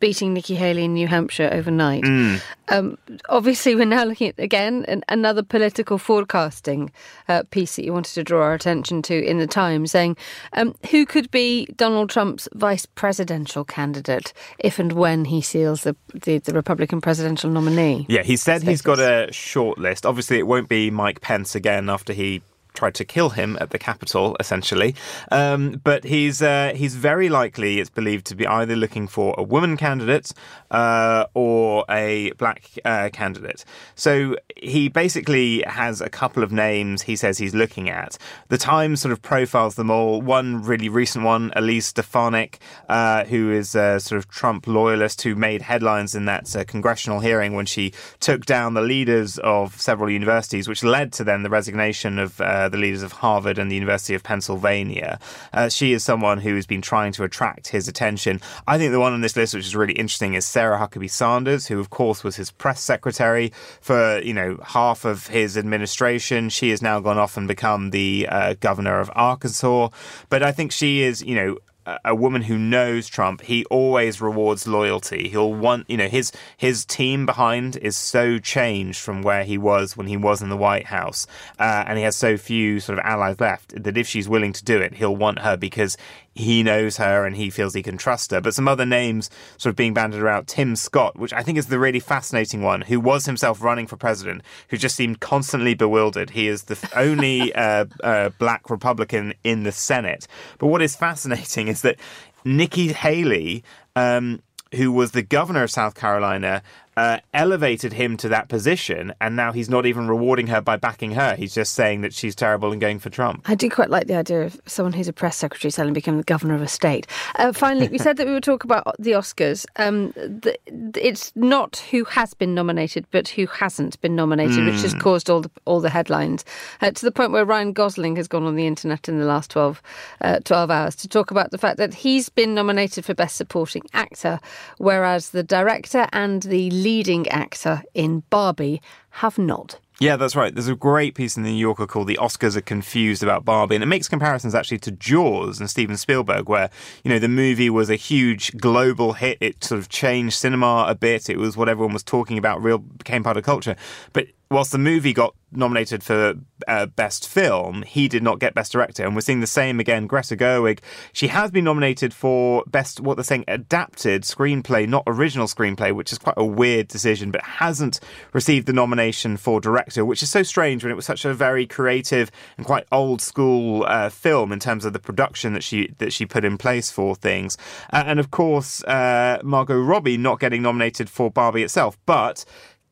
beating 0.00 0.34
Nikki 0.34 0.54
Haley 0.54 0.84
in 0.84 0.94
New 0.94 1.06
Hampshire 1.06 1.50
overnight. 1.52 2.04
Mm. 2.04 2.40
Um, 2.68 2.98
obviously, 3.28 3.74
we're 3.74 3.86
now 3.86 4.04
looking 4.04 4.28
at 4.28 4.38
again 4.38 4.84
an, 4.88 5.02
another 5.08 5.42
political 5.42 5.98
forecasting 5.98 6.92
uh, 7.28 7.42
piece 7.50 7.76
that 7.76 7.84
you 7.84 7.92
wanted 7.92 8.14
to 8.14 8.24
draw 8.24 8.42
our 8.42 8.54
attention 8.54 9.02
to 9.02 9.24
in 9.24 9.38
the 9.38 9.46
Times, 9.46 9.90
saying 9.90 10.16
um, 10.52 10.74
who 10.90 11.06
could 11.06 11.30
be 11.30 11.66
Donald 11.76 12.10
Trump's 12.10 12.48
vice 12.54 12.86
presidential 12.86 13.64
candidate 13.64 14.32
if 14.58 14.78
and 14.78 14.92
when 14.92 15.24
he 15.24 15.40
seals 15.40 15.82
the, 15.82 15.96
the, 16.12 16.38
the 16.38 16.52
Republican 16.52 17.00
presidential 17.00 17.50
nominee. 17.50 18.06
Yeah, 18.08 18.22
he 18.22 18.36
said 18.36 18.60
status. 18.60 18.68
he's 18.68 18.82
got 18.82 18.98
a 18.98 19.32
short 19.32 19.78
list. 19.78 20.04
Obviously, 20.04 20.38
it 20.38 20.46
won't 20.46 20.68
be 20.68 20.90
Mike 20.90 21.20
Pence 21.20 21.54
again 21.54 21.88
after 21.88 22.12
he 22.12 22.42
tried 22.78 22.94
to 22.94 23.04
kill 23.04 23.30
him 23.30 23.58
at 23.60 23.70
the 23.70 23.78
Capitol, 23.78 24.36
essentially. 24.38 24.94
Um, 25.32 25.80
but 25.82 26.04
he's 26.04 26.40
uh, 26.40 26.72
he's 26.74 26.94
very 26.94 27.28
likely, 27.28 27.80
it's 27.80 27.90
believed, 27.90 28.24
to 28.26 28.36
be 28.36 28.46
either 28.46 28.76
looking 28.76 29.08
for 29.08 29.34
a 29.36 29.42
woman 29.42 29.76
candidate 29.76 30.32
uh, 30.70 31.24
or 31.34 31.84
a 31.90 32.32
black 32.32 32.62
uh, 32.84 33.08
candidate. 33.12 33.64
So 33.96 34.36
he 34.56 34.88
basically 34.88 35.62
has 35.66 36.00
a 36.00 36.08
couple 36.08 36.42
of 36.42 36.52
names 36.52 37.02
he 37.02 37.16
says 37.16 37.38
he's 37.38 37.54
looking 37.54 37.90
at. 37.90 38.16
The 38.48 38.58
Times 38.58 39.00
sort 39.00 39.12
of 39.12 39.20
profiles 39.22 39.74
them 39.74 39.90
all. 39.90 40.22
One 40.22 40.62
really 40.62 40.88
recent 40.88 41.24
one, 41.24 41.52
Elise 41.56 41.86
Stefanik, 41.86 42.60
uh, 42.88 43.24
who 43.24 43.50
is 43.50 43.74
a 43.74 43.98
sort 43.98 44.18
of 44.18 44.28
Trump 44.28 44.66
loyalist 44.66 45.22
who 45.22 45.34
made 45.34 45.62
headlines 45.62 46.14
in 46.14 46.26
that 46.26 46.54
uh, 46.54 46.64
congressional 46.64 47.20
hearing 47.20 47.54
when 47.54 47.66
she 47.66 47.92
took 48.20 48.44
down 48.46 48.74
the 48.74 48.82
leaders 48.82 49.38
of 49.38 49.80
several 49.80 50.10
universities, 50.10 50.68
which 50.68 50.84
led 50.84 51.12
to 51.14 51.24
then 51.24 51.42
the 51.42 51.50
resignation 51.50 52.18
of 52.18 52.40
uh, 52.40 52.67
the 52.68 52.78
leaders 52.78 53.02
of 53.02 53.12
Harvard 53.12 53.58
and 53.58 53.70
the 53.70 53.74
University 53.74 54.14
of 54.14 54.22
Pennsylvania. 54.22 55.18
Uh, 55.52 55.68
she 55.68 55.92
is 55.92 56.04
someone 56.04 56.38
who 56.38 56.54
has 56.54 56.66
been 56.66 56.82
trying 56.82 57.12
to 57.12 57.24
attract 57.24 57.68
his 57.68 57.88
attention. 57.88 58.40
I 58.66 58.78
think 58.78 58.92
the 58.92 59.00
one 59.00 59.12
on 59.12 59.20
this 59.20 59.36
list 59.36 59.54
which 59.54 59.66
is 59.66 59.76
really 59.76 59.94
interesting 59.94 60.34
is 60.34 60.44
Sarah 60.44 60.78
Huckabee 60.78 61.10
Sanders, 61.10 61.66
who 61.66 61.80
of 61.80 61.90
course 61.90 62.24
was 62.24 62.36
his 62.36 62.50
press 62.50 62.80
secretary 62.80 63.52
for 63.80 64.20
you 64.20 64.34
know 64.34 64.58
half 64.64 65.04
of 65.04 65.28
his 65.28 65.56
administration. 65.56 66.48
She 66.48 66.70
has 66.70 66.82
now 66.82 67.00
gone 67.00 67.18
off 67.18 67.36
and 67.36 67.48
become 67.48 67.90
the 67.90 68.26
uh, 68.30 68.54
governor 68.60 69.00
of 69.00 69.10
Arkansas. 69.14 69.88
But 70.28 70.42
I 70.42 70.52
think 70.52 70.72
she 70.72 71.02
is 71.02 71.22
you 71.22 71.34
know 71.34 71.58
a 72.04 72.14
woman 72.14 72.42
who 72.42 72.58
knows 72.58 73.08
Trump, 73.08 73.42
he 73.42 73.64
always 73.66 74.20
rewards 74.20 74.66
loyalty. 74.66 75.28
He'll 75.28 75.54
want, 75.54 75.88
you 75.88 75.96
know, 75.96 76.08
his 76.08 76.32
his 76.56 76.84
team 76.84 77.26
behind 77.26 77.76
is 77.76 77.96
so 77.96 78.38
changed 78.38 79.00
from 79.00 79.22
where 79.22 79.44
he 79.44 79.58
was 79.58 79.96
when 79.96 80.06
he 80.06 80.16
was 80.16 80.42
in 80.42 80.48
the 80.48 80.56
White 80.56 80.86
House, 80.86 81.26
uh, 81.58 81.84
and 81.86 81.98
he 81.98 82.04
has 82.04 82.16
so 82.16 82.36
few 82.36 82.80
sort 82.80 82.98
of 82.98 83.04
allies 83.04 83.40
left 83.40 83.82
that 83.82 83.96
if 83.96 84.06
she's 84.06 84.28
willing 84.28 84.52
to 84.52 84.64
do 84.64 84.78
it, 84.78 84.94
he'll 84.94 85.16
want 85.16 85.40
her 85.40 85.56
because 85.56 85.96
he 86.38 86.62
knows 86.62 86.98
her 86.98 87.26
and 87.26 87.34
he 87.34 87.50
feels 87.50 87.74
he 87.74 87.82
can 87.82 87.96
trust 87.96 88.30
her. 88.30 88.40
But 88.40 88.54
some 88.54 88.68
other 88.68 88.86
names 88.86 89.28
sort 89.56 89.72
of 89.72 89.76
being 89.76 89.92
banded 89.92 90.22
around. 90.22 90.46
Tim 90.46 90.76
Scott, 90.76 91.18
which 91.18 91.32
I 91.32 91.42
think 91.42 91.58
is 91.58 91.66
the 91.66 91.80
really 91.80 91.98
fascinating 91.98 92.62
one, 92.62 92.82
who 92.82 93.00
was 93.00 93.26
himself 93.26 93.60
running 93.60 93.88
for 93.88 93.96
president, 93.96 94.42
who 94.68 94.76
just 94.76 94.94
seemed 94.94 95.18
constantly 95.18 95.74
bewildered. 95.74 96.30
He 96.30 96.46
is 96.46 96.62
the 96.64 96.78
only 96.94 97.52
uh, 97.56 97.86
uh, 98.04 98.28
black 98.38 98.70
Republican 98.70 99.34
in 99.42 99.64
the 99.64 99.72
Senate. 99.72 100.28
But 100.58 100.68
what 100.68 100.80
is 100.80 100.94
fascinating 100.94 101.66
is 101.66 101.82
that 101.82 101.96
Nikki 102.44 102.92
Haley, 102.92 103.64
um, 103.96 104.40
who 104.76 104.92
was 104.92 105.10
the 105.10 105.22
governor 105.22 105.64
of 105.64 105.72
South 105.72 105.96
Carolina, 105.96 106.62
uh, 106.98 107.20
elevated 107.32 107.92
him 107.92 108.16
to 108.16 108.28
that 108.28 108.48
position, 108.48 109.14
and 109.20 109.36
now 109.36 109.52
he's 109.52 109.70
not 109.70 109.86
even 109.86 110.08
rewarding 110.08 110.48
her 110.48 110.60
by 110.60 110.76
backing 110.76 111.12
her. 111.12 111.36
He's 111.36 111.54
just 111.54 111.74
saying 111.74 112.00
that 112.00 112.12
she's 112.12 112.34
terrible 112.34 112.72
and 112.72 112.80
going 112.80 112.98
for 112.98 113.08
Trump. 113.08 113.44
I 113.46 113.54
do 113.54 113.70
quite 113.70 113.88
like 113.88 114.08
the 114.08 114.16
idea 114.16 114.42
of 114.42 114.60
someone 114.66 114.92
who's 114.92 115.06
a 115.06 115.12
press 115.12 115.36
secretary 115.36 115.70
suddenly 115.70 115.94
becoming 115.94 116.18
the 116.18 116.24
governor 116.24 116.56
of 116.56 116.60
a 116.60 116.66
state. 116.66 117.06
Uh, 117.36 117.52
finally, 117.52 117.86
we 117.86 117.98
said 117.98 118.16
that 118.16 118.26
we 118.26 118.32
would 118.32 118.42
talk 118.42 118.64
about 118.64 118.84
the 118.98 119.12
Oscars. 119.12 119.64
Um, 119.76 120.10
the, 120.16 120.58
it's 120.96 121.30
not 121.36 121.76
who 121.92 122.02
has 122.02 122.34
been 122.34 122.52
nominated, 122.52 123.06
but 123.12 123.28
who 123.28 123.46
hasn't 123.46 124.00
been 124.00 124.16
nominated, 124.16 124.58
mm. 124.58 124.66
which 124.66 124.82
has 124.82 124.92
hmm. 124.92 124.98
caused 124.98 125.30
all 125.30 125.42
the 125.42 125.50
all 125.66 125.80
the 125.80 125.90
headlines 125.90 126.44
uh, 126.80 126.90
to 126.90 127.04
the 127.04 127.12
point 127.12 127.30
where 127.30 127.44
Ryan 127.44 127.72
Gosling 127.72 128.16
has 128.16 128.26
gone 128.26 128.42
on 128.42 128.56
the 128.56 128.66
internet 128.66 129.08
in 129.08 129.20
the 129.20 129.24
last 129.24 129.52
12, 129.52 129.80
uh, 130.20 130.40
12 130.40 130.70
hours 130.70 130.96
to 130.96 131.06
talk 131.06 131.30
about 131.30 131.52
the 131.52 131.58
fact 131.58 131.76
that 131.76 131.94
he's 131.94 132.28
been 132.28 132.54
nominated 132.54 133.04
for 133.04 133.14
Best 133.14 133.36
Supporting 133.36 133.82
Actor, 133.92 134.40
whereas 134.78 135.30
the 135.30 135.44
director 135.44 136.08
and 136.12 136.42
the 136.42 136.70
leading 136.88 137.28
actor 137.28 137.82
in 137.92 138.22
Barbie 138.30 138.80
have 139.10 139.36
not. 139.36 139.78
Yeah, 140.00 140.16
that's 140.16 140.34
right. 140.34 140.54
There's 140.54 140.68
a 140.68 140.74
great 140.74 141.14
piece 141.14 141.36
in 141.36 141.42
the 141.42 141.50
New 141.50 141.58
Yorker 141.58 141.86
called 141.86 142.06
The 142.06 142.16
Oscars 142.16 142.56
Are 142.56 142.62
Confused 142.62 143.22
About 143.22 143.44
Barbie, 143.44 143.74
and 143.74 143.84
it 143.84 143.88
makes 143.88 144.08
comparisons 144.08 144.54
actually 144.54 144.78
to 144.78 144.92
Jaws 144.92 145.60
and 145.60 145.68
Steven 145.68 145.98
Spielberg, 145.98 146.48
where, 146.48 146.70
you 147.04 147.10
know, 147.10 147.18
the 147.18 147.28
movie 147.28 147.68
was 147.68 147.90
a 147.90 147.96
huge 147.96 148.56
global 148.56 149.12
hit. 149.12 149.36
It 149.42 149.62
sort 149.64 149.80
of 149.80 149.90
changed 149.90 150.36
cinema 150.36 150.86
a 150.88 150.94
bit. 150.94 151.28
It 151.28 151.36
was 151.36 151.58
what 151.58 151.68
everyone 151.68 151.92
was 151.92 152.04
talking 152.04 152.38
about, 152.38 152.62
real 152.62 152.78
became 152.78 153.22
part 153.22 153.36
of 153.36 153.44
culture. 153.44 153.76
But 154.14 154.28
whilst 154.50 154.72
the 154.72 154.78
movie 154.78 155.12
got 155.12 155.34
nominated 155.50 156.02
for 156.02 156.34
uh, 156.66 156.86
best 156.86 157.28
film, 157.28 157.82
he 157.82 158.08
did 158.08 158.22
not 158.22 158.38
get 158.38 158.54
best 158.54 158.72
director, 158.72 159.04
and 159.04 159.14
we're 159.14 159.20
seeing 159.20 159.40
the 159.40 159.46
same 159.46 159.80
again. 159.80 160.06
Greta 160.06 160.36
Gerwig, 160.36 160.80
she 161.12 161.28
has 161.28 161.50
been 161.50 161.64
nominated 161.64 162.12
for 162.12 162.64
best 162.66 163.00
what 163.00 163.16
they're 163.16 163.24
saying 163.24 163.44
adapted 163.48 164.22
screenplay, 164.22 164.88
not 164.88 165.04
original 165.06 165.46
screenplay, 165.46 165.94
which 165.94 166.12
is 166.12 166.18
quite 166.18 166.34
a 166.36 166.44
weird 166.44 166.88
decision, 166.88 167.30
but 167.30 167.42
hasn't 167.42 168.00
received 168.32 168.66
the 168.66 168.72
nomination 168.72 169.36
for 169.36 169.60
director, 169.60 170.04
which 170.04 170.22
is 170.22 170.30
so 170.30 170.42
strange 170.42 170.82
when 170.82 170.90
it 170.90 170.96
was 170.96 171.06
such 171.06 171.24
a 171.24 171.34
very 171.34 171.66
creative 171.66 172.30
and 172.56 172.66
quite 172.66 172.86
old 172.92 173.20
school 173.20 173.84
uh, 173.84 174.08
film 174.08 174.52
in 174.52 174.58
terms 174.58 174.84
of 174.84 174.92
the 174.92 174.98
production 174.98 175.52
that 175.52 175.62
she 175.62 175.94
that 175.98 176.12
she 176.12 176.26
put 176.26 176.44
in 176.44 176.58
place 176.58 176.90
for 176.90 177.14
things, 177.14 177.56
uh, 177.92 178.02
and 178.06 178.18
of 178.18 178.30
course 178.30 178.82
uh, 178.84 179.38
Margot 179.42 179.78
Robbie 179.78 180.16
not 180.16 180.40
getting 180.40 180.62
nominated 180.62 181.08
for 181.08 181.30
Barbie 181.30 181.62
itself, 181.62 181.98
but 182.06 182.44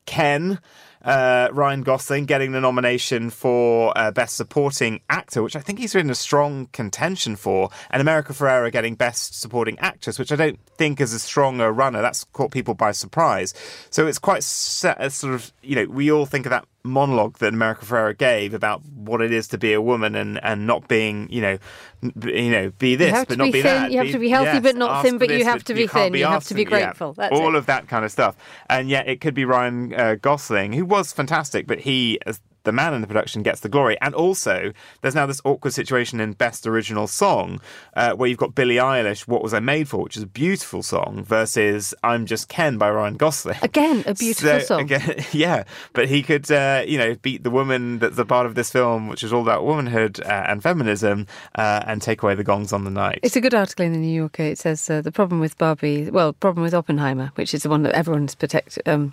Ken 0.06 0.60
uh, 1.02 1.48
Ryan 1.52 1.82
Gosling 1.82 2.26
getting 2.26 2.52
the 2.52 2.60
nomination 2.60 3.30
for 3.30 3.96
uh, 3.96 4.10
Best 4.10 4.36
Supporting 4.36 5.00
Actor, 5.08 5.42
which 5.42 5.56
I 5.56 5.60
think 5.60 5.78
he's 5.78 5.94
in 5.94 6.10
a 6.10 6.14
strong 6.14 6.66
contention 6.72 7.36
for, 7.36 7.70
and 7.90 8.00
America 8.00 8.32
Ferrera 8.32 8.72
getting 8.72 8.94
Best 8.94 9.40
Supporting 9.40 9.78
Actress, 9.78 10.18
which 10.18 10.32
I 10.32 10.36
don't 10.36 10.58
think 10.76 11.00
is 11.00 11.12
a 11.12 11.18
runner. 11.72 12.02
That's 12.02 12.24
caught 12.32 12.50
people 12.50 12.74
by 12.74 12.92
surprise. 12.92 13.54
So 13.90 14.06
it's 14.06 14.18
quite 14.18 14.42
set, 14.42 15.12
sort 15.12 15.34
of, 15.34 15.52
you 15.62 15.76
know, 15.76 15.86
we 15.86 16.10
all 16.10 16.26
think 16.26 16.46
of 16.46 16.50
that 16.50 16.66
monologue 16.86 17.38
that 17.38 17.52
America 17.52 17.84
Ferrera 17.84 18.16
gave 18.16 18.54
about 18.54 18.82
what 18.86 19.20
it 19.20 19.32
is 19.32 19.48
to 19.48 19.58
be 19.58 19.72
a 19.72 19.80
woman 19.80 20.14
and, 20.14 20.42
and 20.42 20.66
not 20.66 20.88
being, 20.88 21.28
you 21.30 21.40
know, 21.40 21.58
you 22.24 22.50
know, 22.50 22.70
be 22.78 22.96
this 22.96 23.24
but 23.26 23.38
not 23.38 23.46
be, 23.46 23.52
be 23.52 23.62
that. 23.62 23.90
You 23.90 23.98
have 23.98 24.06
be, 24.06 24.12
to 24.12 24.18
be 24.18 24.28
healthy 24.28 24.50
yes, 24.52 24.62
but 24.62 24.76
not 24.76 25.02
thin, 25.02 25.18
but 25.18 25.28
this, 25.28 25.38
you 25.38 25.44
have 25.44 25.64
to 25.64 25.74
be 25.74 25.86
thin. 25.86 26.14
You 26.14 26.26
have 26.26 26.44
to 26.44 26.54
be 26.54 26.64
grateful. 26.64 27.14
Yeah, 27.18 27.28
all 27.32 27.54
it. 27.54 27.58
of 27.58 27.66
that 27.66 27.88
kind 27.88 28.04
of 28.04 28.10
stuff. 28.10 28.36
And 28.68 28.88
yet 28.88 29.08
it 29.08 29.20
could 29.20 29.34
be 29.34 29.44
Ryan 29.44 29.94
uh, 29.94 30.14
Gosling, 30.16 30.72
who 30.72 30.84
was 30.84 31.12
fantastic, 31.12 31.66
but 31.66 31.80
he, 31.80 32.18
as 32.26 32.40
the 32.66 32.72
man 32.72 32.92
in 32.92 33.00
the 33.00 33.06
production 33.06 33.42
gets 33.42 33.60
the 33.60 33.68
glory. 33.70 33.96
And 34.02 34.14
also, 34.14 34.72
there's 35.00 35.14
now 35.14 35.24
this 35.24 35.40
awkward 35.44 35.72
situation 35.72 36.20
in 36.20 36.34
Best 36.34 36.66
Original 36.66 37.06
Song 37.06 37.60
uh, 37.94 38.12
where 38.12 38.28
you've 38.28 38.38
got 38.38 38.54
Billie 38.54 38.74
Eilish, 38.74 39.26
What 39.26 39.42
Was 39.42 39.54
I 39.54 39.60
Made 39.60 39.88
For, 39.88 40.02
which 40.02 40.16
is 40.16 40.22
a 40.22 40.26
beautiful 40.26 40.82
song, 40.82 41.24
versus 41.24 41.94
I'm 42.02 42.26
Just 42.26 42.48
Ken 42.48 42.76
by 42.76 42.90
Ryan 42.90 43.16
Gosling. 43.16 43.58
Again, 43.62 44.04
a 44.06 44.14
beautiful 44.14 44.60
so, 44.60 44.66
song. 44.66 44.80
Again, 44.80 45.24
yeah, 45.32 45.64
but 45.94 46.08
he 46.08 46.22
could, 46.22 46.50
uh, 46.50 46.82
you 46.86 46.98
know, 46.98 47.14
beat 47.22 47.44
the 47.44 47.50
woman 47.50 48.00
that's 48.00 48.18
a 48.18 48.24
part 48.24 48.44
of 48.44 48.54
this 48.54 48.70
film, 48.70 49.08
which 49.08 49.22
is 49.22 49.32
all 49.32 49.42
about 49.42 49.64
womanhood 49.64 50.20
uh, 50.20 50.44
and 50.48 50.62
feminism, 50.62 51.26
uh, 51.54 51.84
and 51.86 52.02
take 52.02 52.22
away 52.22 52.34
the 52.34 52.44
gongs 52.44 52.72
on 52.72 52.84
the 52.84 52.90
night. 52.90 53.20
It's 53.22 53.36
a 53.36 53.40
good 53.40 53.54
article 53.54 53.86
in 53.86 53.92
the 53.92 53.98
New 53.98 54.14
Yorker. 54.14 54.42
It 54.42 54.58
says 54.58 54.90
uh, 54.90 55.00
the 55.00 55.12
problem 55.12 55.40
with 55.40 55.56
Barbie, 55.56 56.10
well, 56.10 56.32
problem 56.32 56.64
with 56.64 56.74
Oppenheimer, 56.74 57.30
which 57.36 57.54
is 57.54 57.62
the 57.62 57.70
one 57.70 57.84
that 57.84 57.94
everyone's 57.94 58.34
protect, 58.34 58.78
um, 58.86 59.12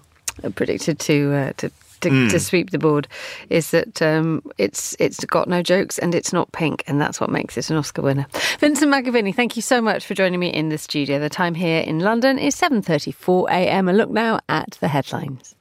predicted 0.56 1.00
to 1.00 1.34
uh, 1.34 1.54
to 1.58 1.72
to, 2.04 2.10
mm. 2.10 2.30
to 2.30 2.40
sweep 2.40 2.72
the 2.72 2.78
board 2.78 3.08
is 3.50 3.72
that 3.72 4.02
um, 4.02 4.44
it's 4.58 4.96
it's 5.00 5.24
got 5.26 5.48
no 5.48 5.62
jokes 5.62 5.98
and 5.98 6.14
it's 6.14 6.32
not 6.32 6.52
pink, 6.52 6.84
and 6.86 7.02
that's 7.02 7.20
what 7.20 7.30
makes 7.30 7.58
it 7.58 7.70
an 7.70 7.78
Oscar 7.78 8.02
winner. 8.02 8.28
Vincent 8.60 8.94
McAviney, 8.94 9.34
thank 9.34 9.56
you 9.56 9.62
so 9.62 9.82
much 9.82 10.06
for 10.06 10.14
joining 10.14 10.40
me 10.40 10.50
in 10.50 10.70
the 10.70 10.78
studio. 10.78 11.20
The 11.20 11.30
time 11.30 11.56
here 11.56 11.82
in 11.82 12.00
London 12.00 12.38
is 12.38 12.56
7:34 12.56 13.50
a.m. 13.50 13.90
A 13.90 13.94
look 13.94 14.10
now 14.10 14.40
at 14.48 14.78
the 14.80 14.90
headlines. 14.90 15.56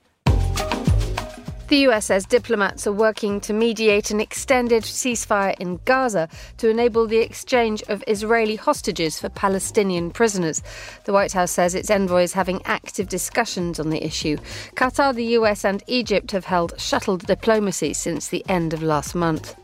The 1.72 1.88
US 1.88 2.04
says 2.04 2.26
diplomats 2.26 2.86
are 2.86 2.92
working 2.92 3.40
to 3.40 3.54
mediate 3.54 4.10
an 4.10 4.20
extended 4.20 4.82
ceasefire 4.82 5.58
in 5.58 5.80
Gaza 5.86 6.28
to 6.58 6.68
enable 6.68 7.06
the 7.06 7.16
exchange 7.16 7.82
of 7.88 8.04
Israeli 8.06 8.56
hostages 8.56 9.18
for 9.18 9.30
Palestinian 9.30 10.10
prisoners. 10.10 10.62
The 11.06 11.14
White 11.14 11.32
House 11.32 11.50
says 11.50 11.74
its 11.74 11.88
envoy 11.88 12.24
is 12.24 12.34
having 12.34 12.60
active 12.66 13.08
discussions 13.08 13.80
on 13.80 13.88
the 13.88 14.04
issue. 14.04 14.36
Qatar, 14.76 15.14
the 15.14 15.24
US, 15.38 15.64
and 15.64 15.82
Egypt 15.86 16.32
have 16.32 16.44
held 16.44 16.78
shuttled 16.78 17.26
diplomacy 17.26 17.94
since 17.94 18.28
the 18.28 18.44
end 18.50 18.74
of 18.74 18.82
last 18.82 19.14
month. 19.14 19.54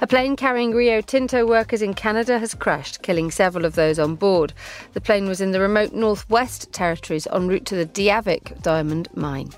A 0.00 0.06
plane 0.06 0.36
carrying 0.36 0.72
Rio 0.72 1.00
Tinto 1.00 1.46
workers 1.46 1.82
in 1.82 1.94
Canada 1.94 2.38
has 2.38 2.54
crashed, 2.54 3.02
killing 3.02 3.30
several 3.30 3.64
of 3.64 3.74
those 3.74 3.98
on 3.98 4.14
board. 4.14 4.52
The 4.92 5.00
plane 5.00 5.26
was 5.26 5.40
in 5.40 5.52
the 5.52 5.60
remote 5.60 5.92
northwest 5.92 6.72
territories 6.72 7.26
en 7.32 7.48
route 7.48 7.66
to 7.66 7.76
the 7.76 7.86
Diavik 7.86 8.62
diamond 8.62 9.08
mine. 9.14 9.50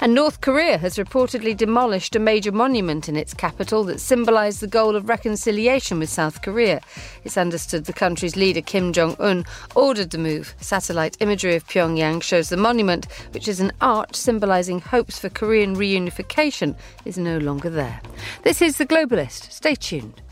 And 0.00 0.14
North 0.14 0.40
Korea 0.40 0.78
has 0.78 0.96
reportedly 0.96 1.56
demolished 1.56 2.16
a 2.16 2.18
major 2.18 2.52
monument 2.52 3.08
in 3.08 3.16
its 3.16 3.34
capital 3.34 3.84
that 3.84 4.00
symbolised 4.00 4.60
the 4.60 4.66
goal 4.66 4.96
of 4.96 5.08
reconciliation 5.08 5.98
with 5.98 6.10
South 6.10 6.42
Korea. 6.42 6.80
It's 7.24 7.36
understood 7.36 7.84
the 7.84 7.92
country's 7.92 8.36
leader 8.36 8.60
Kim 8.60 8.92
Jong 8.92 9.16
un 9.20 9.44
ordered 9.74 10.10
the 10.10 10.18
move. 10.18 10.54
Satellite 10.60 11.16
imagery 11.20 11.54
of 11.54 11.66
Pyongyang 11.66 12.22
shows 12.22 12.48
the 12.48 12.56
monument, 12.56 13.06
which 13.32 13.48
is 13.48 13.60
an 13.60 13.72
arch 13.80 14.14
symbolising 14.14 14.80
hopes 14.80 15.18
for 15.18 15.28
Korean 15.28 15.76
reunification, 15.76 16.76
is 17.04 17.18
no 17.18 17.38
longer 17.38 17.70
there. 17.70 18.00
This 18.42 18.60
is 18.60 18.78
The 18.78 18.86
Globalist. 18.86 19.41
Stay 19.50 19.74
tuned. 19.74 20.22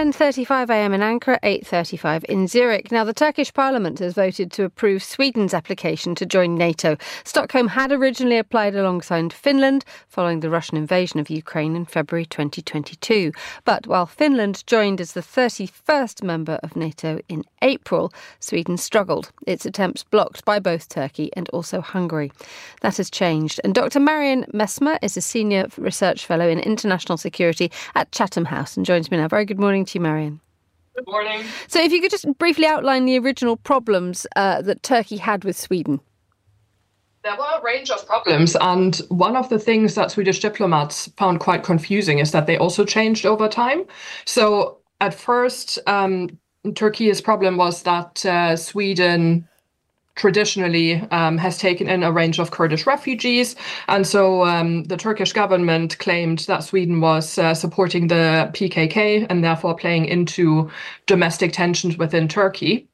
10:35 0.00 0.70
a.m. 0.70 0.94
in 0.94 1.02
Ankara, 1.02 1.38
8:35 1.42 2.24
in 2.24 2.46
Zurich. 2.48 2.90
Now, 2.90 3.04
the 3.04 3.12
Turkish 3.12 3.52
Parliament 3.52 3.98
has 3.98 4.14
voted 4.14 4.50
to 4.52 4.64
approve 4.64 5.02
Sweden's 5.02 5.52
application 5.52 6.14
to 6.14 6.24
join 6.24 6.54
NATO. 6.54 6.96
Stockholm 7.22 7.68
had 7.68 7.92
originally 7.92 8.38
applied 8.38 8.74
alongside 8.74 9.30
Finland 9.30 9.84
following 10.08 10.40
the 10.40 10.48
Russian 10.48 10.78
invasion 10.78 11.20
of 11.20 11.28
Ukraine 11.28 11.76
in 11.76 11.84
February 11.84 12.24
2022. 12.24 13.30
But 13.66 13.86
while 13.86 14.06
Finland 14.06 14.64
joined 14.66 15.02
as 15.02 15.12
the 15.12 15.20
31st 15.20 16.22
member 16.22 16.58
of 16.62 16.76
NATO 16.76 17.20
in 17.28 17.44
April, 17.60 18.10
Sweden 18.38 18.78
struggled. 18.78 19.30
Its 19.46 19.66
attempts 19.66 20.02
blocked 20.02 20.46
by 20.46 20.58
both 20.58 20.88
Turkey 20.88 21.28
and 21.36 21.46
also 21.50 21.82
Hungary. 21.82 22.32
That 22.80 22.96
has 22.96 23.10
changed. 23.10 23.60
And 23.64 23.74
Dr. 23.74 24.00
Marion 24.00 24.46
Messmer 24.54 24.98
is 25.02 25.18
a 25.18 25.20
senior 25.20 25.66
research 25.76 26.24
fellow 26.24 26.48
in 26.48 26.58
international 26.58 27.18
security 27.18 27.70
at 27.94 28.12
Chatham 28.12 28.46
House 28.46 28.78
and 28.78 28.86
joins 28.86 29.10
me 29.10 29.18
now. 29.18 29.28
Very 29.28 29.44
good 29.44 29.60
morning 29.60 29.84
to 29.90 29.98
you, 29.98 30.02
Marion. 30.02 30.40
Good 30.96 31.06
morning. 31.06 31.44
So, 31.68 31.80
if 31.82 31.92
you 31.92 32.00
could 32.00 32.10
just 32.10 32.26
briefly 32.38 32.66
outline 32.66 33.04
the 33.04 33.18
original 33.18 33.56
problems 33.56 34.26
uh, 34.36 34.62
that 34.62 34.82
Turkey 34.82 35.16
had 35.16 35.44
with 35.44 35.56
Sweden. 35.56 36.00
There 37.22 37.36
were 37.36 37.58
a 37.58 37.62
range 37.62 37.90
of 37.90 38.06
problems, 38.06 38.56
and 38.60 38.96
one 39.08 39.36
of 39.36 39.48
the 39.50 39.58
things 39.58 39.94
that 39.94 40.10
Swedish 40.10 40.40
diplomats 40.40 41.08
found 41.16 41.40
quite 41.40 41.62
confusing 41.62 42.18
is 42.18 42.32
that 42.32 42.46
they 42.46 42.56
also 42.56 42.84
changed 42.84 43.26
over 43.26 43.46
time. 43.46 43.84
So, 44.24 44.78
at 45.00 45.14
first, 45.14 45.78
um, 45.86 46.38
Turkey's 46.74 47.20
problem 47.20 47.56
was 47.56 47.82
that 47.82 48.24
uh, 48.24 48.56
Sweden 48.56 49.48
traditionally 50.16 51.00
um, 51.10 51.38
has 51.38 51.56
taken 51.56 51.88
in 51.88 52.02
a 52.02 52.12
range 52.12 52.38
of 52.38 52.50
Kurdish 52.50 52.86
refugees. 52.86 53.56
And 53.88 54.06
so 54.06 54.44
um, 54.44 54.84
the 54.84 54.96
Turkish 54.96 55.32
government 55.32 55.98
claimed 55.98 56.40
that 56.40 56.64
Sweden 56.64 57.00
was 57.00 57.38
uh, 57.38 57.54
supporting 57.54 58.08
the 58.08 58.50
PKK 58.52 59.26
and 59.30 59.42
therefore 59.42 59.74
playing 59.74 60.06
into 60.06 60.70
domestic 61.06 61.52
tensions 61.52 61.96
within 61.96 62.28
Turkey 62.28 62.89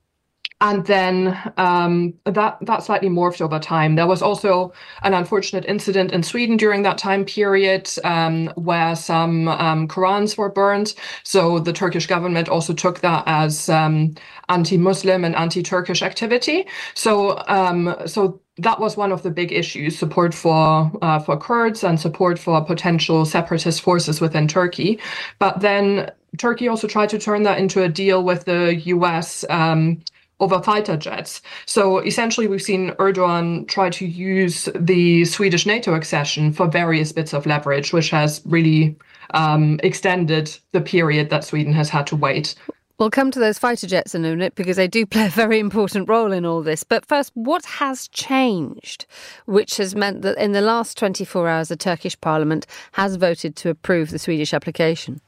and 0.60 0.86
then 0.86 1.52
um, 1.58 2.14
that 2.24 2.56
that 2.62 2.82
slightly 2.82 3.10
morphed 3.10 3.42
over 3.42 3.58
time. 3.58 3.94
There 3.94 4.06
was 4.06 4.22
also 4.22 4.72
an 5.02 5.12
unfortunate 5.12 5.66
incident 5.66 6.12
in 6.12 6.22
Sweden 6.22 6.56
during 6.56 6.82
that 6.82 6.96
time 6.96 7.26
period 7.26 7.90
um, 8.04 8.46
where 8.56 8.96
some 8.96 9.48
um, 9.48 9.86
Qurans 9.86 10.38
were 10.38 10.50
burned. 10.50 10.94
So 11.24 11.58
the 11.58 11.74
Turkish 11.74 12.06
government 12.06 12.48
also 12.48 12.72
took 12.72 13.00
that 13.00 13.24
as 13.26 13.68
um, 13.68 14.14
anti-Muslim 14.48 15.24
and 15.24 15.36
anti-Turkish 15.36 16.02
activity. 16.02 16.66
So 16.94 17.42
um, 17.48 17.94
so 18.06 18.40
that 18.58 18.80
was 18.80 18.96
one 18.96 19.12
of 19.12 19.22
the 19.22 19.30
big 19.30 19.52
issues: 19.52 19.98
support 19.98 20.32
for 20.32 20.90
uh, 21.02 21.18
for 21.18 21.36
Kurds 21.36 21.84
and 21.84 22.00
support 22.00 22.38
for 22.38 22.64
potential 22.64 23.26
separatist 23.26 23.82
forces 23.82 24.22
within 24.22 24.48
Turkey. 24.48 24.98
But 25.38 25.60
then 25.60 26.10
Turkey 26.38 26.68
also 26.68 26.86
tried 26.86 27.10
to 27.10 27.18
turn 27.18 27.42
that 27.42 27.58
into 27.58 27.82
a 27.82 27.88
deal 27.88 28.22
with 28.24 28.46
the 28.46 28.76
U.S. 28.86 29.44
Um, 29.50 30.00
over 30.40 30.62
fighter 30.62 30.96
jets. 30.96 31.40
So 31.64 31.98
essentially, 31.98 32.46
we've 32.46 32.62
seen 32.62 32.90
Erdogan 32.92 33.66
try 33.68 33.90
to 33.90 34.06
use 34.06 34.68
the 34.74 35.24
Swedish 35.24 35.66
NATO 35.66 35.94
accession 35.94 36.52
for 36.52 36.66
various 36.68 37.12
bits 37.12 37.32
of 37.32 37.46
leverage, 37.46 37.92
which 37.92 38.10
has 38.10 38.42
really 38.44 38.96
um, 39.30 39.80
extended 39.82 40.56
the 40.72 40.80
period 40.80 41.30
that 41.30 41.44
Sweden 41.44 41.72
has 41.72 41.88
had 41.88 42.06
to 42.08 42.16
wait. 42.16 42.54
We'll 42.98 43.10
come 43.10 43.30
to 43.32 43.38
those 43.38 43.58
fighter 43.58 43.86
jets 43.86 44.14
in 44.14 44.24
a 44.24 44.30
minute 44.30 44.54
because 44.54 44.76
they 44.76 44.88
do 44.88 45.04
play 45.04 45.26
a 45.26 45.30
very 45.30 45.58
important 45.58 46.08
role 46.08 46.32
in 46.32 46.46
all 46.46 46.62
this. 46.62 46.82
But 46.82 47.04
first, 47.04 47.30
what 47.34 47.64
has 47.66 48.08
changed, 48.08 49.04
which 49.44 49.76
has 49.76 49.94
meant 49.94 50.22
that 50.22 50.38
in 50.38 50.52
the 50.52 50.62
last 50.62 50.96
24 50.96 51.46
hours, 51.46 51.68
the 51.68 51.76
Turkish 51.76 52.18
parliament 52.22 52.66
has 52.92 53.16
voted 53.16 53.54
to 53.56 53.68
approve 53.68 54.10
the 54.10 54.18
Swedish 54.18 54.54
application? 54.54 55.20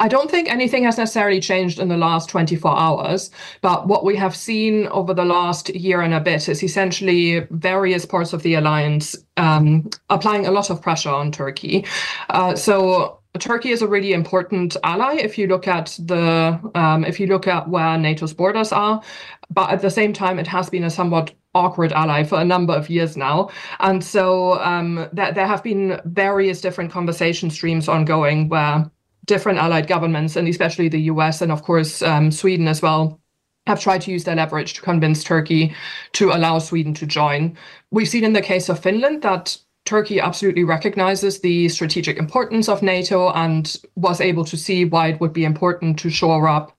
I 0.00 0.08
don't 0.08 0.30
think 0.30 0.48
anything 0.48 0.84
has 0.84 0.96
necessarily 0.96 1.40
changed 1.40 1.80
in 1.80 1.88
the 1.88 1.96
last 1.96 2.28
24 2.28 2.78
hours, 2.78 3.30
but 3.62 3.88
what 3.88 4.04
we 4.04 4.14
have 4.16 4.36
seen 4.36 4.86
over 4.88 5.12
the 5.12 5.24
last 5.24 5.70
year 5.70 6.02
and 6.02 6.14
a 6.14 6.20
bit 6.20 6.48
is 6.48 6.62
essentially 6.62 7.40
various 7.50 8.06
parts 8.06 8.32
of 8.32 8.42
the 8.42 8.54
alliance 8.54 9.16
um, 9.36 9.90
applying 10.08 10.46
a 10.46 10.52
lot 10.52 10.70
of 10.70 10.80
pressure 10.80 11.10
on 11.10 11.32
Turkey. 11.32 11.84
Uh, 12.30 12.54
so 12.54 13.18
Turkey 13.38 13.70
is 13.70 13.82
a 13.82 13.88
really 13.88 14.12
important 14.12 14.76
ally 14.84 15.16
if 15.16 15.36
you 15.36 15.46
look 15.46 15.66
at 15.66 15.98
the 16.04 16.58
um, 16.74 17.04
if 17.04 17.18
you 17.18 17.26
look 17.26 17.46
at 17.46 17.68
where 17.68 17.98
NATO's 17.98 18.32
borders 18.32 18.72
are, 18.72 19.02
but 19.50 19.70
at 19.70 19.82
the 19.82 19.90
same 19.90 20.12
time 20.12 20.38
it 20.38 20.46
has 20.46 20.70
been 20.70 20.84
a 20.84 20.90
somewhat 20.90 21.32
awkward 21.54 21.92
ally 21.92 22.22
for 22.22 22.40
a 22.40 22.44
number 22.44 22.72
of 22.72 22.88
years 22.88 23.16
now, 23.16 23.50
and 23.80 24.02
so 24.02 24.60
um, 24.60 25.08
that 25.12 25.34
there 25.34 25.46
have 25.46 25.62
been 25.62 26.00
various 26.04 26.60
different 26.60 26.90
conversation 26.90 27.50
streams 27.50 27.88
ongoing 27.88 28.48
where 28.48 28.90
different 29.28 29.58
allied 29.58 29.86
governments, 29.86 30.34
and 30.34 30.48
especially 30.48 30.88
the 30.88 31.02
US 31.02 31.40
and, 31.40 31.52
of 31.52 31.62
course, 31.62 32.02
um, 32.02 32.32
Sweden 32.32 32.66
as 32.66 32.82
well, 32.82 33.20
have 33.68 33.80
tried 33.80 34.00
to 34.02 34.10
use 34.10 34.24
their 34.24 34.34
leverage 34.34 34.74
to 34.74 34.82
convince 34.82 35.22
Turkey 35.22 35.74
to 36.14 36.30
allow 36.32 36.58
Sweden 36.58 36.94
to 36.94 37.06
join. 37.06 37.56
We've 37.90 38.08
seen 38.08 38.24
in 38.24 38.32
the 38.32 38.40
case 38.40 38.68
of 38.68 38.80
Finland 38.80 39.22
that 39.22 39.56
Turkey 39.84 40.20
absolutely 40.20 40.64
recognizes 40.64 41.40
the 41.40 41.68
strategic 41.68 42.18
importance 42.18 42.68
of 42.68 42.82
NATO 42.82 43.30
and 43.30 43.76
was 43.94 44.20
able 44.20 44.44
to 44.46 44.56
see 44.56 44.84
why 44.84 45.08
it 45.08 45.20
would 45.20 45.32
be 45.32 45.44
important 45.44 45.98
to 46.00 46.10
shore 46.10 46.48
up 46.48 46.76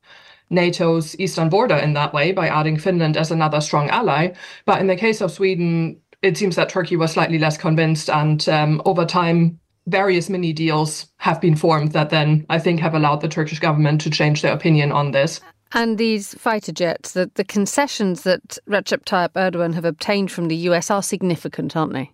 NATO's 0.49 1.19
eastern 1.19 1.49
border 1.49 1.75
in 1.75 1.93
that 1.93 2.13
way 2.13 2.31
by 2.31 2.47
adding 2.47 2.77
Finland 2.77 3.17
as 3.17 3.31
another 3.31 3.61
strong 3.61 3.89
ally. 3.89 4.33
But 4.65 4.81
in 4.81 4.87
the 4.87 4.95
case 4.95 5.21
of 5.21 5.31
Sweden, 5.31 5.99
it 6.21 6.37
seems 6.37 6.55
that 6.55 6.69
Turkey 6.69 6.95
was 6.97 7.11
slightly 7.11 7.39
less 7.39 7.57
convinced, 7.57 8.09
and 8.09 8.47
um, 8.49 8.81
over 8.85 9.05
time, 9.05 9.59
various 9.89 10.29
mini 10.29 10.53
deals 10.53 11.07
have 11.17 11.41
been 11.41 11.55
formed 11.55 11.91
that 11.91 12.09
then 12.09 12.45
I 12.49 12.59
think 12.59 12.79
have 12.79 12.93
allowed 12.93 13.21
the 13.21 13.27
Turkish 13.27 13.59
government 13.59 14.01
to 14.01 14.09
change 14.09 14.41
their 14.41 14.53
opinion 14.53 14.91
on 14.91 15.11
this. 15.11 15.41
And 15.71 15.97
these 15.97 16.33
fighter 16.33 16.71
jets, 16.71 17.11
the, 17.11 17.29
the 17.35 17.43
concessions 17.43 18.23
that 18.23 18.57
Recep 18.67 19.05
Tayyip 19.05 19.33
Erdogan 19.33 19.75
have 19.75 19.85
obtained 19.85 20.31
from 20.31 20.47
the 20.47 20.55
US 20.55 20.89
are 20.89 21.03
significant, 21.03 21.75
aren't 21.75 21.93
they? 21.93 22.11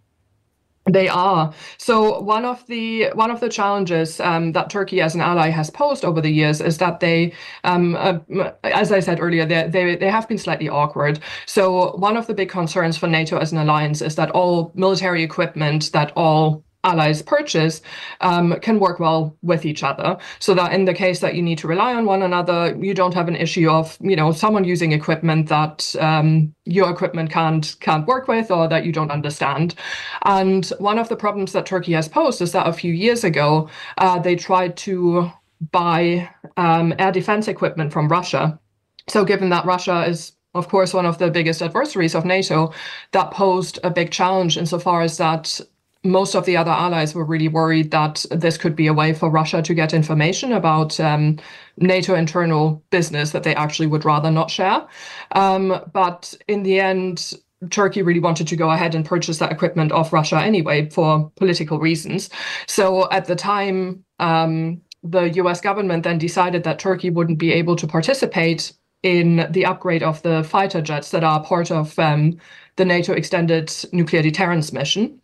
They 0.88 1.08
are. 1.08 1.52
So 1.80 2.20
one 2.22 2.46
of 2.46 2.66
the 2.68 3.10
one 3.14 3.32
of 3.32 3.40
the 3.40 3.50
challenges 3.50 4.20
um, 4.20 4.52
that 4.52 4.70
Turkey 4.70 5.02
as 5.02 5.16
an 5.16 5.22
ally 5.22 5.50
has 5.50 5.72
posed 5.72 6.06
over 6.06 6.22
the 6.22 6.30
years 6.30 6.62
is 6.62 6.78
that 6.78 7.00
they, 7.00 7.34
um, 7.64 7.96
uh, 7.96 8.20
as 8.64 8.92
I 8.92 9.00
said 9.00 9.20
earlier, 9.20 9.48
they, 9.48 9.68
they 9.68 9.96
they 9.96 10.12
have 10.12 10.28
been 10.28 10.38
slightly 10.38 10.70
awkward. 10.70 11.20
So 11.48 11.96
one 11.96 12.18
of 12.18 12.28
the 12.28 12.36
big 12.36 12.50
concerns 12.50 12.98
for 12.98 13.08
NATO 13.08 13.40
as 13.40 13.52
an 13.52 13.58
alliance 13.58 14.04
is 14.04 14.14
that 14.16 14.30
all 14.32 14.72
military 14.76 15.24
equipment 15.24 15.92
that 15.94 16.12
all 16.16 16.64
allies 16.86 17.22
purchase 17.22 17.82
um, 18.22 18.58
can 18.62 18.80
work 18.80 19.00
well 19.00 19.36
with 19.42 19.66
each 19.66 19.84
other. 19.84 20.18
So 20.40 20.54
that 20.54 20.72
in 20.72 20.86
the 20.86 20.94
case 20.94 21.20
that 21.20 21.36
you 21.36 21.42
need 21.42 21.58
to 21.60 21.68
rely 21.68 21.94
on 21.94 22.06
one 22.06 22.22
another 22.22 22.76
you 22.80 22.94
don't 22.94 23.14
have 23.14 23.28
an 23.28 23.36
issue 23.36 23.70
of 23.70 23.98
you 24.00 24.16
know 24.16 24.32
someone 24.32 24.64
using 24.64 24.92
equipment 24.92 25.50
that 25.50 25.96
um, 26.00 26.54
your 26.66 26.90
equipment 26.90 27.30
can't 27.32 27.76
can't 27.80 28.08
work 28.08 28.28
with 28.28 28.52
or 28.52 28.68
that 28.68 28.86
you 28.86 28.92
don't 28.92 29.12
understand. 29.12 29.76
And 30.24 30.66
one 30.80 31.00
of 31.00 31.10
the 31.10 31.16
problems 31.16 31.52
that 31.54 31.66
turkey 31.66 31.94
has 31.94 32.08
posed 32.08 32.42
is 32.42 32.52
that 32.54 32.68
a 32.68 32.74
few 32.74 32.94
years 32.94 33.24
ago 33.24 33.70
uh, 33.98 34.20
they 34.20 34.36
tried 34.36 34.78
to 34.78 35.32
buy 35.72 36.30
um, 36.58 36.94
air 37.00 37.12
defense 37.12 37.48
equipment 37.48 37.92
from 37.92 38.08
russia. 38.08 38.60
So 39.08 39.26
given 39.26 39.50
that 39.50 39.66
russia 39.66 40.06
is 40.08 40.36
of 40.56 40.70
course, 40.70 40.94
one 40.94 41.06
of 41.06 41.18
the 41.18 41.30
biggest 41.30 41.62
adversaries 41.62 42.16
of 42.16 42.24
NATO, 42.24 42.74
that 43.12 43.32
posed 43.32 43.78
a 43.84 43.90
big 43.90 44.10
challenge 44.10 44.58
insofar 44.58 45.02
as 45.02 45.18
that 45.18 45.60
most 46.06 46.36
of 46.36 46.46
the 46.46 46.56
other 46.56 46.72
allies 46.72 47.16
were 47.16 47.26
really 47.26 47.48
worried 47.48 47.92
that 47.92 48.26
this 48.32 48.58
could 48.58 48.76
be 48.76 48.88
a 48.88 48.94
way 48.94 49.14
for 49.14 49.30
Russia 49.30 49.62
to 49.62 49.74
get 49.74 49.94
information 49.94 50.54
about 50.54 51.00
um, 51.00 51.38
NATO 51.78 52.16
internal 52.16 52.84
business 52.92 53.32
that 53.32 53.44
they 53.44 53.56
actually 53.56 53.88
would 53.88 54.06
rather 54.06 54.32
not 54.32 54.52
share. 54.52 54.86
Um, 55.32 55.82
but 55.92 56.34
in 56.48 56.64
the 56.64 56.80
end, 56.80 57.34
Turkey 57.72 58.02
really 58.02 58.20
wanted 58.20 58.48
to 58.48 58.56
go 58.56 58.70
ahead 58.70 58.96
and 58.96 59.06
purchase 59.06 59.40
that 59.40 59.52
equipment 59.52 59.92
off 59.92 60.14
Russia 60.14 60.40
anyway 60.40 60.90
for 60.90 61.32
political 61.36 61.80
reasons. 61.80 62.30
So 62.68 63.10
at 63.12 63.26
the 63.26 63.36
time, 63.36 64.06
um, 64.20 64.82
the 65.04 65.30
US 65.32 65.62
government 65.62 66.04
then 66.04 66.18
decided 66.18 66.64
that 66.64 66.80
Turkey 66.80 67.10
wouldn't 67.10 67.40
be 67.40 67.52
able 67.52 67.76
to 67.78 67.88
participate 67.88 68.74
in 69.04 69.48
the 69.52 69.66
upgrade 69.66 70.04
of 70.04 70.22
the 70.24 70.44
fighter 70.44 70.82
jets 70.82 71.12
that 71.12 71.24
are 71.24 71.44
part 71.44 71.72
of 71.72 71.98
um, 72.00 72.38
the 72.76 72.86
NATO 72.86 73.14
extended 73.14 73.72
nuclear 73.92 74.22
deterrence 74.22 74.74
mission 74.74 75.22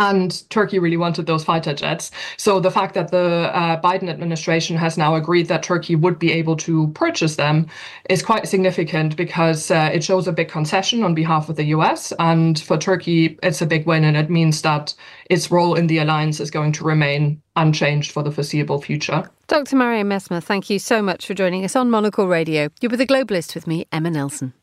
and 0.00 0.48
Turkey 0.48 0.78
really 0.78 0.96
wanted 0.96 1.26
those 1.26 1.44
fighter 1.44 1.74
jets. 1.74 2.10
So 2.38 2.58
the 2.58 2.70
fact 2.70 2.94
that 2.94 3.10
the 3.10 3.50
uh, 3.54 3.80
Biden 3.80 4.08
administration 4.08 4.76
has 4.76 4.96
now 4.96 5.14
agreed 5.14 5.48
that 5.48 5.62
Turkey 5.62 5.94
would 5.94 6.18
be 6.18 6.32
able 6.32 6.56
to 6.56 6.88
purchase 6.88 7.36
them 7.36 7.66
is 8.08 8.22
quite 8.22 8.48
significant 8.48 9.14
because 9.14 9.70
uh, 9.70 9.90
it 9.92 10.02
shows 10.02 10.26
a 10.26 10.32
big 10.32 10.48
concession 10.48 11.02
on 11.02 11.14
behalf 11.14 11.50
of 11.50 11.56
the 11.56 11.64
US. 11.64 12.12
And 12.18 12.58
for 12.58 12.78
Turkey, 12.78 13.38
it's 13.42 13.60
a 13.60 13.66
big 13.66 13.86
win, 13.86 14.04
and 14.04 14.16
it 14.16 14.30
means 14.30 14.62
that 14.62 14.94
its 15.28 15.50
role 15.50 15.74
in 15.74 15.86
the 15.86 15.98
alliance 15.98 16.40
is 16.40 16.50
going 16.50 16.72
to 16.72 16.84
remain 16.84 17.42
unchanged 17.56 18.10
for 18.10 18.22
the 18.22 18.32
foreseeable 18.32 18.80
future. 18.80 19.30
Dr. 19.48 19.76
Marion 19.76 20.08
Messmer, 20.08 20.42
thank 20.42 20.70
you 20.70 20.78
so 20.78 21.02
much 21.02 21.26
for 21.26 21.34
joining 21.34 21.64
us 21.64 21.76
on 21.76 21.90
Monocle 21.90 22.26
Radio. 22.26 22.68
You're 22.80 22.90
with 22.90 23.00
the 23.00 23.06
Globalist 23.06 23.54
with 23.54 23.66
me, 23.66 23.86
Emma 23.92 24.10
Nelson. 24.10 24.54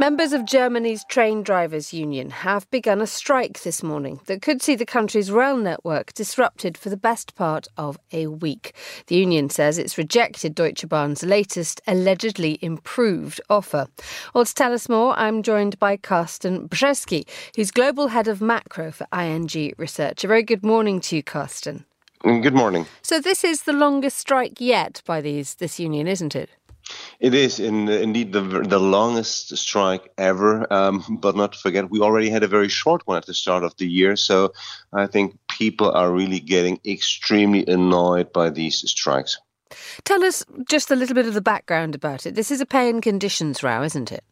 Members 0.00 0.32
of 0.32 0.46
Germany's 0.46 1.04
train 1.04 1.42
drivers 1.42 1.92
union 1.92 2.30
have 2.30 2.70
begun 2.70 3.02
a 3.02 3.06
strike 3.06 3.60
this 3.60 3.82
morning 3.82 4.18
that 4.24 4.40
could 4.40 4.62
see 4.62 4.74
the 4.74 4.86
country's 4.86 5.30
rail 5.30 5.58
network 5.58 6.14
disrupted 6.14 6.78
for 6.78 6.88
the 6.88 6.96
best 6.96 7.34
part 7.34 7.68
of 7.76 7.98
a 8.10 8.28
week. 8.28 8.74
The 9.08 9.16
union 9.16 9.50
says 9.50 9.76
it's 9.76 9.98
rejected 9.98 10.54
Deutsche 10.54 10.88
Bahn's 10.88 11.22
latest 11.22 11.82
allegedly 11.86 12.58
improved 12.62 13.42
offer. 13.50 13.88
Well, 14.34 14.46
to 14.46 14.54
tell 14.54 14.72
us 14.72 14.88
more, 14.88 15.12
I'm 15.18 15.42
joined 15.42 15.78
by 15.78 15.98
Carsten 15.98 16.66
Brzeski, 16.66 17.28
who's 17.54 17.70
global 17.70 18.08
head 18.08 18.26
of 18.26 18.40
macro 18.40 18.92
for 18.92 19.06
ING 19.12 19.74
Research. 19.76 20.24
A 20.24 20.28
very 20.28 20.42
good 20.42 20.64
morning 20.64 21.02
to 21.02 21.16
you, 21.16 21.22
Carsten. 21.22 21.84
Good 22.22 22.54
morning. 22.54 22.86
So 23.02 23.20
this 23.20 23.44
is 23.44 23.62
the 23.62 23.72
longest 23.74 24.18
strike 24.18 24.60
yet 24.60 25.02
by 25.06 25.20
these 25.20 25.56
this 25.56 25.78
union, 25.78 26.06
isn't 26.06 26.34
it? 26.34 26.48
It 27.20 27.34
is 27.34 27.60
in, 27.60 27.88
indeed 27.88 28.32
the 28.32 28.40
the 28.40 28.80
longest 28.80 29.56
strike 29.56 30.10
ever, 30.16 30.70
um, 30.72 31.18
but 31.20 31.36
not 31.36 31.52
to 31.52 31.58
forget 31.58 31.90
we 31.90 32.00
already 32.00 32.30
had 32.30 32.42
a 32.42 32.48
very 32.48 32.68
short 32.68 33.06
one 33.06 33.18
at 33.18 33.26
the 33.26 33.34
start 33.34 33.64
of 33.64 33.76
the 33.76 33.86
year. 33.86 34.16
So 34.16 34.52
I 34.92 35.06
think 35.06 35.38
people 35.48 35.90
are 35.90 36.10
really 36.10 36.40
getting 36.40 36.80
extremely 36.84 37.66
annoyed 37.66 38.32
by 38.32 38.50
these 38.50 38.76
strikes. 38.90 39.38
Tell 40.04 40.24
us 40.24 40.44
just 40.68 40.90
a 40.90 40.96
little 40.96 41.14
bit 41.14 41.26
of 41.26 41.34
the 41.34 41.40
background 41.40 41.94
about 41.94 42.26
it. 42.26 42.34
This 42.34 42.50
is 42.50 42.60
a 42.60 42.66
pay 42.66 42.88
and 42.88 43.02
conditions 43.02 43.62
row, 43.62 43.82
isn't 43.82 44.10
it? 44.10 44.24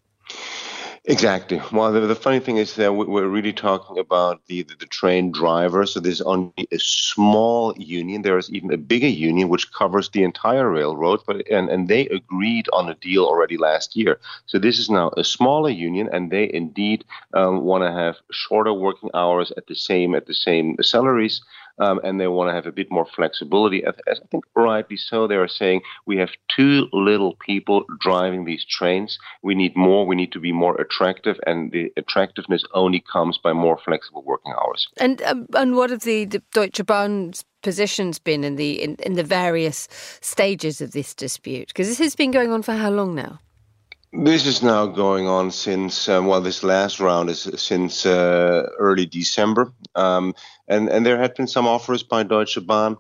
Exactly. 1.11 1.59
Well, 1.73 1.91
the, 1.91 2.01
the, 2.01 2.15
funny 2.15 2.39
thing 2.39 2.59
is 2.59 2.75
that 2.75 2.93
we're 2.93 3.27
really 3.29 3.55
talking 3.55 3.97
about 3.99 4.45
the, 4.47 4.63
the, 4.63 4.75
the 4.75 4.85
train 4.85 5.33
driver. 5.33 5.87
So 5.87 6.01
there's 6.01 6.21
only 6.21 6.69
a 6.71 6.79
small 6.79 7.75
union. 7.79 8.21
There 8.21 8.37
is 8.37 8.51
even 8.51 8.71
a 8.75 8.77
bigger 8.77 9.09
union 9.09 9.49
which 9.49 9.73
covers 9.73 10.11
the 10.11 10.23
entire 10.23 10.71
railroad. 10.71 11.21
But 11.27 11.49
and, 11.49 11.71
and 11.71 11.89
they 11.89 12.09
agreed 12.09 12.69
on 12.75 12.91
a 12.91 12.95
deal 12.95 13.25
already 13.25 13.57
last 13.57 13.97
year. 13.97 14.21
So 14.45 14.59
this 14.59 14.79
is 14.79 14.91
now 14.91 15.11
a 15.17 15.25
smaller 15.25 15.71
union, 15.71 16.11
and 16.13 16.31
they 16.31 16.53
indeed 16.53 17.07
um, 17.33 17.63
want 17.63 17.85
to 17.85 17.91
have 17.91 18.17
shorter 18.31 18.75
working 18.75 19.09
hours 19.15 19.51
at 19.57 19.67
the 19.67 19.77
same 19.77 20.15
at 20.15 20.27
the 20.27 20.35
same 20.35 20.77
salaries 20.83 21.41
um, 21.81 22.01
and 22.05 22.21
they 22.21 22.29
want 22.29 22.49
to 22.49 22.55
have 22.55 22.67
a 22.67 22.73
bit 22.73 22.91
more 22.91 23.07
flexibility. 23.15 23.85
As, 23.85 23.95
I 24.09 24.27
think 24.31 24.45
rightly 24.55 24.97
so, 24.97 25.27
they 25.27 25.37
are 25.37 25.49
saying 25.49 25.83
we 26.07 26.17
have 26.19 26.31
too 26.55 26.89
little 26.93 27.37
people 27.37 27.85
driving 28.01 28.45
these 28.45 28.65
trains. 28.65 29.19
We 29.43 29.55
need 29.55 29.77
more. 29.77 30.07
We 30.07 30.17
need 30.17 30.33
to 30.33 30.41
be 30.41 30.53
more 30.53 30.81
attractive, 30.81 31.37
and 31.47 31.73
the 31.73 31.93
attractiveness 31.97 32.65
only 32.75 33.03
comes 33.13 33.39
by 33.39 33.53
more 33.53 33.79
flexible 33.85 34.23
working 34.23 34.53
hours. 34.53 34.89
And 34.99 35.23
um, 35.23 35.47
and 35.55 35.77
what 35.77 35.91
have 35.91 36.03
the, 36.03 36.25
the 36.25 36.43
Deutsche 36.53 36.85
Bahn's 36.85 37.45
positions 37.63 38.19
been 38.19 38.45
in 38.45 38.57
the 38.57 38.83
in, 38.83 38.97
in 38.97 39.15
the 39.15 39.25
various 39.25 39.89
stages 40.21 40.81
of 40.81 40.93
this 40.93 41.15
dispute? 41.15 41.69
Because 41.69 41.89
this 41.89 41.99
has 41.99 42.17
been 42.17 42.31
going 42.31 42.53
on 42.53 42.63
for 42.63 42.75
how 42.75 42.91
long 42.91 43.15
now? 43.15 43.41
This 44.13 44.47
is 44.47 44.63
now 44.63 44.87
going 44.87 45.29
on 45.29 45.51
since 45.51 46.09
um, 46.09 46.27
well, 46.27 46.41
this 46.41 46.63
last 46.65 46.99
round 46.99 47.29
is 47.29 47.43
since 47.57 48.07
uh, 48.07 48.67
early 48.79 49.05
December, 49.05 49.75
um, 49.95 50.35
and 50.67 50.89
and 50.89 51.05
there 51.05 51.19
had 51.19 51.35
been 51.35 51.47
some 51.47 51.67
offers 51.67 52.03
by 52.03 52.23
Deutsche 52.23 52.59
Bahn. 52.67 52.97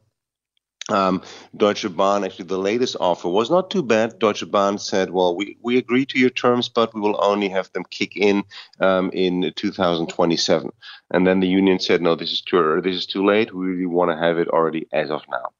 Um, 0.90 1.22
Deutsche 1.56 1.94
Bahn, 1.96 2.24
actually, 2.24 2.46
the 2.46 2.58
latest 2.58 2.96
offer 3.00 3.28
was 3.28 3.50
not 3.50 3.70
too 3.70 3.82
bad. 3.82 4.18
Deutsche 4.18 4.50
Bahn 4.50 4.78
said, 4.78 5.10
"Well, 5.10 5.34
we, 5.34 5.56
we 5.62 5.78
agree 5.78 6.04
to 6.06 6.18
your 6.18 6.30
terms, 6.30 6.68
but 6.68 6.94
we 6.94 7.00
will 7.00 7.18
only 7.24 7.48
have 7.48 7.72
them 7.72 7.84
kick 7.88 8.14
in 8.14 8.44
um, 8.80 9.10
in 9.14 9.50
2027." 9.56 10.70
And 11.10 11.26
then 11.26 11.40
the 11.40 11.48
union 11.48 11.78
said, 11.78 12.02
"No, 12.02 12.16
this 12.16 12.32
is 12.32 12.42
too 12.42 12.82
this 12.82 12.96
is 12.96 13.06
too 13.06 13.24
late. 13.24 13.54
We 13.54 13.66
really 13.66 13.86
want 13.86 14.10
to 14.10 14.16
have 14.18 14.38
it 14.38 14.48
already 14.48 14.86
as 14.92 15.10
of 15.10 15.22
now." 15.30 15.57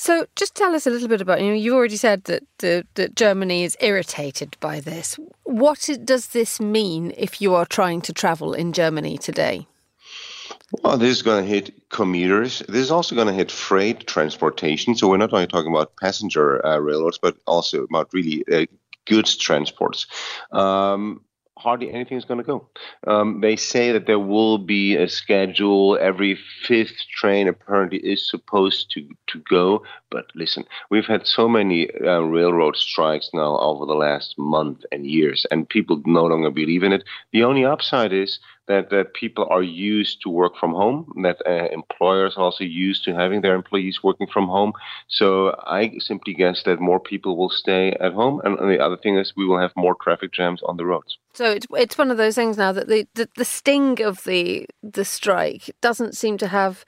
So, 0.00 0.26
just 0.36 0.54
tell 0.54 0.76
us 0.76 0.86
a 0.86 0.90
little 0.90 1.08
bit 1.08 1.20
about 1.20 1.40
you 1.40 1.48
know 1.48 1.54
you've 1.54 1.74
already 1.74 1.96
said 1.96 2.22
that 2.24 2.44
the, 2.58 2.86
that 2.94 3.16
Germany 3.16 3.64
is 3.64 3.76
irritated 3.80 4.56
by 4.60 4.78
this. 4.78 5.18
What 5.42 5.88
does 6.04 6.28
this 6.28 6.60
mean 6.60 7.12
if 7.16 7.42
you 7.42 7.56
are 7.56 7.66
trying 7.66 8.00
to 8.02 8.12
travel 8.12 8.54
in 8.54 8.72
Germany 8.72 9.18
today? 9.18 9.66
Well, 10.84 10.98
this 10.98 11.16
is 11.16 11.22
going 11.22 11.42
to 11.42 11.50
hit 11.50 11.90
commuters. 11.90 12.60
This 12.68 12.82
is 12.82 12.92
also 12.92 13.16
going 13.16 13.26
to 13.26 13.32
hit 13.32 13.50
freight 13.50 14.06
transportation. 14.06 14.94
So 14.94 15.08
we're 15.08 15.16
not 15.16 15.32
only 15.32 15.48
talking 15.48 15.72
about 15.72 15.96
passenger 15.96 16.64
uh, 16.64 16.78
railroads, 16.78 17.18
but 17.18 17.36
also 17.48 17.82
about 17.82 18.08
really 18.12 18.44
uh, 18.52 18.66
goods 19.04 19.36
transports. 19.36 20.06
Um, 20.52 21.22
hardly 21.58 21.92
anything 21.92 22.16
is 22.16 22.24
going 22.24 22.38
to 22.38 22.44
go. 22.44 22.68
Um, 23.06 23.40
they 23.40 23.56
say 23.56 23.92
that 23.92 24.06
there 24.06 24.18
will 24.18 24.58
be 24.58 24.96
a 24.96 25.08
schedule. 25.08 25.98
Every 26.00 26.38
fifth 26.62 26.96
train 27.14 27.48
apparently 27.48 27.98
is 27.98 28.28
supposed 28.28 28.90
to, 28.92 29.06
to 29.28 29.38
go. 29.40 29.82
But 30.10 30.26
listen, 30.34 30.64
we've 30.90 31.06
had 31.06 31.26
so 31.26 31.48
many 31.48 31.88
uh, 32.00 32.20
railroad 32.20 32.76
strikes 32.76 33.30
now 33.34 33.58
over 33.58 33.84
the 33.86 33.94
last 33.94 34.38
month 34.38 34.84
and 34.92 35.06
years, 35.06 35.44
and 35.50 35.68
people 35.68 36.00
no 36.06 36.26
longer 36.26 36.50
believe 36.50 36.82
in 36.82 36.92
it. 36.92 37.04
The 37.32 37.44
only 37.44 37.64
upside 37.64 38.12
is 38.12 38.38
that, 38.68 38.90
that 38.90 39.14
people 39.14 39.46
are 39.50 39.62
used 39.62 40.22
to 40.22 40.28
work 40.28 40.56
from 40.56 40.72
home, 40.72 41.12
that 41.22 41.40
uh, 41.46 41.68
employers 41.72 42.34
are 42.36 42.44
also 42.44 42.64
used 42.64 43.04
to 43.04 43.14
having 43.14 43.40
their 43.40 43.54
employees 43.54 44.00
working 44.02 44.26
from 44.26 44.46
home. 44.46 44.72
So 45.08 45.54
I 45.66 45.98
simply 45.98 46.34
guess 46.34 46.62
that 46.64 46.80
more 46.80 47.00
people 47.00 47.36
will 47.36 47.50
stay 47.50 47.92
at 48.00 48.12
home. 48.12 48.40
And, 48.44 48.58
and 48.58 48.70
the 48.70 48.78
other 48.78 48.96
thing 48.96 49.18
is 49.18 49.32
we 49.36 49.46
will 49.46 49.58
have 49.58 49.72
more 49.76 49.96
traffic 50.00 50.32
jams 50.32 50.62
on 50.64 50.76
the 50.76 50.84
roads. 50.84 51.18
So 51.34 51.50
it's, 51.50 51.66
it's 51.72 51.98
one 51.98 52.10
of 52.10 52.16
those 52.16 52.34
things 52.34 52.56
now 52.56 52.72
that 52.72 52.88
the, 52.88 53.08
the, 53.14 53.28
the 53.36 53.44
sting 53.44 54.00
of 54.02 54.24
the, 54.24 54.66
the 54.82 55.04
strike 55.04 55.74
doesn't 55.80 56.16
seem 56.16 56.38
to 56.38 56.48
have 56.48 56.84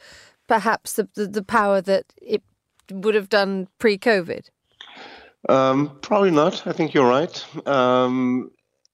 perhaps 0.47 0.95
the, 0.95 1.09
the, 1.15 1.27
the 1.27 1.43
power 1.43 1.81
that 1.81 2.05
it 2.21 2.43
would 2.91 3.15
have 3.15 3.29
done 3.29 3.69
pre 3.79 3.97
COVID. 3.97 4.49
Um, 5.49 5.99
probably 6.03 6.31
not. 6.31 6.67
I 6.67 6.73
think 6.73 6.93
you're 6.93 7.09
right. 7.09 7.45
Um, 7.67 8.51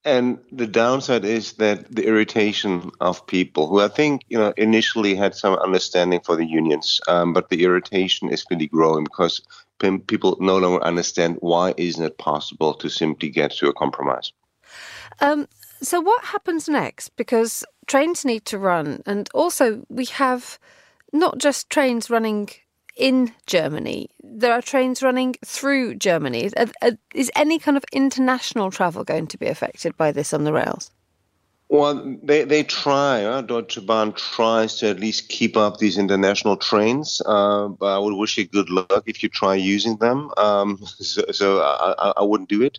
and 0.06 0.38
the 0.52 0.68
downside 0.68 1.24
is 1.24 1.54
that 1.54 1.94
the 1.94 2.06
irritation 2.06 2.92
of 3.00 3.26
people 3.26 3.66
who 3.66 3.80
I 3.80 3.88
think, 3.88 4.22
you 4.28 4.38
know, 4.38 4.54
initially 4.56 5.16
had 5.16 5.34
some 5.34 5.54
understanding 5.54 6.20
for 6.20 6.36
the 6.36 6.46
unions, 6.46 7.00
um, 7.08 7.32
but 7.32 7.48
the 7.48 7.64
irritation 7.64 8.30
is 8.30 8.46
really 8.48 8.68
growing 8.68 9.02
because 9.02 9.42
people 10.06 10.36
no 10.40 10.58
longer 10.58 10.82
understand 10.82 11.38
why 11.40 11.74
isn't 11.76 12.04
it 12.04 12.18
possible 12.18 12.72
to 12.74 12.88
simply 12.88 13.28
get 13.28 13.50
to 13.50 13.68
a 13.68 13.74
compromise. 13.74 14.32
Um, 15.20 15.48
so 15.82 16.00
what 16.00 16.24
happens 16.24 16.68
next? 16.68 17.10
Because 17.16 17.64
trains 17.86 18.24
need 18.24 18.44
to 18.46 18.58
run, 18.58 19.02
and 19.06 19.28
also 19.34 19.84
we 19.88 20.06
have 20.06 20.58
not 21.12 21.38
just 21.38 21.68
trains 21.68 22.10
running 22.10 22.48
in 22.96 23.32
Germany. 23.46 24.08
There 24.22 24.52
are 24.52 24.62
trains 24.62 25.02
running 25.02 25.36
through 25.44 25.96
Germany. 25.96 26.50
Is, 27.14 27.30
any 27.36 27.58
kind 27.58 27.76
of 27.76 27.84
international 27.92 28.70
travel 28.70 29.04
going 29.04 29.26
to 29.28 29.38
be 29.38 29.46
affected 29.46 29.96
by 29.96 30.12
this 30.12 30.32
on 30.32 30.44
the 30.44 30.52
rails? 30.52 30.90
Well, 31.68 32.16
they, 32.22 32.44
they 32.44 32.62
try. 32.62 33.24
Uh, 33.24 33.40
Deutsche 33.40 33.84
Bahn 33.84 34.12
tries 34.12 34.76
to 34.76 34.88
at 34.88 35.00
least 35.00 35.28
keep 35.28 35.56
up 35.56 35.78
these 35.78 35.98
international 35.98 36.56
trains, 36.56 37.20
uh, 37.26 37.66
but 37.68 37.86
I 37.86 37.98
would 37.98 38.14
wish 38.14 38.38
you 38.38 38.46
good 38.46 38.70
luck 38.70 39.02
if 39.06 39.20
you 39.22 39.28
try 39.28 39.56
using 39.56 39.96
them. 39.96 40.30
Um, 40.36 40.78
so, 40.84 41.24
so 41.32 41.60
I, 41.60 42.12
I, 42.16 42.22
wouldn't 42.22 42.48
do 42.48 42.62
it. 42.62 42.78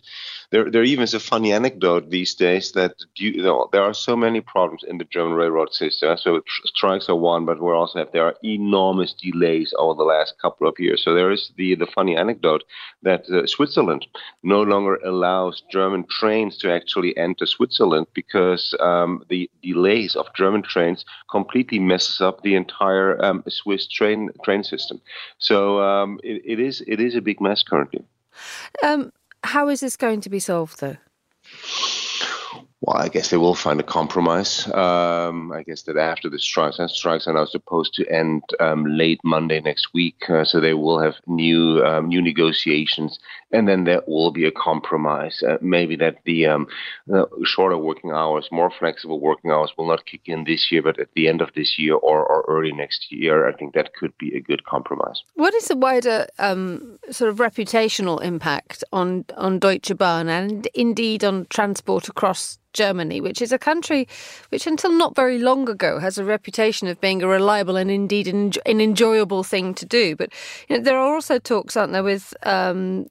There, 0.50 0.70
there 0.70 0.84
even 0.84 1.04
is 1.04 1.12
a 1.12 1.20
funny 1.20 1.52
anecdote 1.52 2.08
these 2.08 2.34
days 2.34 2.72
that 2.72 2.94
you 3.16 3.42
know, 3.42 3.68
there 3.70 3.82
are 3.82 3.92
so 3.92 4.16
many 4.16 4.40
problems 4.40 4.82
in 4.82 4.96
the 4.96 5.04
German 5.04 5.34
railroad 5.34 5.74
system. 5.74 6.16
So 6.16 6.40
strikes 6.64 7.08
are 7.10 7.16
one, 7.16 7.44
but 7.44 7.60
we 7.60 7.70
also 7.70 7.98
have 7.98 8.12
there 8.12 8.24
are 8.24 8.36
enormous 8.42 9.12
delays 9.12 9.74
over 9.78 9.94
the 9.94 10.04
last 10.04 10.34
couple 10.40 10.66
of 10.66 10.78
years. 10.78 11.04
So 11.04 11.14
there 11.14 11.30
is 11.30 11.52
the 11.56 11.74
the 11.74 11.86
funny 11.86 12.16
anecdote 12.16 12.64
that 13.02 13.28
uh, 13.28 13.46
Switzerland 13.46 14.06
no 14.42 14.62
longer 14.62 14.96
allows 15.04 15.62
German 15.70 16.06
trains 16.08 16.56
to 16.58 16.72
actually 16.72 17.14
enter 17.18 17.44
Switzerland 17.44 18.06
because 18.14 18.74
um, 18.80 19.24
the 19.28 19.50
delays 19.62 20.16
of 20.16 20.26
German 20.34 20.62
trains 20.62 21.04
completely 21.30 21.78
messes 21.78 22.22
up 22.22 22.42
the 22.42 22.54
entire 22.54 23.22
um, 23.22 23.44
Swiss 23.48 23.86
train 23.86 24.30
train 24.44 24.64
system. 24.64 25.00
So 25.38 25.82
um, 25.82 26.20
it, 26.22 26.40
it 26.44 26.58
is 26.58 26.82
it 26.86 27.00
is 27.00 27.14
a 27.14 27.20
big 27.20 27.38
mess 27.40 27.62
currently. 27.62 28.02
Um, 28.82 29.12
how 29.44 29.68
is 29.68 29.80
this 29.80 29.96
going 29.96 30.20
to 30.22 30.30
be 30.30 30.38
solved, 30.38 30.80
though? 30.80 30.96
Well, 32.80 32.96
I 32.96 33.08
guess 33.08 33.30
they 33.30 33.36
will 33.36 33.56
find 33.56 33.80
a 33.80 33.82
compromise. 33.82 34.68
Um, 34.72 35.50
I 35.50 35.64
guess 35.64 35.82
that 35.82 35.96
after 35.96 36.30
the 36.30 36.38
strikes, 36.38 36.78
and 36.78 36.88
strikes 36.88 37.26
are 37.26 37.32
now 37.32 37.44
supposed 37.44 37.92
to 37.94 38.06
end 38.06 38.44
um, 38.60 38.84
late 38.84 39.18
Monday 39.24 39.60
next 39.60 39.92
week, 39.92 40.30
uh, 40.30 40.44
so 40.44 40.60
they 40.60 40.74
will 40.74 41.00
have 41.00 41.16
new 41.26 41.84
um, 41.84 42.08
new 42.08 42.22
negotiations, 42.22 43.18
and 43.50 43.66
then 43.66 43.82
there 43.82 44.02
will 44.06 44.30
be 44.30 44.44
a 44.44 44.52
compromise. 44.52 45.42
Uh, 45.42 45.56
maybe 45.60 45.96
that 45.96 46.18
the 46.24 46.46
um, 46.46 46.68
uh, 47.12 47.24
shorter 47.44 47.76
working 47.76 48.12
hours, 48.12 48.48
more 48.52 48.70
flexible 48.70 49.18
working 49.18 49.50
hours, 49.50 49.72
will 49.76 49.88
not 49.88 50.06
kick 50.06 50.22
in 50.26 50.44
this 50.44 50.70
year, 50.70 50.80
but 50.80 51.00
at 51.00 51.08
the 51.16 51.26
end 51.26 51.40
of 51.40 51.50
this 51.56 51.80
year 51.80 51.94
or, 51.94 52.24
or 52.24 52.44
early 52.46 52.70
next 52.70 53.10
year, 53.10 53.48
I 53.48 53.54
think 53.54 53.74
that 53.74 53.94
could 53.94 54.16
be 54.18 54.36
a 54.36 54.40
good 54.40 54.64
compromise. 54.64 55.24
What 55.34 55.52
is 55.52 55.66
the 55.66 55.76
wider 55.76 56.28
um, 56.38 57.00
sort 57.10 57.30
of 57.30 57.38
reputational 57.38 58.22
impact 58.22 58.84
on 58.92 59.24
on 59.36 59.58
Deutsche 59.58 59.96
Bahn 59.98 60.28
and 60.28 60.68
indeed 60.74 61.24
on 61.24 61.48
transport 61.50 62.08
across? 62.08 62.56
Germany, 62.72 63.20
which 63.20 63.42
is 63.42 63.52
a 63.52 63.58
country 63.58 64.08
which 64.50 64.66
until 64.66 64.92
not 64.92 65.16
very 65.16 65.38
long 65.38 65.68
ago 65.68 65.98
has 65.98 66.18
a 66.18 66.24
reputation 66.24 66.88
of 66.88 67.00
being 67.00 67.22
a 67.22 67.26
reliable 67.26 67.76
and 67.76 67.90
indeed 67.90 68.28
an, 68.28 68.52
enjoyable 68.66 69.42
thing 69.42 69.74
to 69.74 69.86
do. 69.86 70.16
But 70.16 70.30
you 70.68 70.76
know, 70.76 70.82
there 70.82 70.98
are 70.98 71.14
also 71.14 71.38
talks, 71.38 71.76
aren't 71.76 71.92
there, 71.92 72.02
with 72.02 72.34
um, 72.44 73.06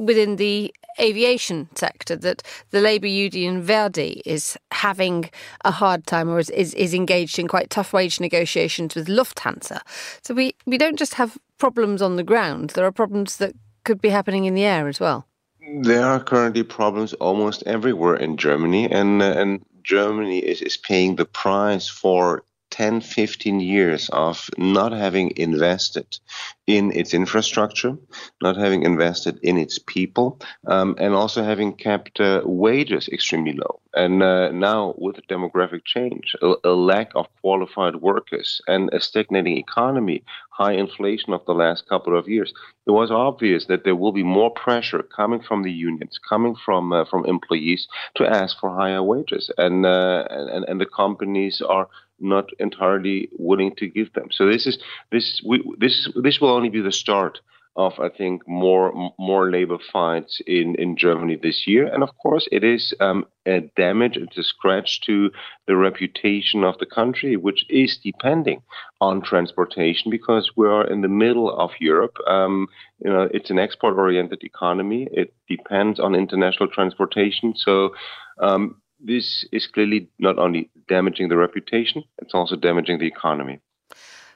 within 0.00 0.36
the 0.36 0.74
aviation 1.00 1.68
sector 1.74 2.16
that 2.16 2.42
the 2.70 2.80
labour 2.80 3.06
union 3.06 3.62
Verdi 3.62 4.22
is 4.24 4.56
having 4.72 5.30
a 5.64 5.70
hard 5.70 6.06
time 6.06 6.28
or 6.28 6.38
is, 6.38 6.50
is, 6.50 6.74
is, 6.74 6.94
engaged 6.94 7.38
in 7.38 7.48
quite 7.48 7.70
tough 7.70 7.92
wage 7.92 8.20
negotiations 8.20 8.94
with 8.94 9.08
Lufthansa. 9.08 9.80
So 10.22 10.34
we, 10.34 10.54
we 10.66 10.78
don't 10.78 10.98
just 10.98 11.14
have 11.14 11.38
problems 11.58 12.02
on 12.02 12.16
the 12.16 12.22
ground, 12.22 12.70
there 12.70 12.86
are 12.86 12.92
problems 12.92 13.36
that 13.38 13.54
could 13.84 14.00
be 14.00 14.08
happening 14.08 14.44
in 14.44 14.54
the 14.54 14.64
air 14.64 14.88
as 14.88 15.00
well. 15.00 15.26
There 15.66 16.04
are 16.04 16.20
currently 16.20 16.62
problems 16.62 17.14
almost 17.14 17.62
everywhere 17.66 18.16
in 18.16 18.36
Germany, 18.36 18.90
and 18.90 19.22
uh, 19.22 19.34
and 19.36 19.64
Germany 19.82 20.38
is, 20.38 20.60
is 20.60 20.76
paying 20.76 21.16
the 21.16 21.24
price 21.24 21.88
for 21.88 22.44
10, 22.74 23.02
15 23.02 23.60
years 23.60 24.08
of 24.08 24.50
not 24.58 24.90
having 24.90 25.32
invested 25.36 26.18
in 26.66 26.90
its 26.90 27.14
infrastructure, 27.14 27.96
not 28.42 28.56
having 28.56 28.82
invested 28.82 29.38
in 29.44 29.56
its 29.56 29.78
people, 29.78 30.40
um, 30.66 30.96
and 30.98 31.14
also 31.14 31.44
having 31.44 31.72
kept 31.72 32.18
uh, 32.18 32.40
wages 32.44 33.08
extremely 33.08 33.52
low. 33.52 33.80
And 33.94 34.24
uh, 34.24 34.50
now, 34.50 34.94
with 34.98 35.24
demographic 35.28 35.84
change, 35.84 36.34
a, 36.42 36.54
a, 36.64 36.74
lack 36.74 37.12
of 37.14 37.28
qualified 37.40 37.96
workers, 37.96 38.60
and 38.66 38.90
a 38.92 39.00
stagnating 39.00 39.56
economy, 39.56 40.24
high 40.56 40.72
inflation 40.72 41.32
of 41.32 41.44
the 41.46 41.52
last 41.52 41.88
couple 41.88 42.16
of 42.16 42.28
years, 42.28 42.52
it 42.86 42.92
was 42.92 43.10
obvious 43.10 43.66
that 43.66 43.82
there 43.84 43.96
will 43.96 44.12
be 44.12 44.22
more 44.22 44.50
pressure 44.50 45.02
coming 45.02 45.42
from 45.42 45.62
the 45.62 45.72
unions, 45.72 46.18
coming 46.28 46.54
from 46.64 46.92
uh, 46.92 47.04
from 47.10 47.24
employees 47.26 47.88
to 48.16 48.26
ask 48.26 48.58
for 48.60 48.70
higher 48.70 49.02
wages, 49.02 49.50
and 49.58 49.84
uh, 49.84 50.24
and 50.30 50.64
and 50.68 50.80
the 50.80 50.86
companies 50.86 51.62
are 51.76 51.88
not 52.20 52.46
entirely 52.58 53.28
willing 53.38 53.74
to 53.76 53.88
give 53.88 54.12
them. 54.12 54.28
So 54.30 54.46
this 54.46 54.66
is 54.66 54.78
this 55.10 55.42
we, 55.44 55.62
this 55.78 56.08
this 56.22 56.40
will 56.40 56.50
only 56.50 56.70
be 56.70 56.80
the 56.80 56.92
start 56.92 57.40
of 57.76 57.98
I 57.98 58.08
think 58.08 58.46
more 58.46 59.12
more 59.18 59.50
labor 59.50 59.78
fights 59.92 60.40
in 60.46 60.74
in 60.76 60.96
Germany 60.96 61.36
this 61.36 61.66
year, 61.66 61.86
and 61.86 62.02
of 62.02 62.10
course 62.22 62.48
it 62.52 62.62
is 62.62 62.94
um, 63.00 63.26
a 63.46 63.60
damage, 63.76 64.16
it's 64.16 64.38
a 64.38 64.42
scratch 64.42 65.00
to 65.02 65.30
the 65.66 65.76
reputation 65.76 66.64
of 66.64 66.78
the 66.78 66.86
country, 66.86 67.36
which 67.36 67.66
is 67.68 67.98
depending 67.98 68.62
on 69.00 69.22
transportation 69.22 70.10
because 70.10 70.52
we 70.56 70.66
are 70.66 70.86
in 70.86 71.00
the 71.00 71.08
middle 71.08 71.50
of 71.50 71.70
Europe. 71.80 72.16
Um, 72.26 72.68
you 73.04 73.10
know, 73.10 73.28
it's 73.32 73.50
an 73.50 73.58
export-oriented 73.58 74.42
economy. 74.44 75.08
It 75.12 75.34
depends 75.48 75.98
on 76.00 76.14
international 76.14 76.68
transportation, 76.68 77.54
so. 77.56 77.94
Um, 78.40 78.80
this 79.00 79.44
is 79.52 79.66
clearly 79.66 80.08
not 80.18 80.38
only 80.38 80.70
damaging 80.88 81.28
the 81.28 81.36
reputation, 81.36 82.04
it's 82.18 82.32
also 82.32 82.56
damaging 82.56 82.98
the 82.98 83.06
economy. 83.06 83.60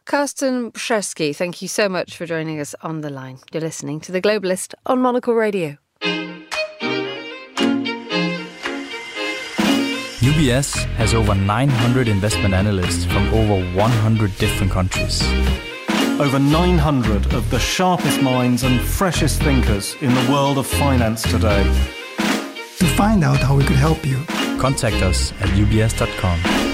Carsten 0.09 0.73
Brzeski, 0.73 1.37
thank 1.37 1.61
you 1.61 1.69
so 1.69 1.87
much 1.87 2.17
for 2.17 2.25
joining 2.25 2.59
us 2.61 2.75
on 2.81 3.03
the 3.03 3.11
line. 3.11 3.41
You're 3.53 3.61
listening 3.61 4.01
to 4.01 4.11
The 4.11 4.23
Globalist 4.23 4.73
on 4.87 5.03
Monocle 5.03 5.35
Radio. 5.35 5.77
UBS 10.25 10.87
has 10.97 11.13
over 11.13 11.35
900 11.35 12.09
investment 12.09 12.55
analysts 12.55 13.05
from 13.05 13.29
over 13.35 13.63
100 13.77 14.39
different 14.39 14.73
countries. 14.73 15.23
Over 16.19 16.39
900 16.39 17.35
of 17.35 17.51
the 17.51 17.59
sharpest 17.59 18.23
minds 18.23 18.63
and 18.63 18.81
freshest 18.81 19.43
thinkers 19.43 19.95
in 20.01 20.15
the 20.15 20.33
world 20.33 20.57
of 20.57 20.67
finance 20.67 21.21
today. 21.21 21.65
To 22.79 22.87
find 22.97 23.23
out 23.23 23.41
how 23.41 23.57
we 23.57 23.65
could 23.65 23.77
help 23.77 24.07
you, 24.07 24.25
contact 24.59 25.03
us 25.03 25.33
at 25.43 25.51
ubs.com. 25.51 26.68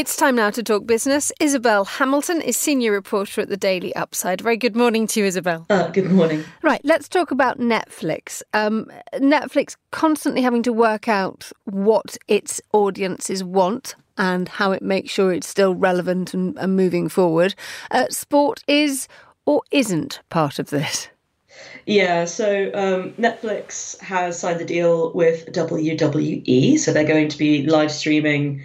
It's 0.00 0.16
time 0.16 0.36
now 0.36 0.48
to 0.48 0.62
talk 0.62 0.86
business. 0.86 1.30
Isabel 1.40 1.84
Hamilton 1.84 2.40
is 2.40 2.56
senior 2.56 2.90
reporter 2.90 3.42
at 3.42 3.50
the 3.50 3.56
Daily 3.58 3.94
Upside. 3.94 4.40
Very 4.40 4.56
good 4.56 4.74
morning 4.74 5.06
to 5.08 5.20
you, 5.20 5.26
Isabel. 5.26 5.66
Uh, 5.68 5.88
good 5.88 6.10
morning. 6.10 6.42
Right, 6.62 6.80
let's 6.84 7.06
talk 7.06 7.30
about 7.30 7.58
Netflix. 7.58 8.40
Um, 8.54 8.90
Netflix 9.16 9.76
constantly 9.90 10.40
having 10.40 10.62
to 10.62 10.72
work 10.72 11.06
out 11.06 11.52
what 11.64 12.16
its 12.28 12.62
audiences 12.72 13.44
want 13.44 13.94
and 14.16 14.48
how 14.48 14.72
it 14.72 14.80
makes 14.80 15.12
sure 15.12 15.34
it's 15.34 15.46
still 15.46 15.74
relevant 15.74 16.32
and, 16.32 16.56
and 16.56 16.74
moving 16.74 17.10
forward. 17.10 17.54
Uh, 17.90 18.06
sport 18.08 18.64
is 18.66 19.06
or 19.44 19.60
isn't 19.70 20.20
part 20.30 20.58
of 20.58 20.70
this? 20.70 21.08
Yeah, 21.84 22.24
so 22.24 22.70
um, 22.72 23.12
Netflix 23.18 24.00
has 24.00 24.38
signed 24.38 24.62
a 24.62 24.64
deal 24.64 25.12
with 25.12 25.52
WWE, 25.52 26.78
so 26.78 26.90
they're 26.90 27.04
going 27.04 27.28
to 27.28 27.36
be 27.36 27.66
live 27.66 27.92
streaming 27.92 28.62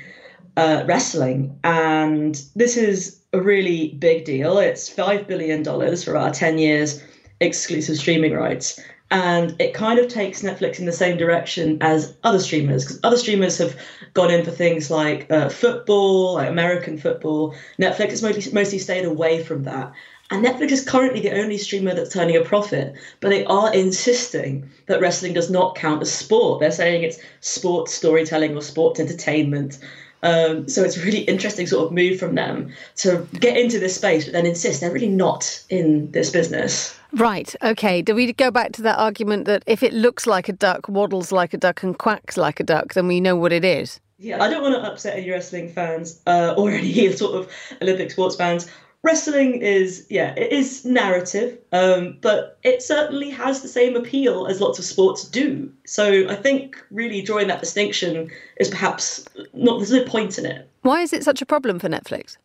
uh, 0.57 0.83
wrestling, 0.85 1.59
and 1.63 2.41
this 2.55 2.77
is 2.77 3.19
a 3.33 3.41
really 3.41 3.89
big 3.99 4.25
deal. 4.25 4.57
It's 4.57 4.89
five 4.89 5.27
billion 5.27 5.63
dollars 5.63 6.03
for 6.03 6.17
our 6.17 6.31
ten 6.31 6.57
years 6.57 7.03
exclusive 7.41 7.97
streaming 7.97 8.33
rights, 8.33 8.79
and 9.11 9.55
it 9.59 9.73
kind 9.73 9.99
of 9.99 10.07
takes 10.07 10.41
Netflix 10.41 10.79
in 10.79 10.85
the 10.85 10.91
same 10.91 11.17
direction 11.17 11.77
as 11.81 12.15
other 12.23 12.39
streamers 12.39 12.83
because 12.83 12.99
other 13.03 13.17
streamers 13.17 13.57
have 13.57 13.75
gone 14.13 14.31
in 14.31 14.43
for 14.43 14.51
things 14.51 14.89
like 14.89 15.29
uh, 15.31 15.49
football, 15.49 16.35
like 16.35 16.49
American 16.49 16.97
football. 16.97 17.53
Netflix 17.79 18.11
has 18.11 18.23
mostly, 18.23 18.51
mostly 18.53 18.79
stayed 18.79 19.05
away 19.05 19.43
from 19.43 19.63
that. 19.63 19.93
And 20.31 20.43
Netflix 20.43 20.71
is 20.71 20.83
currently 20.83 21.21
the 21.21 21.39
only 21.39 21.57
streamer 21.59 21.93
that's 21.93 22.11
turning 22.13 22.35
a 22.35 22.41
profit, 22.41 22.95
but 23.19 23.29
they 23.29 23.45
are 23.45 23.71
insisting 23.71 24.67
that 24.87 24.99
wrestling 24.99 25.33
does 25.33 25.51
not 25.51 25.75
count 25.75 26.01
as 26.01 26.11
sport. 26.11 26.59
They're 26.59 26.71
saying 26.71 27.03
it's 27.03 27.19
sports 27.41 27.93
storytelling 27.93 28.57
or 28.57 28.61
sports 28.61 28.99
entertainment. 28.99 29.77
Um, 30.25 30.67
so 30.67 30.83
it's 30.83 30.97
a 30.97 31.01
really 31.01 31.19
interesting 31.19 31.67
sort 31.67 31.85
of 31.85 31.91
move 31.93 32.19
from 32.19 32.33
them 32.33 32.73
to 32.97 33.27
get 33.33 33.55
into 33.55 33.79
this 33.79 33.95
space, 33.95 34.25
but 34.25 34.33
then 34.33 34.45
insist 34.45 34.81
they're 34.81 34.91
really 34.91 35.07
not 35.07 35.63
in 35.69 36.11
this 36.11 36.31
business. 36.31 36.97
Right. 37.13 37.55
Okay. 37.63 38.01
Do 38.01 38.15
we 38.15 38.33
go 38.33 38.49
back 38.49 38.71
to 38.73 38.81
that 38.81 38.97
argument 38.97 39.45
that 39.45 39.63
if 39.67 39.83
it 39.83 39.93
looks 39.93 40.25
like 40.25 40.49
a 40.49 40.53
duck, 40.53 40.89
waddles 40.89 41.31
like 41.31 41.53
a 41.53 41.57
duck, 41.57 41.83
and 41.83 41.97
quacks 41.97 42.37
like 42.37 42.59
a 42.59 42.63
duck, 42.63 42.95
then 42.95 43.07
we 43.07 43.21
know 43.21 43.35
what 43.35 43.53
it 43.53 43.63
is? 43.63 43.99
Yeah, 44.17 44.41
I 44.41 44.49
don't 44.49 44.63
want 44.63 44.75
to 44.75 44.91
upset 44.91 45.17
any 45.17 45.29
wrestling 45.29 45.69
fans 45.69 46.21
uh, 46.25 46.55
or 46.57 46.71
any 46.71 47.11
sort 47.11 47.35
of 47.35 47.51
Olympic 47.81 48.11
sports 48.11 48.35
fans 48.35 48.67
wrestling 49.05 49.61
is 49.61 50.07
yeah 50.09 50.33
it 50.35 50.51
is 50.51 50.83
narrative 50.83 51.57
um, 51.71 52.17
but 52.21 52.57
it 52.63 52.81
certainly 52.81 53.29
has 53.29 53.61
the 53.61 53.67
same 53.67 53.95
appeal 53.95 54.47
as 54.47 54.59
lots 54.59 54.79
of 54.79 54.85
sports 54.85 55.23
do 55.23 55.71
so 55.85 56.27
i 56.27 56.35
think 56.35 56.83
really 56.89 57.21
drawing 57.21 57.47
that 57.47 57.59
distinction 57.59 58.29
is 58.57 58.67
perhaps 58.67 59.23
not 59.53 59.77
there's 59.77 59.91
no 59.91 60.03
point 60.05 60.39
in 60.39 60.45
it 60.45 60.67
why 60.81 61.01
is 61.01 61.13
it 61.13 61.23
such 61.23 61.41
a 61.41 61.45
problem 61.45 61.77
for 61.77 61.87
netflix 61.87 62.37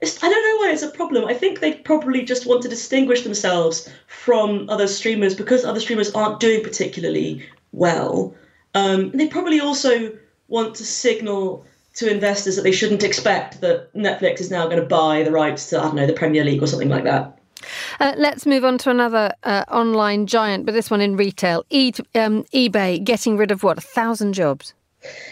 It's, 0.00 0.22
I 0.22 0.28
don't 0.28 0.44
know 0.44 0.56
why 0.62 0.72
it's 0.72 0.82
a 0.82 0.90
problem. 0.90 1.24
I 1.24 1.32
think 1.32 1.60
they 1.60 1.72
probably 1.72 2.22
just 2.22 2.44
want 2.46 2.62
to 2.62 2.68
distinguish 2.68 3.22
themselves 3.22 3.88
from 4.08 4.68
other 4.68 4.86
streamers 4.86 5.34
because 5.34 5.64
other 5.64 5.80
streamers 5.80 6.12
aren't 6.12 6.38
doing 6.38 6.62
particularly 6.62 7.42
well. 7.72 8.34
Um, 8.74 9.10
they 9.12 9.26
probably 9.26 9.58
also 9.58 10.12
want 10.48 10.74
to 10.76 10.84
signal 10.84 11.64
to 11.96 12.10
investors 12.10 12.56
that 12.56 12.62
they 12.62 12.72
shouldn't 12.72 13.02
expect 13.02 13.60
that 13.62 13.92
Netflix 13.94 14.40
is 14.40 14.50
now 14.50 14.66
going 14.66 14.80
to 14.80 14.86
buy 14.86 15.22
the 15.22 15.32
rights 15.32 15.70
to, 15.70 15.78
I 15.78 15.82
don't 15.82 15.96
know, 15.96 16.06
the 16.06 16.12
Premier 16.12 16.44
League 16.44 16.62
or 16.62 16.66
something 16.66 16.90
like 16.90 17.04
that. 17.04 17.38
Uh, 17.98 18.12
let's 18.16 18.44
move 18.44 18.64
on 18.64 18.76
to 18.78 18.90
another 18.90 19.32
uh, 19.44 19.64
online 19.68 20.26
giant, 20.26 20.66
but 20.66 20.72
this 20.72 20.90
one 20.90 21.00
in 21.00 21.16
retail. 21.16 21.64
E- 21.70 21.92
um, 22.14 22.44
eBay 22.52 23.02
getting 23.02 23.36
rid 23.36 23.50
of 23.50 23.62
what, 23.62 23.78
a 23.78 23.80
thousand 23.80 24.34
jobs? 24.34 24.74